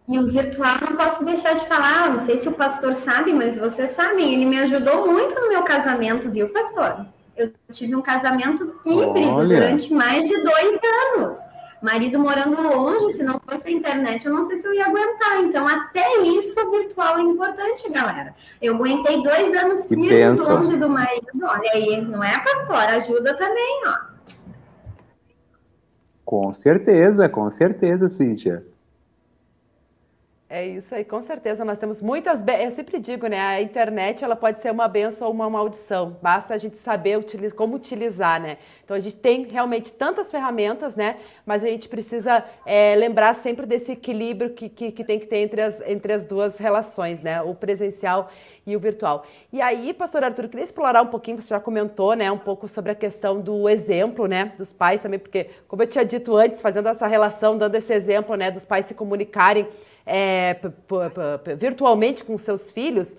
E 0.08 0.18
o 0.18 0.28
virtual 0.28 0.76
não 0.88 0.96
posso 0.96 1.24
deixar 1.24 1.52
de 1.52 1.66
falar, 1.66 2.08
não 2.08 2.18
sei 2.18 2.38
se 2.38 2.48
o 2.48 2.54
pastor 2.54 2.94
sabe, 2.94 3.34
mas 3.34 3.58
vocês 3.58 3.90
sabem, 3.90 4.32
ele 4.32 4.46
me 4.46 4.56
ajudou 4.60 5.12
muito 5.12 5.34
no 5.34 5.48
meu 5.48 5.64
casamento, 5.64 6.30
viu, 6.30 6.50
pastor? 6.52 7.04
Eu 7.36 7.52
tive 7.70 7.94
um 7.94 8.02
casamento 8.02 8.74
híbrido 8.84 9.30
Olha. 9.30 9.56
durante 9.56 9.92
mais 9.92 10.26
de 10.26 10.42
dois 10.42 10.80
anos. 11.16 11.34
Marido 11.82 12.18
morando 12.18 12.60
longe, 12.62 13.10
se 13.10 13.22
não 13.22 13.38
fosse 13.38 13.68
a 13.68 13.70
internet, 13.70 14.24
eu 14.24 14.32
não 14.32 14.42
sei 14.44 14.56
se 14.56 14.66
eu 14.66 14.72
ia 14.72 14.86
aguentar. 14.86 15.44
Então, 15.44 15.68
até 15.68 16.22
isso, 16.22 16.70
virtual 16.70 17.18
é 17.18 17.22
importante, 17.22 17.90
galera. 17.90 18.34
Eu 18.62 18.74
aguentei 18.74 19.22
dois 19.22 19.54
anos 19.54 19.84
firmes 19.86 20.38
longe 20.38 20.76
do 20.76 20.88
marido. 20.88 21.42
Olha 21.42 21.70
aí, 21.74 22.00
não 22.00 22.24
é, 22.24 22.38
pastor? 22.42 22.76
Ajuda 22.76 23.34
também, 23.36 23.82
ó. 23.86 24.16
Com 26.24 26.52
certeza, 26.52 27.28
com 27.28 27.48
certeza, 27.50 28.08
Cíntia. 28.08 28.64
É 30.48 30.64
isso 30.64 30.94
aí, 30.94 31.04
com 31.04 31.20
certeza. 31.22 31.64
Nós 31.64 31.76
temos 31.76 32.00
muitas. 32.00 32.40
Eu 32.60 32.70
sempre 32.70 33.00
digo, 33.00 33.26
né? 33.26 33.40
A 33.40 33.60
internet 33.60 34.22
ela 34.22 34.36
pode 34.36 34.60
ser 34.60 34.70
uma 34.70 34.86
benção 34.86 35.26
ou 35.26 35.34
uma 35.34 35.50
maldição. 35.50 36.16
Basta 36.22 36.54
a 36.54 36.56
gente 36.56 36.76
saber 36.76 37.18
utili- 37.18 37.50
como 37.50 37.74
utilizar, 37.74 38.40
né? 38.40 38.56
Então 38.84 38.96
a 38.96 39.00
gente 39.00 39.16
tem 39.16 39.42
realmente 39.42 39.92
tantas 39.92 40.30
ferramentas, 40.30 40.94
né? 40.94 41.16
Mas 41.44 41.64
a 41.64 41.68
gente 41.68 41.88
precisa 41.88 42.44
é, 42.64 42.94
lembrar 42.94 43.34
sempre 43.34 43.66
desse 43.66 43.90
equilíbrio 43.90 44.50
que, 44.50 44.68
que, 44.68 44.92
que 44.92 45.02
tem 45.02 45.18
que 45.18 45.26
ter 45.26 45.38
entre 45.38 45.60
as, 45.60 45.80
entre 45.84 46.12
as 46.12 46.24
duas 46.24 46.58
relações, 46.58 47.20
né? 47.22 47.42
O 47.42 47.52
presencial 47.52 48.30
e 48.64 48.76
o 48.76 48.78
virtual. 48.78 49.26
E 49.52 49.60
aí, 49.60 49.92
pastor 49.92 50.22
Arthur, 50.22 50.46
queria 50.46 50.62
explorar 50.62 51.02
um 51.02 51.06
pouquinho, 51.08 51.40
você 51.42 51.48
já 51.48 51.58
comentou, 51.58 52.14
né? 52.14 52.30
Um 52.30 52.38
pouco 52.38 52.68
sobre 52.68 52.92
a 52.92 52.94
questão 52.94 53.40
do 53.40 53.68
exemplo, 53.68 54.28
né? 54.28 54.52
Dos 54.56 54.72
pais 54.72 55.02
também, 55.02 55.18
porque, 55.18 55.50
como 55.66 55.82
eu 55.82 55.88
tinha 55.88 56.04
dito 56.04 56.36
antes, 56.36 56.60
fazendo 56.60 56.88
essa 56.88 57.08
relação, 57.08 57.58
dando 57.58 57.74
esse 57.74 57.92
exemplo, 57.92 58.36
né? 58.36 58.48
Dos 58.48 58.64
pais 58.64 58.86
se 58.86 58.94
comunicarem 58.94 59.66
é, 60.06 60.56
virtualmente 61.58 62.24
com 62.24 62.38
seus 62.38 62.70
filhos, 62.70 63.16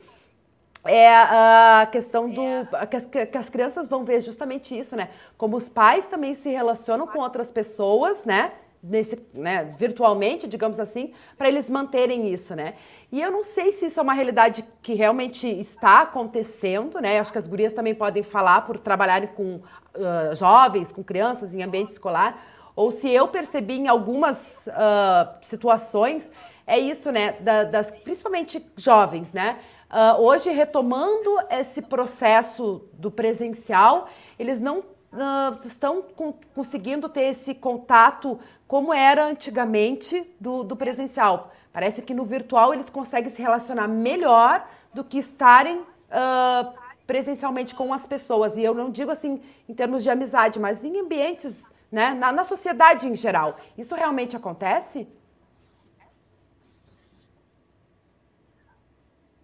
é 0.86 1.14
a 1.14 1.88
questão 1.92 2.30
do 2.30 2.42
que 2.90 2.96
as, 2.96 3.06
que 3.06 3.38
as 3.38 3.50
crianças 3.50 3.88
vão 3.88 4.06
ver 4.06 4.22
justamente 4.22 4.78
isso, 4.78 4.96
né? 4.96 5.10
Como 5.38 5.58
os 5.58 5.68
pais 5.68 6.06
também 6.06 6.34
se 6.34 6.50
relacionam 6.50 7.06
com 7.06 7.20
outras 7.20 7.52
pessoas, 7.52 8.24
né? 8.24 8.54
Nesse, 8.82 9.20
né, 9.34 9.76
virtualmente, 9.78 10.48
digamos 10.48 10.80
assim, 10.80 11.12
para 11.36 11.48
eles 11.48 11.68
manterem 11.68 12.32
isso, 12.32 12.56
né? 12.56 12.76
E 13.12 13.20
eu 13.20 13.32
não 13.32 13.44
sei 13.44 13.72
se 13.72 13.88
isso 13.88 14.00
é 14.00 14.04
uma 14.04 14.14
realidade 14.14 14.64
que 14.82 14.94
realmente 14.94 15.48
está 15.48 16.02
acontecendo, 16.02 17.02
né? 17.02 17.20
Acho 17.20 17.32
que 17.32 17.40
as 17.40 17.48
gurias 17.48 17.74
também 17.74 17.96
podem 17.96 18.24
falar 18.24 18.62
por 18.62 18.80
trabalharem 18.80 19.30
com 19.30 19.62
ah, 19.96 20.34
jovens, 20.36 20.92
com 20.92 21.04
crianças 21.04 21.56
em 21.56 21.64
ambiente 21.64 21.92
escolar, 21.92 22.42
ou 22.76 22.92
se 22.92 23.10
eu 23.10 23.28
percebi 23.28 23.74
em 23.74 23.88
algumas 23.88 24.70
ah, 24.70 25.36
situações 25.42 26.32
é 26.68 26.78
isso, 26.78 27.12
né? 27.12 27.34
da- 27.40 27.64
das, 27.64 27.90
principalmente 27.92 28.64
jovens, 28.76 29.34
né? 29.34 29.58
Ah, 29.90 30.18
hoje, 30.20 30.50
retomando 30.52 31.38
esse 31.50 31.82
processo 31.82 32.84
do 32.94 33.10
presencial, 33.10 34.10
eles 34.38 34.60
não 34.60 34.84
ah, 35.14 35.58
estão 35.66 36.02
com- 36.02 36.34
conseguindo 36.54 37.08
ter 37.10 37.22
esse 37.24 37.56
contato 37.56 38.38
como 38.68 38.94
era 38.94 39.26
antigamente 39.26 40.30
do, 40.40 40.64
do 40.64 40.76
presencial. 40.76 41.52
Parece 41.72 42.02
que 42.02 42.14
no 42.14 42.26
virtual 42.26 42.74
eles 42.74 42.90
conseguem 42.90 43.30
se 43.30 43.42
relacionar 43.42 43.88
melhor 43.88 44.68
do 44.94 45.04
que 45.06 45.18
estarem 45.18 45.84
ah, 46.12 46.74
presencialmente 47.06 47.74
com 47.74 47.94
as 47.94 48.06
pessoas. 48.06 48.58
E 48.58 48.64
eu 48.64 48.74
não 48.74 48.90
digo 48.92 49.10
assim 49.12 49.42
em 49.70 49.74
termos 49.74 50.04
de 50.04 50.10
amizade, 50.10 50.60
mas 50.60 50.84
em 50.84 51.00
ambientes, 51.00 51.72
né? 51.90 52.14
na, 52.14 52.34
na 52.34 52.44
sociedade 52.44 53.08
em 53.08 53.16
geral. 53.16 53.56
Isso 53.78 53.96
realmente 53.96 54.36
acontece? 54.36 55.08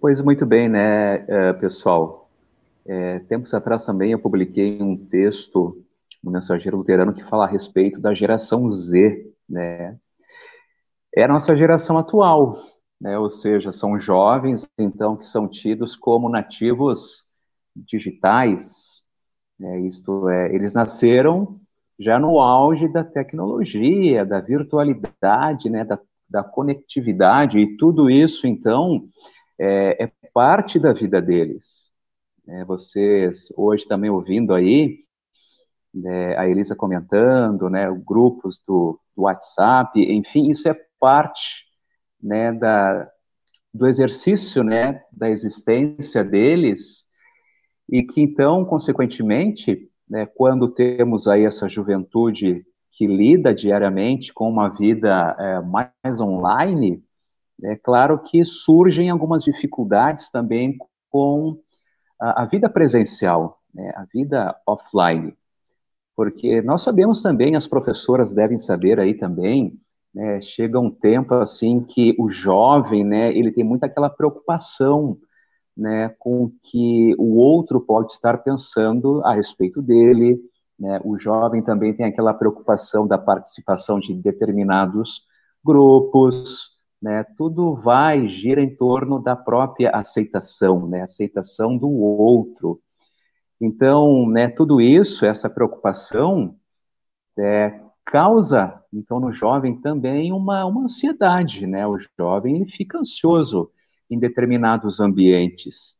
Pois 0.04 0.20
muito 0.20 0.46
bem, 0.46 0.68
né, 0.68 1.24
eh, 1.30 1.54
pessoal? 1.54 2.30
Eh, 2.86 3.20
tempos 3.20 3.54
atrás 3.54 3.86
também 3.86 4.12
eu 4.12 4.20
publiquei 4.20 4.78
um 4.82 4.98
texto 4.98 5.82
no 6.22 6.30
Mensageiro 6.30 6.76
Luterano 6.76 7.14
que 7.14 7.24
fala 7.24 7.46
a 7.46 7.48
respeito 7.48 8.02
da 8.02 8.14
geração 8.14 8.70
Z, 8.70 9.26
né? 9.48 9.98
É 11.16 11.24
a 11.24 11.28
nossa 11.30 11.56
geração 11.56 11.98
atual, 11.98 12.58
né? 13.00 13.18
Ou 13.18 13.30
seja, 13.30 13.72
são 13.72 13.98
jovens, 13.98 14.68
então, 14.78 15.16
que 15.16 15.26
são 15.26 15.48
tidos 15.48 15.96
como 15.96 16.28
nativos 16.28 17.24
digitais, 17.74 19.02
né? 19.58 19.80
Isto 19.88 20.28
é, 20.28 20.54
eles 20.54 20.74
nasceram 20.74 21.62
já 21.98 22.20
no 22.20 22.42
auge 22.42 22.90
da 22.90 23.06
tecnologia, 23.06 24.26
da 24.26 24.42
virtualidade, 24.42 25.70
né? 25.70 25.86
Da, 25.86 25.98
da 26.30 26.44
conectividade, 26.44 27.58
e 27.58 27.78
tudo 27.78 28.10
isso, 28.10 28.46
então, 28.46 29.08
é, 29.60 30.04
é 30.04 30.12
parte 30.34 30.80
da 30.80 30.94
vida 30.94 31.22
deles. 31.22 31.92
É, 32.48 32.66
vocês 32.66 33.48
hoje 33.56 33.88
também 33.88 34.10
ouvindo 34.10 34.54
aí 34.54 35.04
né, 35.94 36.36
a 36.38 36.48
Elisa 36.48 36.76
comentando, 36.76 37.70
né, 37.70 37.88
grupos 38.06 38.62
do, 38.68 39.00
do 39.16 39.24
WhatsApp, 39.24 40.00
enfim, 40.00 40.50
isso 40.50 40.68
é 40.68 40.76
parte 41.00 41.66
né, 42.22 42.52
da, 42.52 43.10
do 43.74 43.88
exercício 43.88 44.64
né, 44.64 45.04
da 45.12 45.30
existência 45.30 46.24
deles 46.24 47.06
e 47.90 48.02
que 48.04 48.22
então, 48.22 48.66
consequentemente, 48.66 49.90
né, 50.10 50.26
quando 50.26 50.70
temos 50.70 51.28
aí 51.28 51.46
essa 51.46 51.70
juventude 51.70 52.66
que 52.92 53.08
lida 53.08 53.54
diariamente 53.54 54.34
com 54.34 54.50
uma 54.50 54.70
vida 54.70 55.36
é, 55.40 55.60
mais 55.62 56.20
online, 56.20 57.04
é 57.62 57.76
claro 57.76 58.20
que 58.20 58.44
surgem 58.46 59.10
algumas 59.10 59.44
dificuldades 59.44 60.30
também 60.30 60.78
com 61.10 61.60
a, 62.20 62.46
vida 62.46 62.70
presencial, 62.70 63.60
né, 63.74 63.92
a 63.96 64.06
vida 64.06 64.56
offline, 64.66 65.36
porque 66.16 66.62
nós 66.62 66.84
sabemos 66.84 67.22
também, 67.22 67.56
as 67.56 67.68
professoras 67.68 68.32
devem 68.34 68.58
saber 68.58 69.00
aí 69.00 69.14
também, 69.14 69.80
né, 70.14 70.40
chega 70.42 70.80
um 70.80 70.92
tempo 70.92 71.34
assim 71.36 71.84
que 71.84 72.16
o 72.20 72.30
jovem, 72.30 73.04
né, 73.04 73.36
ele 73.36 73.52
tem 73.52 73.64
muito 73.64 73.84
aquela 73.84 74.10
preocupação, 74.10 75.18
né, 75.76 76.10
com 76.20 76.46
o 76.46 76.54
que 76.64 77.16
o 77.18 77.36
outro 77.36 77.82
pode 77.82 78.14
estar 78.14 78.38
pensando 78.40 79.24
a 79.26 79.34
respeito 79.34 79.82
dele, 79.82 80.40
né, 80.80 81.02
o 81.04 81.18
jovem 81.18 81.62
também 81.62 81.94
tem 81.94 82.06
aquela 82.06 82.34
preocupação 82.34 83.08
da 83.08 83.18
participação 83.18 84.00
de 84.00 84.14
determinados 84.14 85.24
grupos, 85.64 86.73
né, 87.04 87.26
tudo 87.38 87.76
vai, 87.76 88.30
gira 88.30 88.64
em 88.64 88.74
torno 88.74 89.22
da 89.22 89.36
própria 89.36 89.92
aceitação, 89.92 90.88
né, 90.88 91.02
aceitação 91.02 91.78
do 91.78 91.90
outro. 91.92 92.82
Então, 93.60 94.26
né, 94.30 94.48
tudo 94.48 94.80
isso, 94.80 95.26
essa 95.26 95.50
preocupação, 95.50 96.56
é, 97.38 97.78
causa, 98.06 98.82
então, 98.94 99.20
no 99.20 99.34
jovem 99.34 99.82
também 99.82 100.32
uma, 100.32 100.66
uma 100.66 100.84
ansiedade, 100.84 101.68
né, 101.68 101.86
o 101.86 102.00
jovem 102.18 102.66
fica 102.70 103.00
ansioso 103.00 103.70
em 104.10 104.18
determinados 104.18 105.02
ambientes. 105.02 105.98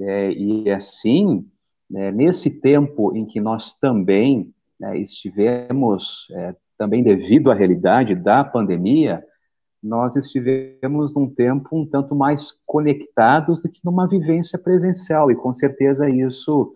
É, 0.00 0.32
e 0.32 0.68
assim, 0.68 1.48
né, 1.88 2.10
nesse 2.10 2.50
tempo 2.50 3.16
em 3.16 3.24
que 3.24 3.40
nós 3.40 3.72
também 3.74 4.52
né, 4.80 4.98
estivemos, 4.98 6.26
é, 6.32 6.56
também 6.76 7.04
devido 7.04 7.52
à 7.52 7.54
realidade 7.54 8.16
da 8.16 8.42
pandemia, 8.42 9.24
nós 9.82 10.16
estivemos 10.16 11.14
num 11.14 11.28
tempo 11.28 11.68
um 11.72 11.86
tanto 11.86 12.14
mais 12.14 12.52
conectados 12.66 13.62
do 13.62 13.68
que 13.68 13.80
numa 13.84 14.08
vivência 14.08 14.58
presencial, 14.58 15.30
e 15.30 15.36
com 15.36 15.54
certeza 15.54 16.08
isso 16.08 16.74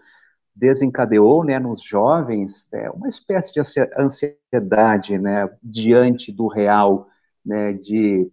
desencadeou 0.54 1.44
né, 1.44 1.58
nos 1.58 1.82
jovens 1.82 2.68
né, 2.72 2.88
uma 2.90 3.08
espécie 3.08 3.52
de 3.52 3.60
ansiedade 3.98 5.18
né, 5.18 5.50
diante 5.62 6.30
do 6.30 6.46
real, 6.46 7.08
né, 7.44 7.72
de 7.72 8.30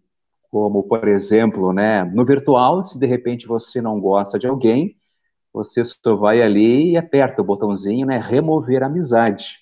como, 0.50 0.84
por 0.84 1.08
exemplo, 1.08 1.72
né, 1.74 2.04
no 2.04 2.26
virtual, 2.26 2.84
se 2.84 3.00
de 3.00 3.08
repente 3.08 3.48
você 3.48 3.82
não 3.82 4.00
gosta 4.00 4.38
de 4.38 4.48
alguém, 4.48 4.98
você 5.54 5.84
só 5.84 6.16
vai 6.16 6.42
ali 6.42 6.92
e 6.92 6.98
aperta 6.98 7.42
o 7.42 7.46
botãozinho, 7.46 8.06
né, 8.06 8.18
remover 8.18 8.84
amizade. 8.84 9.60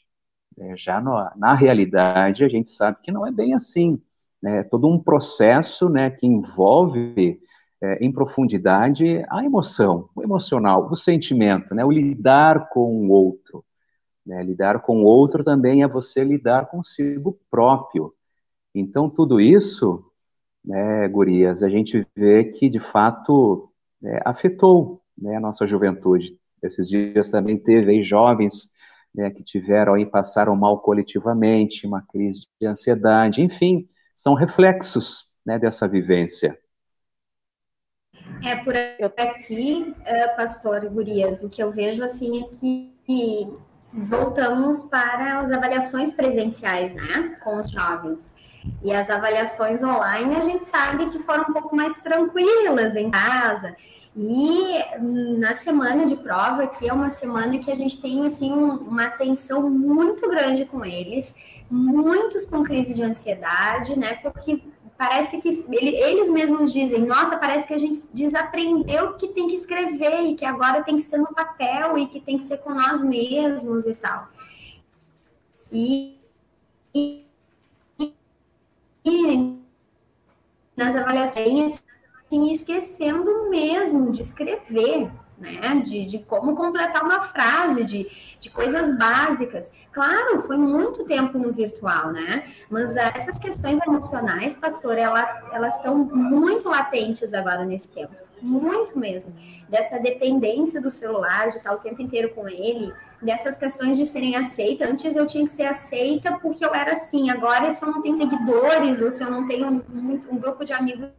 É, 0.58 0.76
já 0.76 1.00
no, 1.00 1.14
na 1.38 1.54
realidade, 1.54 2.44
a 2.44 2.50
gente 2.50 2.70
sabe 2.72 2.98
que 3.02 3.12
não 3.12 3.26
é 3.26 3.32
bem 3.32 3.54
assim. 3.54 4.02
Né? 4.42 4.64
Todo 4.64 4.88
um 4.88 4.98
processo 5.00 5.90
né, 5.90 6.10
que 6.10 6.26
envolve 6.26 7.40
é, 7.82 8.04
em 8.04 8.12
profundidade 8.12 9.24
a 9.30 9.44
emoção, 9.44 10.10
o 10.16 10.24
emocional, 10.24 10.90
o 10.92 10.98
sentimento, 10.98 11.74
né, 11.74 11.84
o 11.84 11.92
lidar 11.92 12.70
com 12.70 13.08
o 13.08 13.10
outro. 13.10 13.64
Né? 14.26 14.44
Lidar 14.44 14.82
com 14.82 15.04
o 15.04 15.06
outro 15.06 15.44
também 15.44 15.84
é 15.84 15.88
você 15.88 16.24
lidar 16.24 16.68
consigo 16.68 17.40
próprio. 17.50 18.14
Então, 18.74 19.10
tudo 19.10 19.40
isso, 19.40 20.06
né, 20.64 21.08
gurias, 21.08 21.64
a 21.64 21.70
gente 21.70 22.06
vê 22.16 22.44
que, 22.46 22.70
de 22.70 22.80
fato, 22.80 23.70
é, 24.04 24.22
afetou 24.26 25.02
né, 25.18 25.38
a 25.38 25.40
nossa 25.40 25.66
juventude. 25.68 26.38
Esses 26.62 26.88
dias 26.88 27.30
também 27.30 27.58
teve 27.58 27.92
aí 27.92 28.04
jovens 28.04 28.70
né, 29.16 29.32
que 29.32 29.44
tiveram 29.44 29.94
aí, 29.94 30.06
passaram 30.06 30.56
mal 30.56 30.80
coletivamente, 30.80 31.88
uma 31.88 32.02
crise 32.02 32.46
de 32.60 32.68
ansiedade, 32.68 33.42
enfim, 33.42 33.88
são 34.20 34.34
reflexos 34.34 35.26
né, 35.46 35.58
dessa 35.58 35.88
vivência. 35.88 36.60
É, 38.44 38.54
por 38.58 38.76
aqui, 38.76 39.96
eh, 40.06 40.28
pastor 40.30 40.90
Gurias, 40.90 41.42
o 41.42 41.50
que 41.50 41.64
eu 41.64 41.72
vejo 41.72 42.04
assim 42.04 42.44
é 42.44 42.50
que 42.50 43.58
voltamos 43.94 44.84
para 44.84 45.40
as 45.40 45.52
avaliações 45.52 46.12
presenciais, 46.12 46.94
né, 46.94 47.38
com 47.42 47.62
os 47.62 47.72
jovens. 47.72 48.36
E 48.84 48.92
as 48.92 49.10
avaliações 49.10 49.82
online 49.82 50.36
a 50.36 50.42
gente 50.42 50.66
sabe 50.66 51.06
que 51.06 51.20
foram 51.20 51.46
um 51.50 51.54
pouco 51.54 51.74
mais 51.74 51.98
tranquilas 52.00 52.98
em 52.98 53.10
casa. 53.10 53.74
E 54.18 54.84
na 55.38 55.54
semana 55.54 56.06
de 56.06 56.18
prova, 56.18 56.68
que 56.68 56.90
é 56.90 56.92
uma 56.92 57.10
semana 57.10 57.58
que 57.58 57.72
a 57.72 57.76
gente 57.76 58.02
tem 58.02 58.26
assim 58.26 58.52
uma 58.52 59.06
atenção 59.06 59.70
muito 59.70 60.30
grande 60.30 60.66
com 60.66 60.84
eles, 60.84 61.36
muitos 61.70 62.46
com 62.46 62.64
crise 62.64 62.94
de 62.94 63.04
ansiedade, 63.04 63.98
né? 63.98 64.16
Porque 64.16 64.62
parece 64.98 65.40
que 65.40 65.48
eles 65.72 66.30
mesmos 66.30 66.74
dizem, 66.74 67.06
nossa, 67.06 67.38
parece 67.38 67.68
que 67.68 67.74
a 67.74 67.78
gente 67.78 68.02
desaprendeu 68.14 69.14
que 69.14 69.30
tem 69.30 69.48
que 69.48 69.56
escrever 69.56 70.22
e 70.24 70.36
que 70.36 70.44
agora 70.44 70.84
tem 70.84 70.98
que 70.98 71.02
ser 71.02 71.18
no 71.18 71.34
papel 71.34 71.98
e 71.98 72.08
que 72.08 72.20
tem 72.20 72.38
que 72.38 72.44
ser 72.44 72.58
com 72.58 72.74
nós 72.74 73.02
mesmos 73.02 73.86
e 73.86 73.96
tal. 73.96 74.28
E, 75.72 76.20
e, 76.94 77.26
e 79.06 79.60
nas 80.76 80.96
avaliações, 80.96 81.84
assim, 82.26 82.52
esquecendo 82.52 83.50
mesmo 83.50 84.12
de 84.12 84.22
escrever, 84.22 85.10
né? 85.40 85.82
De, 85.84 86.06
de 86.06 86.20
como 86.20 86.56
completar 86.56 87.04
uma 87.04 87.22
frase, 87.22 87.84
de, 87.84 88.08
de 88.40 88.50
coisas 88.50 88.98
básicas. 88.98 89.72
Claro, 89.92 90.42
foi 90.42 90.58
muito 90.58 91.06
tempo 91.06 91.38
no 91.38 91.52
virtual, 91.52 92.12
né? 92.12 92.52
Mas 92.70 92.96
essas 92.96 93.40
questões 93.40 93.80
emocionais, 93.86 94.56
pastor, 94.56 94.98
ela, 94.98 95.50
elas 95.54 95.78
estão 95.78 95.96
muito 95.98 96.68
latentes 96.68 97.34
agora 97.34 97.66
nesse 97.66 97.92
tempo. 97.92 98.14
Muito 98.42 98.98
mesmo. 98.98 99.36
Dessa 99.68 100.00
dependência 100.00 100.82
do 100.82 100.90
celular, 100.90 101.50
de 101.50 101.58
estar 101.58 101.74
o 101.74 101.80
tempo 101.80 102.02
inteiro 102.02 102.30
com 102.30 102.48
ele, 102.48 102.94
dessas 103.22 103.58
questões 103.58 103.98
de 103.98 104.06
serem 104.06 104.36
aceitas. 104.36 104.90
Antes 104.90 105.16
eu 105.16 105.28
tinha 105.28 105.44
que 105.44 105.50
ser 105.50 105.64
aceita 105.64 106.38
porque 106.40 106.64
eu 106.64 106.74
era 106.74 106.94
assim. 106.94 107.30
Agora, 107.30 107.70
se 107.72 107.84
eu 107.84 107.92
não 107.92 108.02
tenho 108.02 108.16
seguidores 108.16 109.02
ou 109.02 109.12
se 109.12 109.24
eu 109.24 109.30
não 109.30 109.46
tenho 109.46 109.84
um 109.92 110.38
grupo 110.38 110.64
de 110.64 110.72
amigos 110.72 111.12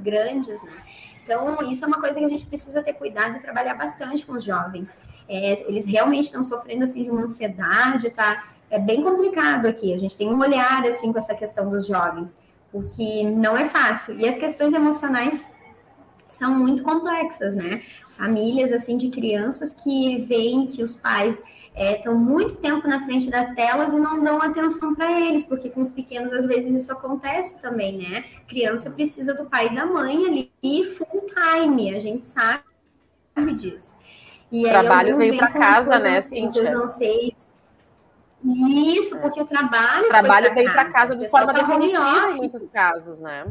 grandes, 0.00 0.62
né? 0.62 0.72
Então, 1.24 1.58
isso 1.70 1.84
é 1.84 1.88
uma 1.88 2.00
coisa 2.00 2.18
que 2.18 2.24
a 2.24 2.28
gente 2.28 2.46
precisa 2.46 2.82
ter 2.82 2.94
cuidado 2.94 3.36
e 3.36 3.40
trabalhar 3.40 3.74
bastante 3.74 4.26
com 4.26 4.32
os 4.32 4.44
jovens. 4.44 4.98
É, 5.28 5.68
eles 5.68 5.84
realmente 5.84 6.24
estão 6.24 6.42
sofrendo, 6.42 6.84
assim, 6.84 7.04
de 7.04 7.10
uma 7.10 7.22
ansiedade, 7.22 8.10
tá? 8.10 8.44
É 8.70 8.78
bem 8.78 9.02
complicado 9.02 9.66
aqui. 9.66 9.94
A 9.94 9.98
gente 9.98 10.16
tem 10.16 10.28
um 10.28 10.40
olhar, 10.40 10.84
assim, 10.84 11.12
com 11.12 11.18
essa 11.18 11.34
questão 11.34 11.70
dos 11.70 11.86
jovens, 11.86 12.38
porque 12.70 13.24
não 13.30 13.56
é 13.56 13.66
fácil. 13.66 14.18
E 14.18 14.28
as 14.28 14.36
questões 14.36 14.72
emocionais 14.72 15.48
são 16.26 16.58
muito 16.58 16.82
complexas, 16.82 17.54
né? 17.54 17.82
Famílias, 18.10 18.72
assim, 18.72 18.96
de 18.96 19.10
crianças 19.10 19.74
que 19.74 20.22
veem 20.22 20.66
que 20.66 20.82
os 20.82 20.94
pais 20.94 21.42
estão 21.74 22.12
é, 22.12 22.16
muito 22.16 22.56
tempo 22.56 22.86
na 22.86 23.04
frente 23.04 23.30
das 23.30 23.50
telas 23.52 23.94
e 23.94 23.98
não 23.98 24.22
dão 24.22 24.42
atenção 24.42 24.94
para 24.94 25.20
eles, 25.20 25.44
porque 25.44 25.70
com 25.70 25.80
os 25.80 25.90
pequenos 25.90 26.32
às 26.32 26.46
vezes 26.46 26.82
isso 26.82 26.92
acontece 26.92 27.60
também, 27.60 27.98
né? 27.98 28.24
criança 28.46 28.90
precisa 28.90 29.34
do 29.34 29.46
pai 29.46 29.68
e 29.68 29.74
da 29.74 29.86
mãe 29.86 30.50
ali 30.62 30.84
full 30.84 31.26
time, 31.26 31.94
a 31.94 31.98
gente 31.98 32.26
sabe 32.26 32.62
disso. 33.54 33.96
E 34.50 34.66
o 34.66 34.68
trabalho 34.68 35.16
veio 35.16 35.38
para 35.38 35.50
casa, 35.50 35.98
né, 35.98 36.18
anseios, 36.18 36.52
seus 36.52 36.70
anseios. 36.70 37.48
Isso, 38.44 39.18
porque 39.20 39.40
o 39.40 39.46
trabalho. 39.46 40.06
O 40.06 40.08
trabalho 40.08 40.52
veio 40.52 40.70
para 40.70 40.90
casa 40.90 41.16
de 41.16 41.28
forma 41.28 41.54
tá 41.54 41.62
definitiva 41.62 42.32
em 42.32 42.36
muitos 42.36 42.66
casos, 42.66 43.20
né? 43.20 43.46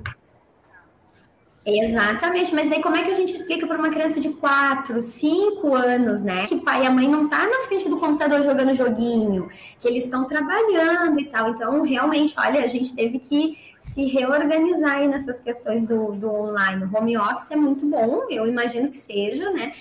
Exatamente, 1.64 2.55
mas 2.55 2.68
daí 2.70 2.82
como 2.82 2.95
é 2.95 3.03
que 3.03 3.12
a 3.12 3.16
gente 3.16 3.36
explica 3.36 3.68
para 3.68 3.78
uma 3.78 3.91
criança 3.91 4.20
de 4.20 4.30
4, 4.30 4.99
5 4.99 5.76
anos, 5.76 6.24
né? 6.24 6.47
Que 6.47 6.59
pai 6.59 6.84
e 6.84 6.88
a 6.88 6.91
mãe 6.91 7.07
não 7.07 7.30
tá 7.30 7.45
na 7.45 7.68
frente 7.68 7.88
do 7.88 7.99
computador 7.99 8.41
jogando 8.41 8.74
joguinho, 8.74 9.47
que 9.78 9.88
eles 9.88 10.05
estão 10.05 10.26
trabalhando 10.26 11.20
e 11.20 11.26
tal. 11.26 11.49
Então, 11.49 11.84
realmente, 11.84 12.34
olha, 12.36 12.64
a 12.64 12.68
gente 12.68 12.95
teve 12.95 13.20
que 13.20 13.59
se 13.78 14.05
reorganizar 14.05 14.97
aí 14.97 15.07
nessas 15.07 15.39
questões 15.39 15.86
do, 15.86 16.14
do 16.14 16.34
online. 16.34 16.84
O 16.84 16.97
home 16.97 17.16
office 17.16 17.51
é 17.51 17.55
muito 17.55 17.86
bom, 17.86 18.24
eu 18.28 18.47
imagino 18.47 18.89
que 18.89 18.97
seja, 18.97 19.51
né? 19.51 19.72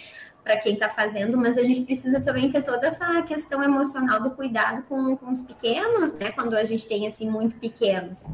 Para 0.44 0.58
quem 0.58 0.74
está 0.74 0.90
fazendo, 0.90 1.38
mas 1.38 1.56
a 1.56 1.64
gente 1.64 1.80
precisa 1.80 2.20
também 2.20 2.50
ter 2.50 2.60
toda 2.62 2.88
essa 2.88 3.22
questão 3.22 3.62
emocional 3.62 4.22
do 4.22 4.32
cuidado 4.32 4.82
com, 4.82 5.16
com 5.16 5.30
os 5.30 5.40
pequenos, 5.40 6.12
né? 6.12 6.30
Quando 6.30 6.54
a 6.56 6.64
gente 6.64 6.86
tem 6.86 7.06
assim 7.06 7.30
muito 7.30 7.56
pequenos. 7.56 8.30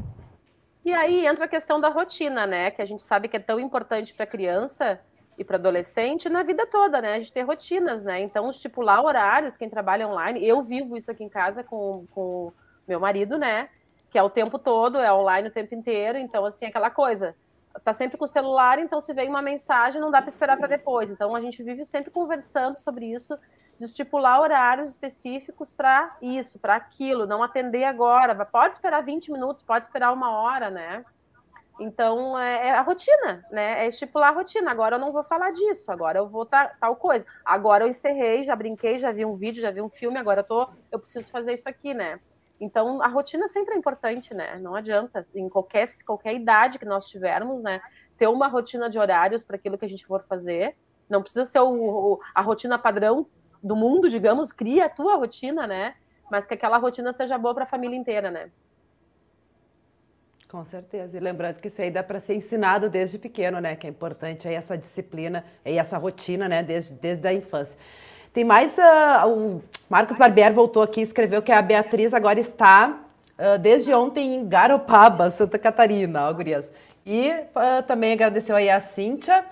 E 0.87 0.93
aí 0.93 1.27
entra 1.27 1.43
a 1.43 1.47
questão 1.49 1.81
da 1.81 1.89
rotina, 1.89 2.47
né? 2.47 2.71
Que 2.71 2.81
a 2.81 2.85
gente 2.85 3.03
sabe 3.03 3.27
que 3.27 3.35
é 3.35 3.41
tão 3.41 3.59
importante 3.59 4.13
para 4.13 4.25
criança 4.25 4.97
e 5.37 5.43
para 5.43 5.57
adolescente 5.57 6.29
na 6.29 6.43
vida 6.43 6.65
toda, 6.65 7.01
né? 7.01 7.15
A 7.15 7.19
gente 7.19 7.33
ter 7.33 7.41
rotinas, 7.41 8.01
né? 8.01 8.21
Então, 8.21 8.49
estipular 8.49 9.03
horários, 9.03 9.57
quem 9.57 9.69
trabalha 9.69 10.07
online, 10.07 10.47
eu 10.47 10.63
vivo 10.63 10.95
isso 10.95 11.11
aqui 11.11 11.25
em 11.25 11.27
casa 11.27 11.61
com, 11.61 12.07
com 12.11 12.53
meu 12.87 13.01
marido, 13.01 13.37
né? 13.37 13.67
Que 14.09 14.17
é 14.17 14.23
o 14.23 14.29
tempo 14.29 14.57
todo, 14.57 14.97
é 14.97 15.11
online 15.11 15.49
o 15.49 15.51
tempo 15.51 15.75
inteiro. 15.75 16.17
Então, 16.17 16.45
assim, 16.45 16.67
aquela 16.67 16.89
coisa. 16.89 17.35
Tá 17.83 17.91
sempre 17.91 18.17
com 18.17 18.23
o 18.23 18.25
celular, 18.25 18.79
então 18.79 19.01
se 19.01 19.11
vem 19.11 19.27
uma 19.27 19.41
mensagem, 19.41 19.99
não 19.99 20.09
dá 20.09 20.21
para 20.21 20.29
esperar 20.29 20.55
para 20.55 20.67
depois. 20.67 21.11
Então, 21.11 21.35
a 21.35 21.41
gente 21.41 21.61
vive 21.61 21.83
sempre 21.83 22.11
conversando 22.11 22.79
sobre 22.79 23.07
isso 23.07 23.37
de 23.77 23.85
estipular 23.85 24.41
horários 24.41 24.89
específicos 24.89 25.71
para 25.71 26.17
isso, 26.21 26.59
para 26.59 26.75
aquilo, 26.75 27.27
não 27.27 27.43
atender 27.43 27.83
agora. 27.83 28.33
Pode 28.45 28.75
esperar 28.75 29.01
20 29.01 29.31
minutos, 29.31 29.63
pode 29.63 29.85
esperar 29.85 30.11
uma 30.11 30.31
hora, 30.31 30.69
né? 30.69 31.05
Então, 31.79 32.37
é, 32.39 32.69
é 32.69 32.71
a 32.71 32.81
rotina, 32.81 33.45
né? 33.51 33.85
É 33.85 33.87
estipular 33.87 34.29
a 34.29 34.35
rotina. 34.35 34.71
Agora 34.71 34.95
eu 34.95 34.99
não 34.99 35.11
vou 35.11 35.23
falar 35.23 35.51
disso, 35.51 35.91
agora 35.91 36.17
eu 36.17 36.27
vou 36.27 36.45
tá, 36.45 36.75
tal 36.79 36.95
coisa. 36.95 37.25
Agora 37.45 37.83
eu 37.83 37.87
encerrei, 37.87 38.43
já 38.43 38.55
brinquei, 38.55 38.97
já 38.97 39.11
vi 39.11 39.23
um 39.23 39.35
vídeo, 39.35 39.61
já 39.61 39.69
vi 39.69 39.81
um 39.81 39.89
filme, 39.89 40.17
agora 40.17 40.39
eu, 40.39 40.43
tô, 40.43 40.67
eu 40.91 40.99
preciso 40.99 41.29
fazer 41.29 41.53
isso 41.53 41.69
aqui, 41.69 41.93
né? 41.93 42.19
Então, 42.59 43.01
a 43.03 43.07
rotina 43.07 43.47
sempre 43.47 43.75
é 43.75 43.77
importante, 43.77 44.33
né? 44.33 44.57
Não 44.57 44.73
adianta, 44.73 45.23
em 45.35 45.47
qualquer, 45.47 45.87
qualquer 46.03 46.33
idade 46.33 46.79
que 46.79 46.85
nós 46.85 47.05
tivermos, 47.05 47.61
né? 47.61 47.79
Ter 48.17 48.27
uma 48.27 48.47
rotina 48.47 48.89
de 48.89 48.97
horários 48.97 49.43
para 49.43 49.55
aquilo 49.55 49.77
que 49.77 49.85
a 49.85 49.89
gente 49.89 50.07
for 50.07 50.23
fazer. 50.23 50.75
Não 51.07 51.21
precisa 51.21 51.45
ser 51.45 51.59
o, 51.59 51.69
o, 51.69 52.19
a 52.33 52.41
rotina 52.41 52.79
padrão 52.79 53.27
do 53.67 53.75
mundo, 53.75 54.09
digamos, 54.09 54.51
cria 54.51 54.85
a 54.85 54.89
tua 54.89 55.15
rotina, 55.15 55.67
né? 55.67 55.93
Mas 56.31 56.45
que 56.45 56.53
aquela 56.53 56.77
rotina 56.77 57.11
seja 57.11 57.37
boa 57.37 57.53
para 57.53 57.63
a 57.63 57.67
família 57.67 57.95
inteira, 57.95 58.31
né? 58.31 58.49
Com 60.47 60.63
certeza. 60.63 61.17
E 61.17 61.19
lembrando 61.19 61.59
que 61.59 61.67
isso 61.67 61.81
aí 61.81 61.91
dá 61.91 62.01
para 62.01 62.19
ser 62.21 62.35
ensinado 62.35 62.89
desde 62.89 63.19
pequeno, 63.19 63.59
né? 63.59 63.75
Que 63.75 63.85
é 63.85 63.89
importante 63.89 64.47
aí 64.47 64.55
essa 64.55 64.77
disciplina 64.77 65.43
e 65.65 65.77
essa 65.77 65.97
rotina, 65.97 66.47
né? 66.47 66.63
Desde, 66.63 66.93
desde 66.93 67.27
a 67.27 67.33
infância. 67.33 67.77
Tem 68.33 68.45
mais. 68.45 68.77
Uh, 68.77 69.27
o 69.27 69.63
Marcos 69.89 70.17
Barbier 70.17 70.53
voltou 70.53 70.81
aqui 70.81 71.01
e 71.01 71.03
escreveu 71.03 71.41
que 71.41 71.51
a 71.51 71.61
Beatriz 71.61 72.13
agora 72.13 72.39
está 72.39 72.97
uh, 73.37 73.59
desde 73.59 73.93
ontem 73.93 74.35
em 74.35 74.47
Garopaba, 74.47 75.29
Santa 75.29 75.59
Catarina, 75.59 76.29
ó, 76.29 76.33
gurias. 76.33 76.71
E 77.05 77.29
uh, 77.29 77.83
também 77.85 78.13
agradeceu 78.13 78.55
aí 78.55 78.69
a 78.69 78.79
Cíntia 78.79 79.43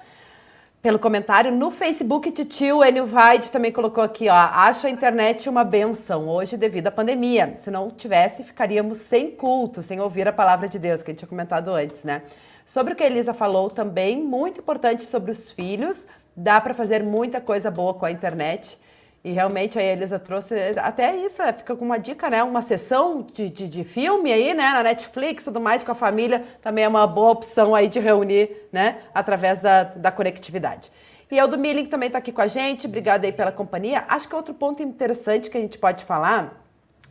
pelo 0.85 0.99
comentário. 0.99 1.51
No 1.51 1.71
Facebook, 1.71 2.31
Titio 2.31 2.85
Enio 2.85 3.07
Vaide 3.07 3.49
também 3.49 3.71
colocou 3.71 4.03
aqui, 4.03 4.29
ó. 4.29 4.35
Acho 4.35 4.85
a 4.85 4.89
internet 4.91 5.49
uma 5.49 5.63
benção 5.63 6.29
hoje 6.29 6.55
devido 6.57 6.85
à 6.85 6.91
pandemia. 6.91 7.53
Se 7.55 7.71
não 7.71 7.89
tivesse, 7.89 8.43
ficaríamos 8.43 8.99
sem 8.99 9.31
culto, 9.31 9.81
sem 9.81 9.99
ouvir 9.99 10.27
a 10.27 10.31
palavra 10.31 10.67
de 10.69 10.77
Deus, 10.77 11.01
que 11.01 11.09
a 11.09 11.11
gente 11.11 11.21
tinha 11.21 11.27
comentado 11.27 11.73
antes, 11.73 12.03
né? 12.03 12.21
Sobre 12.67 12.93
o 12.93 12.95
que 12.95 13.01
a 13.01 13.07
Elisa 13.07 13.33
falou 13.33 13.67
também, 13.71 14.21
muito 14.21 14.59
importante 14.59 15.05
sobre 15.05 15.31
os 15.31 15.49
filhos. 15.49 16.05
Dá 16.37 16.61
para 16.61 16.75
fazer 16.75 17.01
muita 17.01 17.41
coisa 17.41 17.71
boa 17.71 17.95
com 17.95 18.05
a 18.05 18.11
internet. 18.11 18.77
E 19.25 19.31
realmente 19.31 19.79
a 19.79 19.81
Elisa 19.81 20.19
trouxe 20.19 20.53
até 20.77 21.15
isso, 21.15 21.41
é, 21.41 21.51
fica 21.51 21.75
com 21.75 21.83
uma 21.83 21.97
dica, 21.97 22.29
né? 22.29 22.43
Uma 22.43 22.61
sessão 22.61 23.25
de, 23.33 23.49
de, 23.49 23.67
de, 23.67 23.83
filme 23.83 24.31
aí, 24.31 24.53
né? 24.53 24.71
Na 24.71 24.83
Netflix 24.83 25.43
tudo 25.43 25.59
mais 25.59 25.83
com 25.83 25.91
a 25.91 25.95
família 25.95 26.43
também 26.61 26.83
é 26.83 26.87
uma 26.87 27.07
boa 27.07 27.31
opção 27.31 27.73
aí 27.73 27.87
de 27.87 27.99
reunir, 27.99 28.55
né? 28.71 28.99
Através 29.15 29.63
da, 29.63 29.81
da 29.81 30.11
conectividade. 30.11 30.91
E 31.31 31.41
o 31.41 31.47
do 31.47 31.57
Milling 31.57 31.87
também 31.87 32.05
está 32.05 32.19
aqui 32.19 32.31
com 32.31 32.41
a 32.41 32.45
gente, 32.45 32.85
obrigada 32.85 33.25
aí 33.25 33.33
pela 33.33 33.51
companhia. 33.51 34.05
Acho 34.07 34.29
que 34.29 34.35
outro 34.35 34.53
ponto 34.53 34.83
interessante 34.83 35.49
que 35.49 35.57
a 35.57 35.61
gente 35.61 35.79
pode 35.79 36.05
falar 36.05 36.61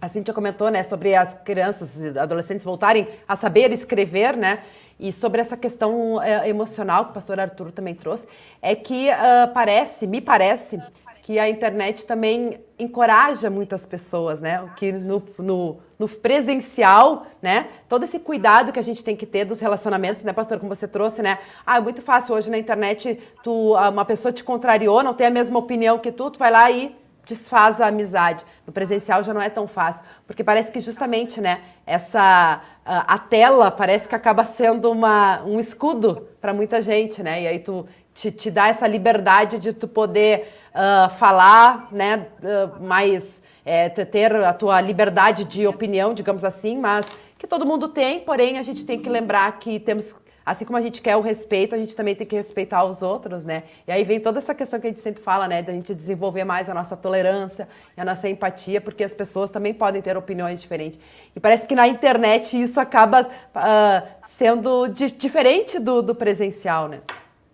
a 0.00 0.08
Cintia 0.08 0.34
comentou, 0.34 0.70
né, 0.70 0.82
sobre 0.82 1.14
as 1.14 1.34
crianças 1.44 1.96
e 1.96 2.18
adolescentes 2.18 2.64
voltarem 2.64 3.08
a 3.26 3.36
saber 3.36 3.72
escrever, 3.72 4.36
né, 4.36 4.60
e 5.00 5.10
sobre 5.12 5.40
essa 5.40 5.56
questão 5.56 6.22
é, 6.22 6.48
emocional 6.48 7.06
que 7.06 7.10
o 7.10 7.14
pastor 7.14 7.40
Arthur 7.40 7.72
também 7.72 7.94
trouxe, 7.94 8.28
é 8.62 8.74
que 8.74 9.08
uh, 9.08 9.52
parece, 9.52 10.06
me 10.06 10.20
parece, 10.20 10.78
que 11.24 11.38
a 11.38 11.48
internet 11.48 12.04
também 12.04 12.60
encoraja 12.78 13.48
muitas 13.48 13.86
pessoas, 13.86 14.42
né? 14.42 14.62
Que 14.76 14.92
no, 14.92 15.22
no, 15.38 15.78
no, 15.98 16.06
presencial, 16.06 17.26
né? 17.40 17.68
Todo 17.88 18.04
esse 18.04 18.18
cuidado 18.18 18.70
que 18.70 18.78
a 18.78 18.82
gente 18.82 19.02
tem 19.02 19.16
que 19.16 19.24
ter 19.24 19.46
dos 19.46 19.58
relacionamentos, 19.58 20.22
né, 20.22 20.34
pastor? 20.34 20.60
Como 20.60 20.76
você 20.76 20.86
trouxe, 20.86 21.22
né? 21.22 21.38
Ah, 21.64 21.78
é 21.78 21.80
muito 21.80 22.02
fácil 22.02 22.34
hoje 22.34 22.50
na 22.50 22.58
internet, 22.58 23.18
tu, 23.42 23.72
uma 23.72 24.04
pessoa 24.04 24.32
te 24.32 24.44
contrariou, 24.44 25.02
não 25.02 25.14
tem 25.14 25.28
a 25.28 25.30
mesma 25.30 25.58
opinião 25.58 25.98
que 25.98 26.12
tu, 26.12 26.30
tu 26.30 26.38
vai 26.38 26.50
lá 26.50 26.70
e 26.70 26.94
desfaz 27.24 27.80
a 27.80 27.86
amizade. 27.86 28.44
No 28.66 28.72
presencial 28.74 29.24
já 29.24 29.32
não 29.32 29.40
é 29.40 29.48
tão 29.48 29.66
fácil, 29.66 30.04
porque 30.26 30.44
parece 30.44 30.70
que 30.70 30.78
justamente, 30.78 31.40
né, 31.40 31.62
essa 31.86 32.60
a, 32.84 33.14
a 33.14 33.18
tela 33.18 33.70
parece 33.70 34.06
que 34.06 34.14
acaba 34.14 34.44
sendo 34.44 34.90
uma, 34.90 35.42
um 35.44 35.58
escudo 35.58 36.28
para 36.38 36.52
muita 36.52 36.82
gente, 36.82 37.22
né? 37.22 37.42
E 37.42 37.46
aí 37.46 37.58
tu 37.60 37.86
te, 38.14 38.30
te 38.30 38.50
dá 38.50 38.68
essa 38.68 38.86
liberdade 38.86 39.58
de 39.58 39.72
tu 39.72 39.88
poder 39.88 40.52
uh, 40.74 41.10
falar, 41.16 41.88
né, 41.90 42.28
uh, 42.42 42.82
mais 42.82 43.42
é, 43.64 43.88
ter 43.88 44.34
a 44.36 44.52
tua 44.52 44.80
liberdade 44.80 45.44
de 45.44 45.66
opinião, 45.66 46.14
digamos 46.14 46.44
assim, 46.44 46.78
mas 46.78 47.06
que 47.38 47.46
todo 47.46 47.66
mundo 47.66 47.88
tem, 47.88 48.20
porém 48.20 48.58
a 48.58 48.62
gente 48.62 48.84
tem 48.84 48.98
que 48.98 49.08
lembrar 49.08 49.58
que 49.58 49.78
temos 49.80 50.14
assim 50.44 50.64
como 50.64 50.76
a 50.76 50.82
gente 50.82 51.00
quer 51.00 51.16
o 51.16 51.20
respeito, 51.20 51.74
a 51.74 51.78
gente 51.78 51.96
também 51.96 52.14
tem 52.14 52.26
que 52.26 52.36
respeitar 52.36 52.84
os 52.84 53.00
outros, 53.00 53.44
né? 53.44 53.62
E 53.88 53.92
aí 53.92 54.04
vem 54.04 54.20
toda 54.20 54.38
essa 54.38 54.54
questão 54.54 54.78
que 54.78 54.86
a 54.86 54.90
gente 54.90 55.00
sempre 55.00 55.22
fala, 55.22 55.48
né? 55.48 55.62
Da 55.62 55.72
gente 55.72 55.94
desenvolver 55.94 56.44
mais 56.44 56.68
a 56.68 56.74
nossa 56.74 56.96
tolerância 56.96 57.66
e 57.96 58.00
a 58.00 58.04
nossa 58.04 58.28
empatia, 58.28 58.80
porque 58.80 59.02
as 59.02 59.14
pessoas 59.14 59.50
também 59.50 59.72
podem 59.72 60.02
ter 60.02 60.16
opiniões 60.16 60.60
diferentes. 60.60 61.00
E 61.34 61.40
parece 61.40 61.66
que 61.66 61.74
na 61.74 61.88
internet 61.88 62.60
isso 62.60 62.78
acaba 62.78 63.22
uh, 63.22 64.08
sendo 64.26 64.86
di 64.88 65.10
diferente 65.10 65.78
do, 65.78 66.02
do 66.02 66.14
presencial, 66.14 66.88
né? 66.88 67.00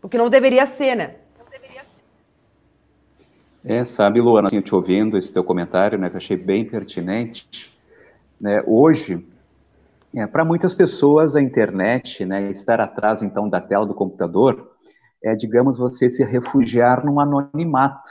O 0.03 0.09
que 0.09 0.18
não 0.18 0.30
deveria 0.30 0.66
ser, 0.66 0.94
né? 0.94 1.16
É, 3.62 3.84
sabe, 3.84 4.20
Luana, 4.20 4.46
assim, 4.46 4.61
te 4.62 4.74
ouvindo 4.74 5.18
esse 5.18 5.30
teu 5.30 5.44
comentário, 5.44 5.98
né, 5.98 6.09
que 6.09 6.16
eu 6.16 6.18
achei 6.18 6.36
bem 6.36 6.64
pertinente, 6.64 7.70
né, 8.40 8.62
hoje, 8.66 9.22
é, 10.14 10.26
Para 10.26 10.44
muitas 10.44 10.74
pessoas, 10.74 11.36
a 11.36 11.40
internet, 11.40 12.24
né, 12.24 12.51
estar 12.51 12.80
atrás, 12.80 13.22
então, 13.22 13.48
da 13.48 13.61
tela 13.61 13.86
do 13.86 13.94
computador, 13.94 14.72
é, 15.22 15.36
digamos, 15.36 15.76
você 15.76 16.11
se 16.11 16.24
refugiar 16.24 17.05
num 17.05 17.20
anonimato. 17.20 18.11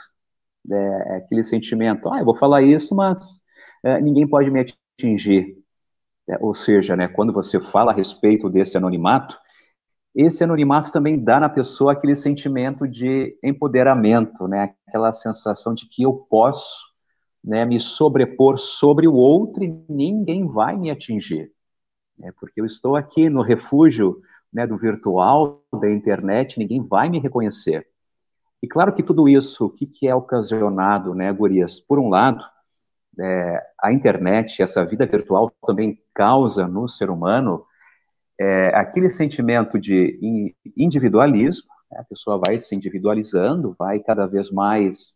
É, 0.70 0.74
é 0.74 1.16
aquele 1.16 1.42
sentimento, 1.42 2.08
ah, 2.10 2.18
eu 2.18 2.24
vou 2.24 2.36
falar 2.36 2.62
isso, 2.62 2.94
mas 2.94 3.42
é, 3.84 4.00
ninguém 4.00 4.26
pode 4.26 4.50
me 4.50 4.66
atingir. 4.98 5.58
É, 6.28 6.38
ou 6.40 6.54
seja, 6.54 6.96
né, 6.96 7.08
quando 7.08 7.32
você 7.32 7.60
fala 7.60 7.92
a 7.92 7.94
respeito 7.94 8.48
desse 8.48 8.78
anonimato, 8.78 9.38
esse 10.14 10.42
anonimato 10.42 10.90
também 10.90 11.22
dá 11.22 11.38
na 11.38 11.48
pessoa 11.48 11.92
aquele 11.92 12.16
sentimento 12.16 12.86
de 12.86 13.38
empoderamento, 13.42 14.48
né, 14.48 14.74
aquela 14.86 15.12
sensação 15.12 15.74
de 15.74 15.86
que 15.88 16.02
eu 16.02 16.12
posso 16.12 16.90
né, 17.42 17.64
me 17.64 17.80
sobrepor 17.80 18.58
sobre 18.58 19.06
o 19.06 19.14
outro 19.14 19.64
e 19.64 19.84
ninguém 19.88 20.46
vai 20.46 20.76
me 20.76 20.90
atingir 20.90 21.52
né, 22.20 22.30
porque 22.38 22.60
eu 22.60 22.66
estou 22.66 22.94
aqui 22.94 23.28
no 23.28 23.42
refúgio 23.42 24.20
né, 24.52 24.66
do 24.66 24.76
virtual, 24.76 25.62
da 25.72 25.90
internet, 25.90 26.58
ninguém 26.58 26.86
vai 26.86 27.08
me 27.08 27.18
reconhecer. 27.18 27.86
E 28.62 28.68
claro 28.68 28.92
que 28.92 29.02
tudo 29.02 29.28
isso, 29.28 29.66
o 29.66 29.70
que, 29.70 29.86
que 29.86 30.06
é 30.06 30.14
ocasionado, 30.14 31.14
né, 31.14 31.32
Gurias? 31.32 31.80
Por 31.80 31.98
um 31.98 32.10
lado, 32.10 32.44
é, 33.18 33.62
a 33.80 33.90
internet, 33.90 34.62
essa 34.62 34.84
vida 34.84 35.06
virtual 35.06 35.50
também 35.66 35.98
causa 36.14 36.68
no 36.68 36.86
ser 36.86 37.08
humano 37.08 37.64
é, 38.40 38.68
aquele 38.74 39.10
sentimento 39.10 39.78
de 39.78 40.18
individualismo, 40.74 41.68
né, 41.92 41.98
a 41.98 42.04
pessoa 42.04 42.38
vai 42.38 42.58
se 42.58 42.74
individualizando, 42.74 43.76
vai 43.78 44.00
cada 44.00 44.26
vez 44.26 44.50
mais 44.50 45.12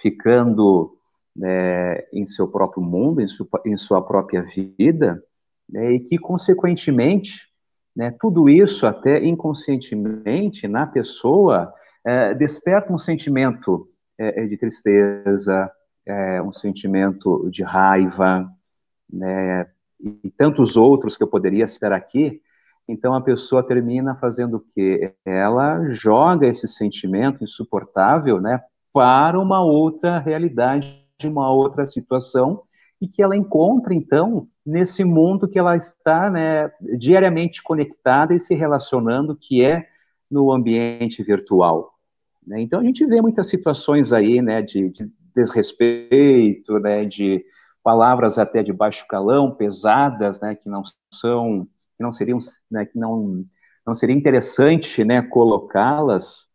ficando 0.00 0.96
né, 1.36 1.98
em 2.14 2.24
seu 2.24 2.48
próprio 2.48 2.82
mundo, 2.82 3.20
em, 3.20 3.28
su, 3.28 3.46
em 3.66 3.76
sua 3.76 4.00
própria 4.00 4.42
vida, 4.42 5.22
né, 5.68 5.92
e 5.92 6.00
que, 6.00 6.16
consequentemente, 6.16 7.46
né, 7.94 8.10
tudo 8.18 8.48
isso, 8.48 8.86
até 8.86 9.22
inconscientemente, 9.22 10.66
na 10.66 10.86
pessoa, 10.86 11.70
é, 12.06 12.32
desperta 12.32 12.90
um 12.90 12.98
sentimento 12.98 13.86
é, 14.18 14.44
é 14.44 14.46
de 14.46 14.56
tristeza, 14.56 15.70
é, 16.06 16.40
um 16.40 16.54
sentimento 16.54 17.50
de 17.50 17.62
raiva, 17.62 18.50
né, 19.12 19.66
e 20.00 20.30
tantos 20.30 20.76
outros 20.76 21.18
que 21.18 21.22
eu 21.22 21.28
poderia 21.28 21.68
citar 21.68 21.92
aqui. 21.92 22.40
Então, 22.88 23.14
a 23.14 23.20
pessoa 23.20 23.62
termina 23.62 24.14
fazendo 24.14 24.58
o 24.58 24.64
quê? 24.74 25.12
Ela 25.24 25.90
joga 25.90 26.46
esse 26.46 26.68
sentimento 26.68 27.42
insuportável 27.42 28.40
né, 28.40 28.62
para 28.92 29.40
uma 29.40 29.62
outra 29.62 30.18
realidade, 30.18 31.04
uma 31.24 31.50
outra 31.50 31.84
situação, 31.84 32.62
e 33.00 33.08
que 33.08 33.22
ela 33.22 33.36
encontra, 33.36 33.92
então, 33.92 34.48
nesse 34.64 35.04
mundo 35.04 35.48
que 35.48 35.58
ela 35.58 35.76
está 35.76 36.30
né, 36.30 36.70
diariamente 36.98 37.62
conectada 37.62 38.34
e 38.34 38.40
se 38.40 38.54
relacionando, 38.54 39.36
que 39.36 39.62
é 39.62 39.86
no 40.30 40.52
ambiente 40.52 41.22
virtual. 41.22 41.92
Né? 42.46 42.60
Então, 42.60 42.80
a 42.80 42.84
gente 42.84 43.04
vê 43.04 43.20
muitas 43.20 43.48
situações 43.48 44.12
aí 44.12 44.40
né, 44.40 44.62
de, 44.62 44.88
de 44.90 45.10
desrespeito, 45.34 46.78
né, 46.78 47.04
de 47.04 47.44
palavras 47.82 48.38
até 48.38 48.62
de 48.62 48.72
baixo 48.72 49.06
calão, 49.08 49.54
pesadas, 49.54 50.40
né, 50.40 50.54
que 50.54 50.68
não 50.68 50.82
são, 51.12 51.68
que 51.96 52.02
não 52.02 52.12
seriam, 52.12 52.38
né, 52.70 52.86
que 52.86 52.98
não, 52.98 53.44
não 53.86 53.94
seria 53.94 54.14
interessante, 54.14 55.04
né, 55.04 55.22
colocá-las, 55.22 56.46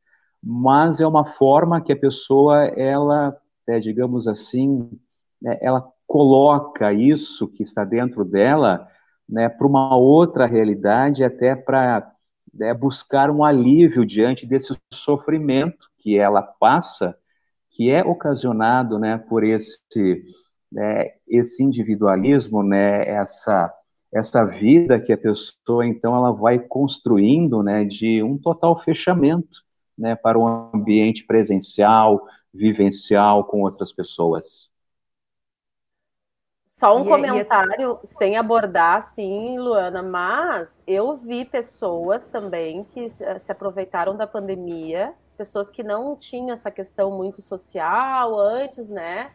mas 0.44 1.00
é 1.00 1.08
uma 1.08 1.26
forma 1.34 1.82
que 1.82 1.92
a 1.92 2.00
pessoa, 2.00 2.66
ela, 2.66 3.36
é, 3.68 3.80
digamos 3.80 4.28
assim, 4.28 4.90
né, 5.42 5.58
ela 5.62 5.88
coloca 6.08 6.92
isso 6.92 7.48
que 7.48 7.64
está 7.64 7.86
dentro 7.86 8.26
dela 8.26 8.88
né, 9.32 9.48
para 9.48 9.66
uma 9.66 9.96
outra 9.96 10.46
realidade, 10.46 11.24
até 11.24 11.56
para 11.56 12.12
né, 12.54 12.74
buscar 12.74 13.30
um 13.32 13.46
alívio 13.46 14.06
diante 14.06 14.46
desse 14.46 14.74
sofrimento 14.94 15.88
que 15.98 16.20
ela 16.20 16.42
passa, 16.42 17.16
que 17.70 17.90
é 17.90 18.04
ocasionado 18.04 19.00
né, 19.00 19.18
por 19.18 19.44
esse, 19.44 19.80
né, 20.70 21.12
esse 21.28 21.64
individualismo, 21.64 22.62
né, 22.62 23.08
essa, 23.08 23.74
essa 24.12 24.44
vida 24.44 25.00
que 25.00 25.14
a 25.14 25.18
pessoa, 25.18 25.86
então, 25.86 26.16
ela 26.16 26.32
vai 26.32 26.60
construindo 26.60 27.64
né, 27.64 27.86
de 27.86 28.22
um 28.22 28.38
total 28.38 28.82
fechamento 28.84 29.64
né, 29.98 30.16
para 30.16 30.38
um 30.38 30.70
ambiente 30.74 31.24
presencial, 31.26 32.28
vivencial 32.54 33.46
com 33.46 33.62
outras 33.62 33.94
pessoas. 33.94 34.70
Só 36.66 36.98
um 36.98 37.06
e, 37.06 37.10
comentário, 37.10 38.00
e... 38.04 38.08
sem 38.08 38.38
abordar, 38.38 38.98
assim, 38.98 39.60
Luana, 39.60 40.02
mas 40.02 40.84
eu 40.88 41.18
vi 41.18 41.46
pessoas 41.46 42.28
também 42.28 42.84
que 42.86 43.10
se 43.10 43.52
aproveitaram 43.52 44.16
da 44.16 44.26
pandemia, 44.26 45.14
pessoas 45.38 45.70
que 45.70 45.84
não 45.84 46.16
tinham 46.16 46.52
essa 46.52 46.72
questão 46.72 47.12
muito 47.12 47.42
social 47.42 48.40
antes, 48.40 48.90
né? 48.90 49.32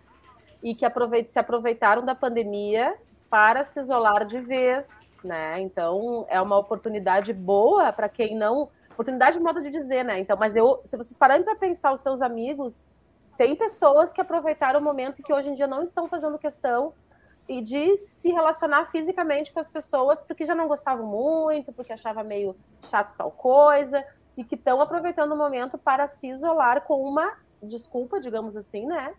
E 0.63 0.75
que 0.75 0.85
aproveit 0.85 1.29
se 1.29 1.39
aproveitaram 1.39 2.05
da 2.05 2.15
pandemia 2.15 2.95
para 3.29 3.65
se 3.65 3.79
isolar 3.81 4.25
de 4.25 4.41
vez, 4.41 5.17
né? 5.23 5.61
Então, 5.61 6.27
é 6.29 6.41
uma 6.41 6.59
oportunidade 6.59 7.33
boa 7.33 7.93
para 7.93 8.09
quem 8.09 8.37
não. 8.37 8.69
Oportunidade 8.93 9.37
de 9.37 9.43
modo 9.43 9.61
de 9.61 9.71
dizer, 9.71 10.05
né? 10.05 10.19
Então, 10.21 10.37
mas 10.37 10.57
eu, 10.57 10.81
se 10.85 10.97
vocês 10.97 11.17
pararem 11.17 11.45
para 11.45 11.57
pensar 11.57 11.93
os 11.93 12.01
seus 12.01 12.23
amigos, 12.23 12.89
tem 13.37 13.55
pessoas 13.55 14.13
que 14.13 14.21
aproveitaram 14.21 14.81
o 14.81 14.83
momento 14.83 15.23
que 15.23 15.33
hoje 15.33 15.51
em 15.51 15.55
dia 15.55 15.67
não 15.67 15.83
estão 15.83 16.09
fazendo 16.09 16.39
questão 16.39 16.95
e 17.49 17.61
de 17.61 17.97
se 17.97 18.33
relacionar 18.33 18.87
fisicamente 18.87 19.53
com 19.53 19.61
as 19.61 19.69
pessoas 19.69 20.21
porque 20.21 20.45
já 20.45 20.55
não 20.55 20.67
gostavam 20.67 21.07
muito, 21.07 21.73
porque 21.73 21.93
achava 21.93 22.25
meio 22.25 22.57
chato 22.83 23.15
tal 23.17 23.31
coisa, 23.31 24.05
e 24.37 24.45
que 24.45 24.55
estão 24.55 24.81
aproveitando 24.81 25.33
o 25.33 25.37
momento 25.37 25.79
para 25.79 26.07
se 26.09 26.29
isolar 26.29 26.83
com 26.83 27.03
uma 27.03 27.37
desculpa, 27.63 28.21
digamos 28.21 28.57
assim, 28.57 28.87
né? 28.87 29.15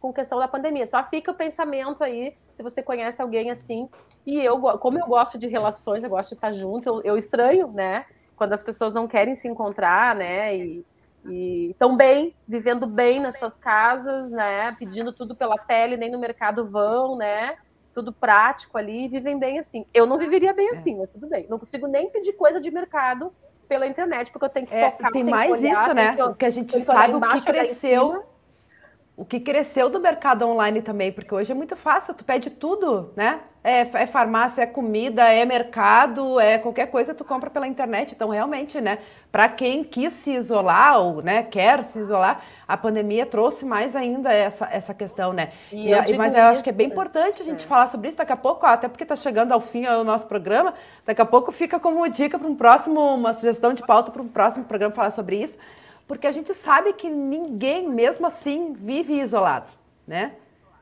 Com 0.00 0.12
questão 0.12 0.38
da 0.38 0.48
pandemia. 0.48 0.86
Só 0.86 1.02
fica 1.04 1.30
o 1.30 1.34
pensamento 1.34 2.02
aí, 2.02 2.34
se 2.52 2.62
você 2.62 2.82
conhece 2.82 3.20
alguém 3.20 3.50
assim. 3.50 3.88
E 4.26 4.38
eu, 4.40 4.58
como 4.78 4.98
eu 4.98 5.06
gosto 5.06 5.36
de 5.36 5.46
relações, 5.46 6.02
eu 6.02 6.10
gosto 6.10 6.30
de 6.30 6.34
estar 6.36 6.52
junto, 6.52 6.88
eu, 6.88 7.02
eu 7.02 7.16
estranho, 7.16 7.68
né? 7.68 8.06
Quando 8.36 8.52
as 8.52 8.62
pessoas 8.62 8.94
não 8.94 9.06
querem 9.06 9.34
se 9.34 9.46
encontrar, 9.46 10.14
né? 10.14 10.56
E, 10.56 10.84
e 11.26 11.70
estão 11.70 11.96
bem, 11.96 12.34
vivendo 12.48 12.86
bem 12.86 13.20
nas 13.20 13.38
suas 13.38 13.58
casas, 13.58 14.30
né? 14.30 14.74
Pedindo 14.78 15.12
tudo 15.12 15.36
pela 15.36 15.58
tele, 15.58 15.96
nem 15.96 16.10
no 16.10 16.18
mercado 16.18 16.66
vão, 16.66 17.16
né? 17.16 17.58
tudo 17.92 18.12
prático 18.12 18.78
ali, 18.78 19.04
e 19.04 19.08
vivem 19.08 19.38
bem 19.38 19.58
assim. 19.58 19.84
Eu 19.92 20.06
não 20.06 20.18
viveria 20.18 20.52
bem 20.52 20.68
é. 20.68 20.72
assim, 20.72 20.96
mas 20.96 21.10
tudo 21.10 21.26
bem. 21.26 21.46
Não 21.48 21.58
consigo 21.58 21.86
nem 21.86 22.08
pedir 22.10 22.32
coisa 22.32 22.60
de 22.60 22.70
mercado 22.70 23.32
pela 23.68 23.86
internet, 23.86 24.32
porque 24.32 24.44
eu 24.44 24.48
tenho 24.48 24.66
que 24.66 24.74
é, 24.74 24.90
Tem 25.12 25.24
mais 25.24 25.52
que 25.52 25.58
olhar, 25.58 25.84
isso, 25.84 25.94
né? 25.94 26.14
Que 26.14 26.22
eu, 26.22 26.34
que 26.34 26.44
a 26.44 26.50
gente 26.50 26.80
sabe, 26.80 27.14
o 27.14 27.20
que 27.20 27.40
cresceu. 27.42 28.24
O 29.20 29.24
que 29.26 29.38
cresceu 29.38 29.90
do 29.90 30.00
mercado 30.00 30.48
online 30.48 30.80
também, 30.80 31.12
porque 31.12 31.34
hoje 31.34 31.52
é 31.52 31.54
muito 31.54 31.76
fácil, 31.76 32.14
tu 32.14 32.24
pede 32.24 32.48
tudo, 32.48 33.12
né? 33.14 33.40
É, 33.62 33.80
é, 33.80 34.06
farmácia, 34.06 34.62
é 34.62 34.66
comida, 34.66 35.22
é 35.30 35.44
mercado, 35.44 36.40
é 36.40 36.56
qualquer 36.56 36.86
coisa 36.86 37.14
tu 37.14 37.22
compra 37.22 37.50
pela 37.50 37.68
internet. 37.68 38.14
Então, 38.14 38.30
realmente, 38.30 38.80
né, 38.80 38.96
para 39.30 39.46
quem 39.46 39.84
quis 39.84 40.14
se 40.14 40.30
isolar 40.30 40.98
ou 40.98 41.20
né, 41.20 41.42
quer 41.42 41.84
se 41.84 41.98
isolar, 41.98 42.40
a 42.66 42.78
pandemia 42.78 43.26
trouxe 43.26 43.66
mais 43.66 43.94
ainda 43.94 44.32
essa, 44.32 44.66
essa 44.72 44.94
questão, 44.94 45.34
né? 45.34 45.50
E, 45.70 45.92
e 45.92 46.16
mas 46.16 46.34
eu 46.34 46.44
acho 46.44 46.62
que 46.62 46.70
é 46.70 46.72
bem 46.72 46.86
importante 46.86 47.42
a 47.42 47.44
gente 47.44 47.66
é. 47.66 47.68
falar 47.68 47.88
sobre 47.88 48.08
isso 48.08 48.16
daqui 48.16 48.32
a 48.32 48.38
pouco, 48.38 48.64
até 48.64 48.88
porque 48.88 49.02
está 49.04 49.16
chegando 49.16 49.52
ao 49.52 49.60
fim 49.60 49.86
o 49.86 50.02
nosso 50.02 50.26
programa. 50.26 50.72
Daqui 51.04 51.20
a 51.20 51.26
pouco 51.26 51.52
fica 51.52 51.78
como 51.78 52.08
dica 52.08 52.38
para 52.38 52.48
um 52.48 52.56
próximo, 52.56 52.98
uma 52.98 53.34
sugestão 53.34 53.74
de 53.74 53.86
pauta 53.86 54.10
para 54.10 54.22
um 54.22 54.28
próximo 54.28 54.64
programa 54.64 54.94
falar 54.94 55.10
sobre 55.10 55.36
isso 55.36 55.58
porque 56.10 56.26
a 56.26 56.32
gente 56.32 56.52
sabe 56.54 56.92
que 56.92 57.08
ninguém, 57.08 57.88
mesmo 57.88 58.26
assim, 58.26 58.72
vive 58.72 59.20
isolado, 59.20 59.70
né? 60.04 60.32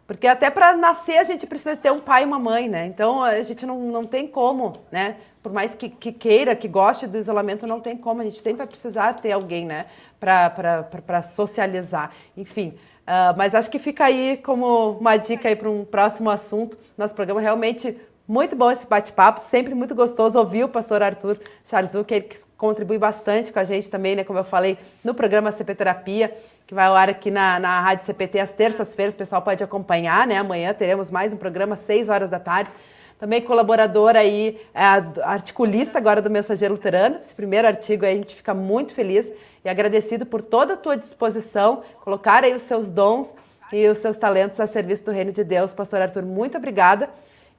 Porque 0.07 0.27
até 0.27 0.49
para 0.49 0.75
nascer 0.75 1.19
a 1.19 1.23
gente 1.23 1.47
precisa 1.47 1.77
ter 1.77 1.93
um 1.93 2.01
pai 2.01 2.23
e 2.23 2.25
uma 2.25 2.39
mãe, 2.39 2.67
né? 2.67 2.87
Então 2.87 3.23
a 3.23 3.43
gente 3.43 3.67
não, 3.67 3.79
não 3.79 4.05
tem 4.05 4.27
como, 4.27 4.73
né? 4.91 5.17
Por 5.43 5.53
mais 5.53 5.75
que, 5.75 5.91
que 5.91 6.13
queira, 6.13 6.57
que 6.57 6.67
goste 6.67 7.07
do 7.07 7.19
isolamento, 7.19 7.67
não 7.67 7.79
tem 7.79 7.95
como. 7.95 8.23
A 8.23 8.25
gente 8.25 8.41
sempre 8.41 8.55
vai 8.55 8.67
precisar 8.67 9.21
ter 9.21 9.33
alguém, 9.33 9.67
né? 9.67 9.85
Para 10.19 11.23
socializar. 11.23 12.11
Enfim, 12.35 12.79
uh, 13.03 13.37
mas 13.37 13.55
acho 13.55 13.71
que 13.71 13.79
fica 13.79 14.07
aí 14.07 14.39
como 14.39 14.93
uma 14.93 15.19
dica 15.19 15.47
aí 15.47 15.57
para 15.57 15.69
um 15.69 15.85
próximo 15.85 16.31
assunto. 16.31 16.79
Nosso 16.97 17.15
programa 17.15 17.43
realmente 17.43 17.95
muito 18.29 18.55
bom 18.55 18.71
esse 18.71 18.87
bate-papo, 18.87 19.41
sempre 19.41 19.75
muito 19.75 19.95
gostoso 19.95 20.39
ouvir 20.39 20.63
o 20.63 20.69
pastor 20.69 21.03
Arthur 21.03 21.39
Charzu, 21.65 22.05
que 22.05 22.13
ele 22.13 22.29
contribui 22.59 22.99
bastante 22.99 23.51
com 23.51 23.59
a 23.59 23.65
gente 23.65 23.89
também, 23.89 24.15
né? 24.15 24.23
Como 24.23 24.39
eu 24.39 24.45
falei, 24.45 24.77
no 25.03 25.15
programa 25.15 25.51
CP 25.51 25.75
Terapia, 25.75 26.37
que 26.67 26.75
vai 26.75 26.89
ao 26.89 26.95
ar 26.95 27.09
aqui 27.09 27.31
na, 27.31 27.59
na 27.59 27.81
Rádio 27.81 28.05
CPT 28.05 28.39
às 28.39 28.53
terças-feiras, 28.53 29.15
o 29.15 29.17
pessoal 29.17 29.41
pode 29.41 29.65
acompanhar, 29.65 30.27
né? 30.27 30.37
Amanhã 30.37 30.75
teremos 30.75 31.11
mais 31.11 31.33
um 31.33 31.39
programa, 31.39 31.73
às 31.73 31.81
6 31.81 32.11
horas 32.11 32.29
da 32.29 32.39
tarde. 32.39 32.71
Também 33.19 33.41
colaborador 33.41 34.15
aí, 34.15 34.61
é, 34.75 34.83
articulista 35.23 35.97
agora 35.97 36.21
do 36.21 36.29
Mensageiro 36.29 36.75
Luterano. 36.75 37.17
Esse 37.25 37.35
primeiro 37.35 37.67
artigo 37.67 38.05
aí 38.05 38.13
a 38.13 38.17
gente 38.17 38.35
fica 38.35 38.53
muito 38.53 38.93
feliz 38.93 39.33
e 39.65 39.71
agradecido 39.71 40.27
por 40.27 40.43
toda 40.43 40.75
a 40.75 40.77
tua 40.77 40.99
disposição, 40.99 41.83
colocar 42.05 42.45
aí 42.45 42.55
os 42.55 42.63
seus 42.63 42.91
dons 42.91 43.35
e 43.73 43.89
os 43.89 43.99
seus 43.99 44.19
talentos 44.19 44.61
a 44.61 44.67
serviço 44.67 45.07
do 45.07 45.13
Reino 45.13 45.33
de 45.33 45.43
Deus. 45.43 45.73
Pastor 45.73 46.03
Arthur, 46.03 46.25
muito 46.25 46.59
obrigada. 46.59 47.09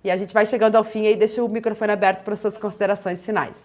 E 0.04 0.10
a 0.10 0.16
gente 0.16 0.34
vai 0.34 0.46
chegando 0.46 0.76
ao 0.76 0.84
fim 0.84 1.04
e 1.04 1.16
deixa 1.16 1.44
o 1.44 1.50
microfone 1.50 1.92
aberto 1.92 2.24
para 2.24 2.36
suas 2.36 2.58
considerações 2.58 3.26
finais. 3.26 3.56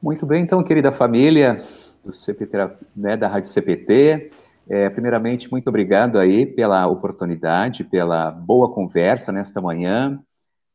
Muito 0.00 0.26
bem, 0.26 0.42
então, 0.42 0.62
querida 0.62 0.92
família 0.92 1.64
do 2.04 2.12
CPT, 2.12 2.58
né, 2.94 3.16
da 3.16 3.26
Rádio 3.26 3.48
CPT, 3.48 4.30
é, 4.68 4.88
primeiramente, 4.90 5.50
muito 5.50 5.68
obrigado 5.68 6.18
aí 6.18 6.46
pela 6.46 6.86
oportunidade, 6.86 7.84
pela 7.84 8.30
boa 8.30 8.72
conversa 8.72 9.32
nesta 9.32 9.60
manhã. 9.60 10.20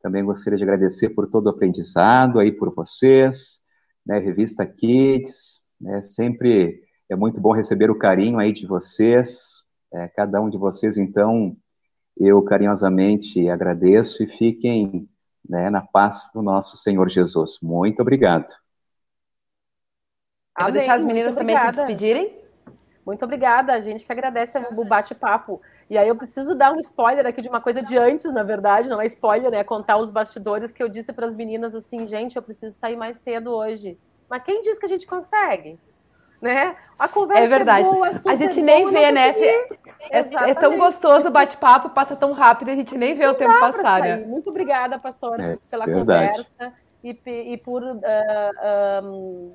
Também 0.02 0.24
gostaria 0.24 0.56
de 0.56 0.64
agradecer 0.64 1.10
por 1.10 1.28
todo 1.28 1.46
o 1.46 1.50
aprendizado 1.50 2.38
aí 2.38 2.52
por 2.52 2.74
vocês, 2.74 3.60
né, 4.04 4.18
Revista 4.18 4.66
Kids, 4.66 5.60
né, 5.80 6.02
sempre 6.02 6.82
é 7.08 7.16
muito 7.16 7.40
bom 7.40 7.52
receber 7.52 7.90
o 7.90 7.98
carinho 7.98 8.38
aí 8.38 8.52
de 8.52 8.66
vocês, 8.66 9.62
é, 9.94 10.08
cada 10.08 10.40
um 10.40 10.50
de 10.50 10.58
vocês, 10.58 10.96
então, 10.96 11.56
eu 12.20 12.42
carinhosamente 12.42 13.48
agradeço 13.48 14.22
e 14.22 14.26
fiquem 14.26 15.08
né, 15.48 15.70
na 15.70 15.80
paz 15.80 16.30
do 16.34 16.42
nosso 16.42 16.76
Senhor 16.76 17.08
Jesus. 17.08 17.58
Muito 17.62 18.00
obrigado. 18.00 18.52
Eu 20.58 20.64
vou 20.64 20.72
deixar 20.72 20.94
as 20.94 21.04
meninas 21.04 21.34
também 21.34 21.56
se 21.56 21.70
despedirem. 21.70 22.38
Muito 23.06 23.24
obrigada, 23.24 23.72
a 23.72 23.80
gente 23.80 24.04
que 24.04 24.12
agradece 24.12 24.58
o 24.58 24.84
bate-papo. 24.84 25.60
E 25.88 25.96
aí 25.96 26.06
eu 26.06 26.14
preciso 26.14 26.54
dar 26.54 26.72
um 26.72 26.78
spoiler 26.78 27.26
aqui 27.26 27.40
de 27.40 27.48
uma 27.48 27.60
coisa 27.60 27.82
de 27.82 27.96
antes, 27.96 28.30
na 28.32 28.42
verdade, 28.42 28.90
não 28.90 29.00
é 29.00 29.06
spoiler, 29.06 29.52
é 29.54 29.64
contar 29.64 29.96
os 29.96 30.10
bastidores 30.10 30.70
que 30.70 30.82
eu 30.82 30.88
disse 30.88 31.12
para 31.12 31.26
as 31.26 31.34
meninas 31.34 31.74
assim, 31.74 32.06
gente, 32.06 32.36
eu 32.36 32.42
preciso 32.42 32.78
sair 32.78 32.96
mais 32.96 33.16
cedo 33.16 33.50
hoje. 33.50 33.98
Mas 34.28 34.42
quem 34.42 34.60
diz 34.60 34.78
que 34.78 34.84
a 34.84 34.88
gente 34.88 35.06
consegue? 35.06 35.78
Né? 36.40 36.76
A 36.98 37.08
conversa 37.08 37.44
é 37.44 37.46
verdade. 37.46 37.86
É 37.86 37.90
boa, 37.90 38.08
é 38.08 38.12
a 38.26 38.34
gente 38.34 38.60
nem 38.60 38.82
boa, 38.82 38.92
vê, 38.92 39.12
né? 39.12 39.34
É, 40.10 40.18
é, 40.50 40.54
tão 40.54 40.76
gostoso 40.76 41.28
o 41.28 41.30
bate-papo, 41.30 41.90
passa 41.90 42.16
tão 42.16 42.32
rápido, 42.32 42.70
a 42.70 42.74
gente 42.74 42.96
nem 42.96 43.14
vê 43.14 43.26
não 43.26 43.32
o 43.32 43.36
tempo 43.36 43.58
passar, 43.60 44.00
né? 44.00 44.16
Muito 44.16 44.50
obrigada, 44.50 44.98
pastora, 44.98 45.52
é, 45.52 45.58
pela 45.70 45.86
verdade. 45.86 46.30
conversa 46.30 46.72
e, 47.02 47.18
e 47.26 47.56
por 47.58 47.82
uh, 47.82 49.04
um, 49.04 49.54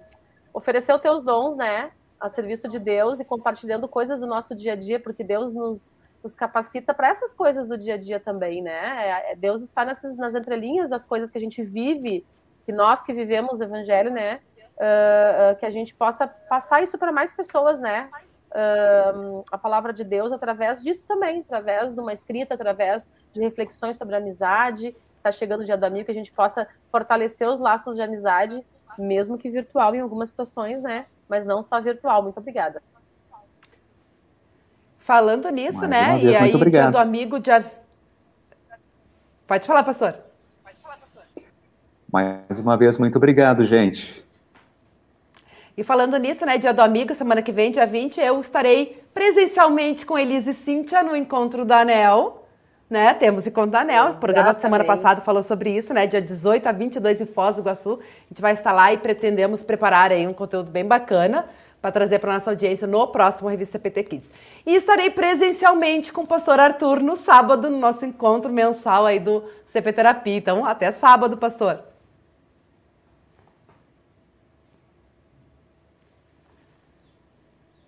oferecer 0.54 0.94
os 0.94 1.02
teus 1.02 1.24
dons, 1.24 1.56
né? 1.56 1.92
A 2.20 2.30
serviço 2.30 2.68
de 2.68 2.80
Deus 2.80 3.20
e 3.20 3.26
compartilhando 3.26 3.88
coisas 3.88 4.22
do 4.22 4.28
nosso 4.28 4.56
dia 4.56 4.74
a 4.74 4.76
dia, 4.76 5.00
porque 5.00 5.24
Deus 5.24 5.54
nos, 5.54 6.00
nos 6.24 6.34
capacita 6.34 6.94
para 6.94 7.10
essas 7.10 7.34
coisas 7.34 7.68
do 7.68 7.78
dia 7.78 7.96
a 7.96 7.98
dia 7.98 8.20
também, 8.20 8.62
né? 8.62 9.32
É, 9.32 9.36
Deus 9.36 9.62
está 9.62 9.84
nessas, 9.84 10.16
nas 10.16 10.34
entrelinhas 10.34 10.90
das 10.90 11.06
coisas 11.06 11.30
que 11.30 11.38
a 11.38 11.42
gente 11.42 11.62
vive, 11.64 12.26
que 12.66 12.72
nós 12.72 13.04
que 13.04 13.14
vivemos 13.14 13.60
o 13.60 13.64
evangelho, 13.64 14.12
né? 14.12 14.40
Uh, 14.76 15.56
que 15.58 15.66
a 15.66 15.70
gente 15.70 15.94
possa 15.94 16.28
passar 16.28 16.82
isso 16.82 16.98
para 16.98 17.12
mais 17.12 17.34
pessoas, 17.34 17.80
né? 17.80 18.10
Uh, 18.52 19.44
a 19.52 19.58
palavra 19.58 19.92
de 19.92 20.04
Deus 20.04 20.32
através 20.32 20.82
disso 20.82 21.06
também, 21.08 21.42
através 21.42 21.94
de 21.94 22.00
uma 22.00 22.14
escrita, 22.14 22.54
através 22.54 23.12
de 23.34 23.42
reflexões 23.42 23.98
sobre 23.98 24.16
a 24.16 24.20
amizade. 24.20 24.96
Está 25.18 25.32
chegando 25.32 25.62
o 25.62 25.66
dia 25.66 25.78
do 25.78 25.86
amigo, 25.86 26.06
que 26.06 26.12
a 26.12 26.16
gente 26.16 26.32
possa 26.32 26.68
fortalecer 26.92 27.50
os 27.50 27.60
laços 27.60 27.96
de 27.96 28.02
amizade, 28.02 28.64
mesmo 28.98 29.38
que 29.38 29.50
virtual 29.50 29.96
em 29.96 30.00
algumas 30.00 30.30
situações, 30.30 30.82
né? 30.82 31.06
Mas 31.28 31.46
não 31.46 31.64
só 31.64 31.82
virtual. 31.82 32.22
Muito 32.22 32.38
obrigada. 32.38 32.82
Falando 35.00 35.50
nisso, 35.50 35.80
mais 35.80 35.90
né? 35.90 36.18
Vez, 36.18 36.24
e 36.24 36.38
aí, 36.38 36.70
dia 36.72 36.90
do 36.90 36.98
amigo, 36.98 37.40
dia. 37.40 37.66
Pode 39.46 39.68
falar, 39.68 39.84
pastor. 39.84 40.16
Pode 40.64 40.78
falar, 40.78 40.98
pastor. 40.98 41.44
Mais 42.12 42.60
uma 42.60 42.78
vez, 42.78 42.98
muito 42.98 43.16
obrigado, 43.18 43.66
gente. 43.66 44.25
E 45.78 45.84
falando 45.84 46.16
nisso, 46.18 46.46
né, 46.46 46.58
dia 46.58 46.74
do 46.74 46.82
amigo, 46.82 47.14
semana 47.14 47.42
que 47.42 47.52
vem, 47.52 47.70
dia 47.70 47.86
20, 47.86 48.22
eu 48.22 48.40
estarei 48.40 49.04
presencialmente 49.14 50.06
com 50.06 50.18
Elise 50.18 50.52
e 50.52 50.54
Cíntia 50.54 51.04
no 51.04 51.16
encontro 51.16 51.66
da 51.66 51.80
ANEL, 51.80 52.46
né? 52.90 53.14
Temos 53.14 53.46
encontro 53.46 53.72
da 53.72 53.82
ANEL, 53.82 54.12
o 54.12 54.18
programa 54.18 54.54
da 54.54 54.60
semana 54.60 54.86
passada 54.86 55.20
falou 55.20 55.44
sobre 55.44 55.72
isso, 55.72 55.94
né? 55.94 56.08
Dia 56.08 56.22
18 56.22 56.66
a 56.66 56.72
22 56.72 57.20
em 57.20 57.26
Foz 57.26 57.58
do 57.58 57.62
Iguaçu. 57.62 58.00
A 58.00 58.28
gente 58.30 58.42
vai 58.42 58.54
estar 58.54 58.72
lá 58.72 58.94
e 58.94 58.98
pretendemos 58.98 59.64
preparar 59.64 60.12
aí 60.12 60.26
um 60.26 60.34
conteúdo 60.34 60.72
bem 60.72 60.86
bacana 60.86 61.46
para 61.82 61.92
trazer 61.92 62.20
para 62.20 62.34
nossa 62.34 62.52
audiência 62.52 62.88
no 62.88 63.08
próximo 63.08 63.50
Revista 63.50 63.78
PT 63.78 64.04
Kids. 64.04 64.32
E 64.66 64.76
estarei 64.76 65.10
presencialmente 65.10 66.14
com 66.14 66.22
o 66.22 66.28
pastor 66.28 66.58
Arthur 66.58 67.02
no 67.02 67.18
sábado, 67.18 67.70
no 67.70 67.78
nosso 67.78 68.06
encontro 68.06 68.52
mensal 68.52 69.06
aí 69.06 69.20
do 69.20 69.44
CP 69.66 69.92
Terapia. 69.92 70.38
Então, 70.38 70.66
até 70.66 70.90
sábado, 70.90 71.36
pastor. 71.36 71.95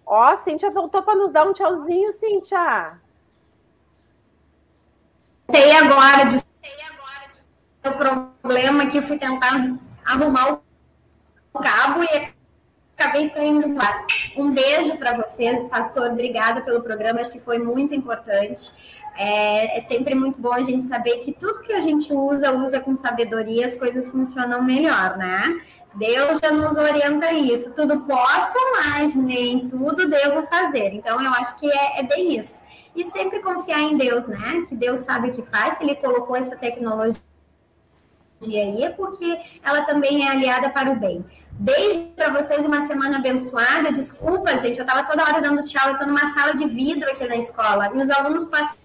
Ó, 0.08 0.34
Cíntia 0.38 0.72
voltou 0.72 1.04
para 1.04 1.16
nos 1.16 1.32
dar 1.32 1.46
um 1.46 1.52
tchauzinho, 1.52 2.14
Cíntia. 2.14 2.98
Tem 5.48 5.76
agora 5.78 6.24
de 6.26 6.38
o 7.86 8.42
problema 8.42 8.86
que 8.88 9.02
fui 9.02 9.18
tentar 9.18 9.54
arrumar 10.06 10.60
o 11.54 11.60
cabo 11.60 12.04
e 12.04 12.34
acabei 12.98 13.28
saindo 13.28 13.74
lá. 13.76 14.06
Um 14.36 14.52
beijo 14.52 14.98
para 14.98 15.16
vocês, 15.16 15.64
pastor. 15.70 16.12
Obrigada 16.12 16.62
pelo 16.62 16.82
programa, 16.82 17.22
acho 17.22 17.32
que 17.32 17.40
foi 17.40 17.60
muito 17.60 17.94
importante. 17.94 18.72
É, 19.16 19.78
é, 19.78 19.80
sempre 19.80 20.14
muito 20.14 20.40
bom 20.40 20.54
a 20.54 20.62
gente 20.62 20.86
saber 20.86 21.20
que 21.20 21.32
tudo 21.32 21.62
que 21.62 21.74
a 21.74 21.82
gente 21.82 22.14
usa, 22.14 22.52
usa 22.52 22.80
com 22.80 22.96
sabedoria, 22.96 23.66
as 23.66 23.76
coisas 23.76 24.08
funcionam 24.08 24.62
melhor, 24.62 25.18
né? 25.18 25.60
Deus 25.96 26.40
já 26.40 26.52
nos 26.52 26.78
orienta 26.78 27.32
isso. 27.34 27.74
Tudo 27.74 28.02
posso, 28.02 28.58
mas 28.76 29.16
nem 29.16 29.68
tudo 29.68 30.08
devo 30.10 30.44
fazer. 30.48 30.94
Então, 30.94 31.22
eu 31.22 31.32
acho 31.32 31.56
que 31.58 31.70
é, 31.72 32.00
é 32.00 32.04
bem 32.04 32.38
isso. 32.38 32.64
E 32.96 33.04
sempre 33.06 33.40
confiar 33.40 33.82
em 33.82 33.98
Deus, 33.98 34.28
né? 34.28 34.66
Que 34.68 34.76
Deus 34.76 35.02
sabe 35.02 35.30
o 35.30 35.34
que 35.34 35.42
faz, 35.44 35.78
que 35.78 35.84
Ele 35.84 35.96
colocou 35.96 36.36
essa 36.36 36.56
tecnologia 36.56 37.22
aí, 38.46 38.84
é 38.84 38.90
porque 38.90 39.40
ela 39.64 39.82
também 39.84 40.28
é 40.28 40.32
aliada 40.32 40.70
para 40.70 40.92
o 40.92 40.96
bem. 40.96 41.26
Beijo 41.52 42.10
para 42.16 42.30
vocês 42.30 42.66
uma 42.66 42.82
semana 42.82 43.18
abençoada. 43.18 43.92
Desculpa, 43.92 44.56
gente, 44.58 44.78
eu 44.78 44.86
estava 44.86 45.04
toda 45.04 45.24
hora 45.24 45.42
dando 45.42 45.64
tchau. 45.64 45.88
Eu 45.88 45.94
estou 45.94 46.08
numa 46.08 46.28
sala 46.28 46.54
de 46.54 46.68
vidro 46.68 47.10
aqui 47.10 47.28
na 47.28 47.36
escola 47.36 47.90
e 47.96 48.00
os 48.00 48.10
alunos 48.12 48.46
passam 48.46 48.78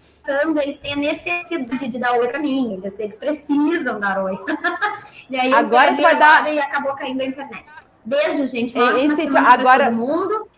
eles 0.62 0.78
têm 0.78 0.92
a 0.92 0.96
necessidade 0.96 1.88
de 1.88 1.98
dar 1.98 2.12
oi 2.12 2.28
para 2.28 2.38
mim, 2.38 2.74
eles, 2.74 2.98
eles 2.98 3.16
precisam 3.16 3.98
dar 3.98 4.22
oi. 4.22 4.38
e 5.28 5.38
aí 5.38 5.52
agora 5.52 5.94
tu 5.94 6.02
vai 6.02 6.16
dar 6.16 6.52
e 6.52 6.58
acabou 6.58 6.94
caindo 6.94 7.20
a 7.20 7.24
internet. 7.24 7.72
Beijo, 8.04 8.46
gente. 8.46 8.74
Boa 8.74 8.98
e, 8.98 9.14
Cíntia, 9.14 9.40
agora 9.40 9.86
todo 9.86 9.96
mundo. 9.96 10.48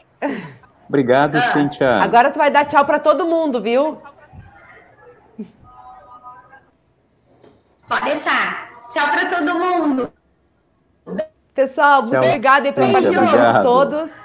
Obrigado, 0.88 1.36
ah. 1.36 1.52
Cíntia. 1.52 1.98
Agora 2.02 2.30
tu 2.30 2.38
vai 2.38 2.50
dar 2.50 2.64
tchau 2.64 2.84
para 2.84 2.98
todo 2.98 3.26
mundo, 3.26 3.60
viu? 3.60 3.98
Pode 7.88 8.04
deixar. 8.04 8.70
Tchau 8.90 9.08
para 9.08 9.26
todo 9.26 9.58
mundo. 9.58 10.12
Pessoal, 11.54 12.02
muito 12.02 12.16
obrigada 12.16 12.72
pela 12.72 12.90
participação 12.90 13.52
de 13.52 13.62
todos. 13.62 14.23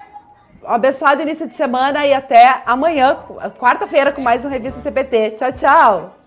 Um 0.69 0.73
abençoado 0.73 1.23
início 1.23 1.47
de 1.47 1.55
semana 1.55 2.05
e 2.05 2.13
até 2.13 2.61
amanhã, 2.63 3.17
quarta-feira, 3.57 4.11
com 4.11 4.21
mais 4.21 4.45
um 4.45 4.49
Revista 4.49 4.79
CPT. 4.81 5.31
Tchau, 5.31 5.51
tchau! 5.51 6.18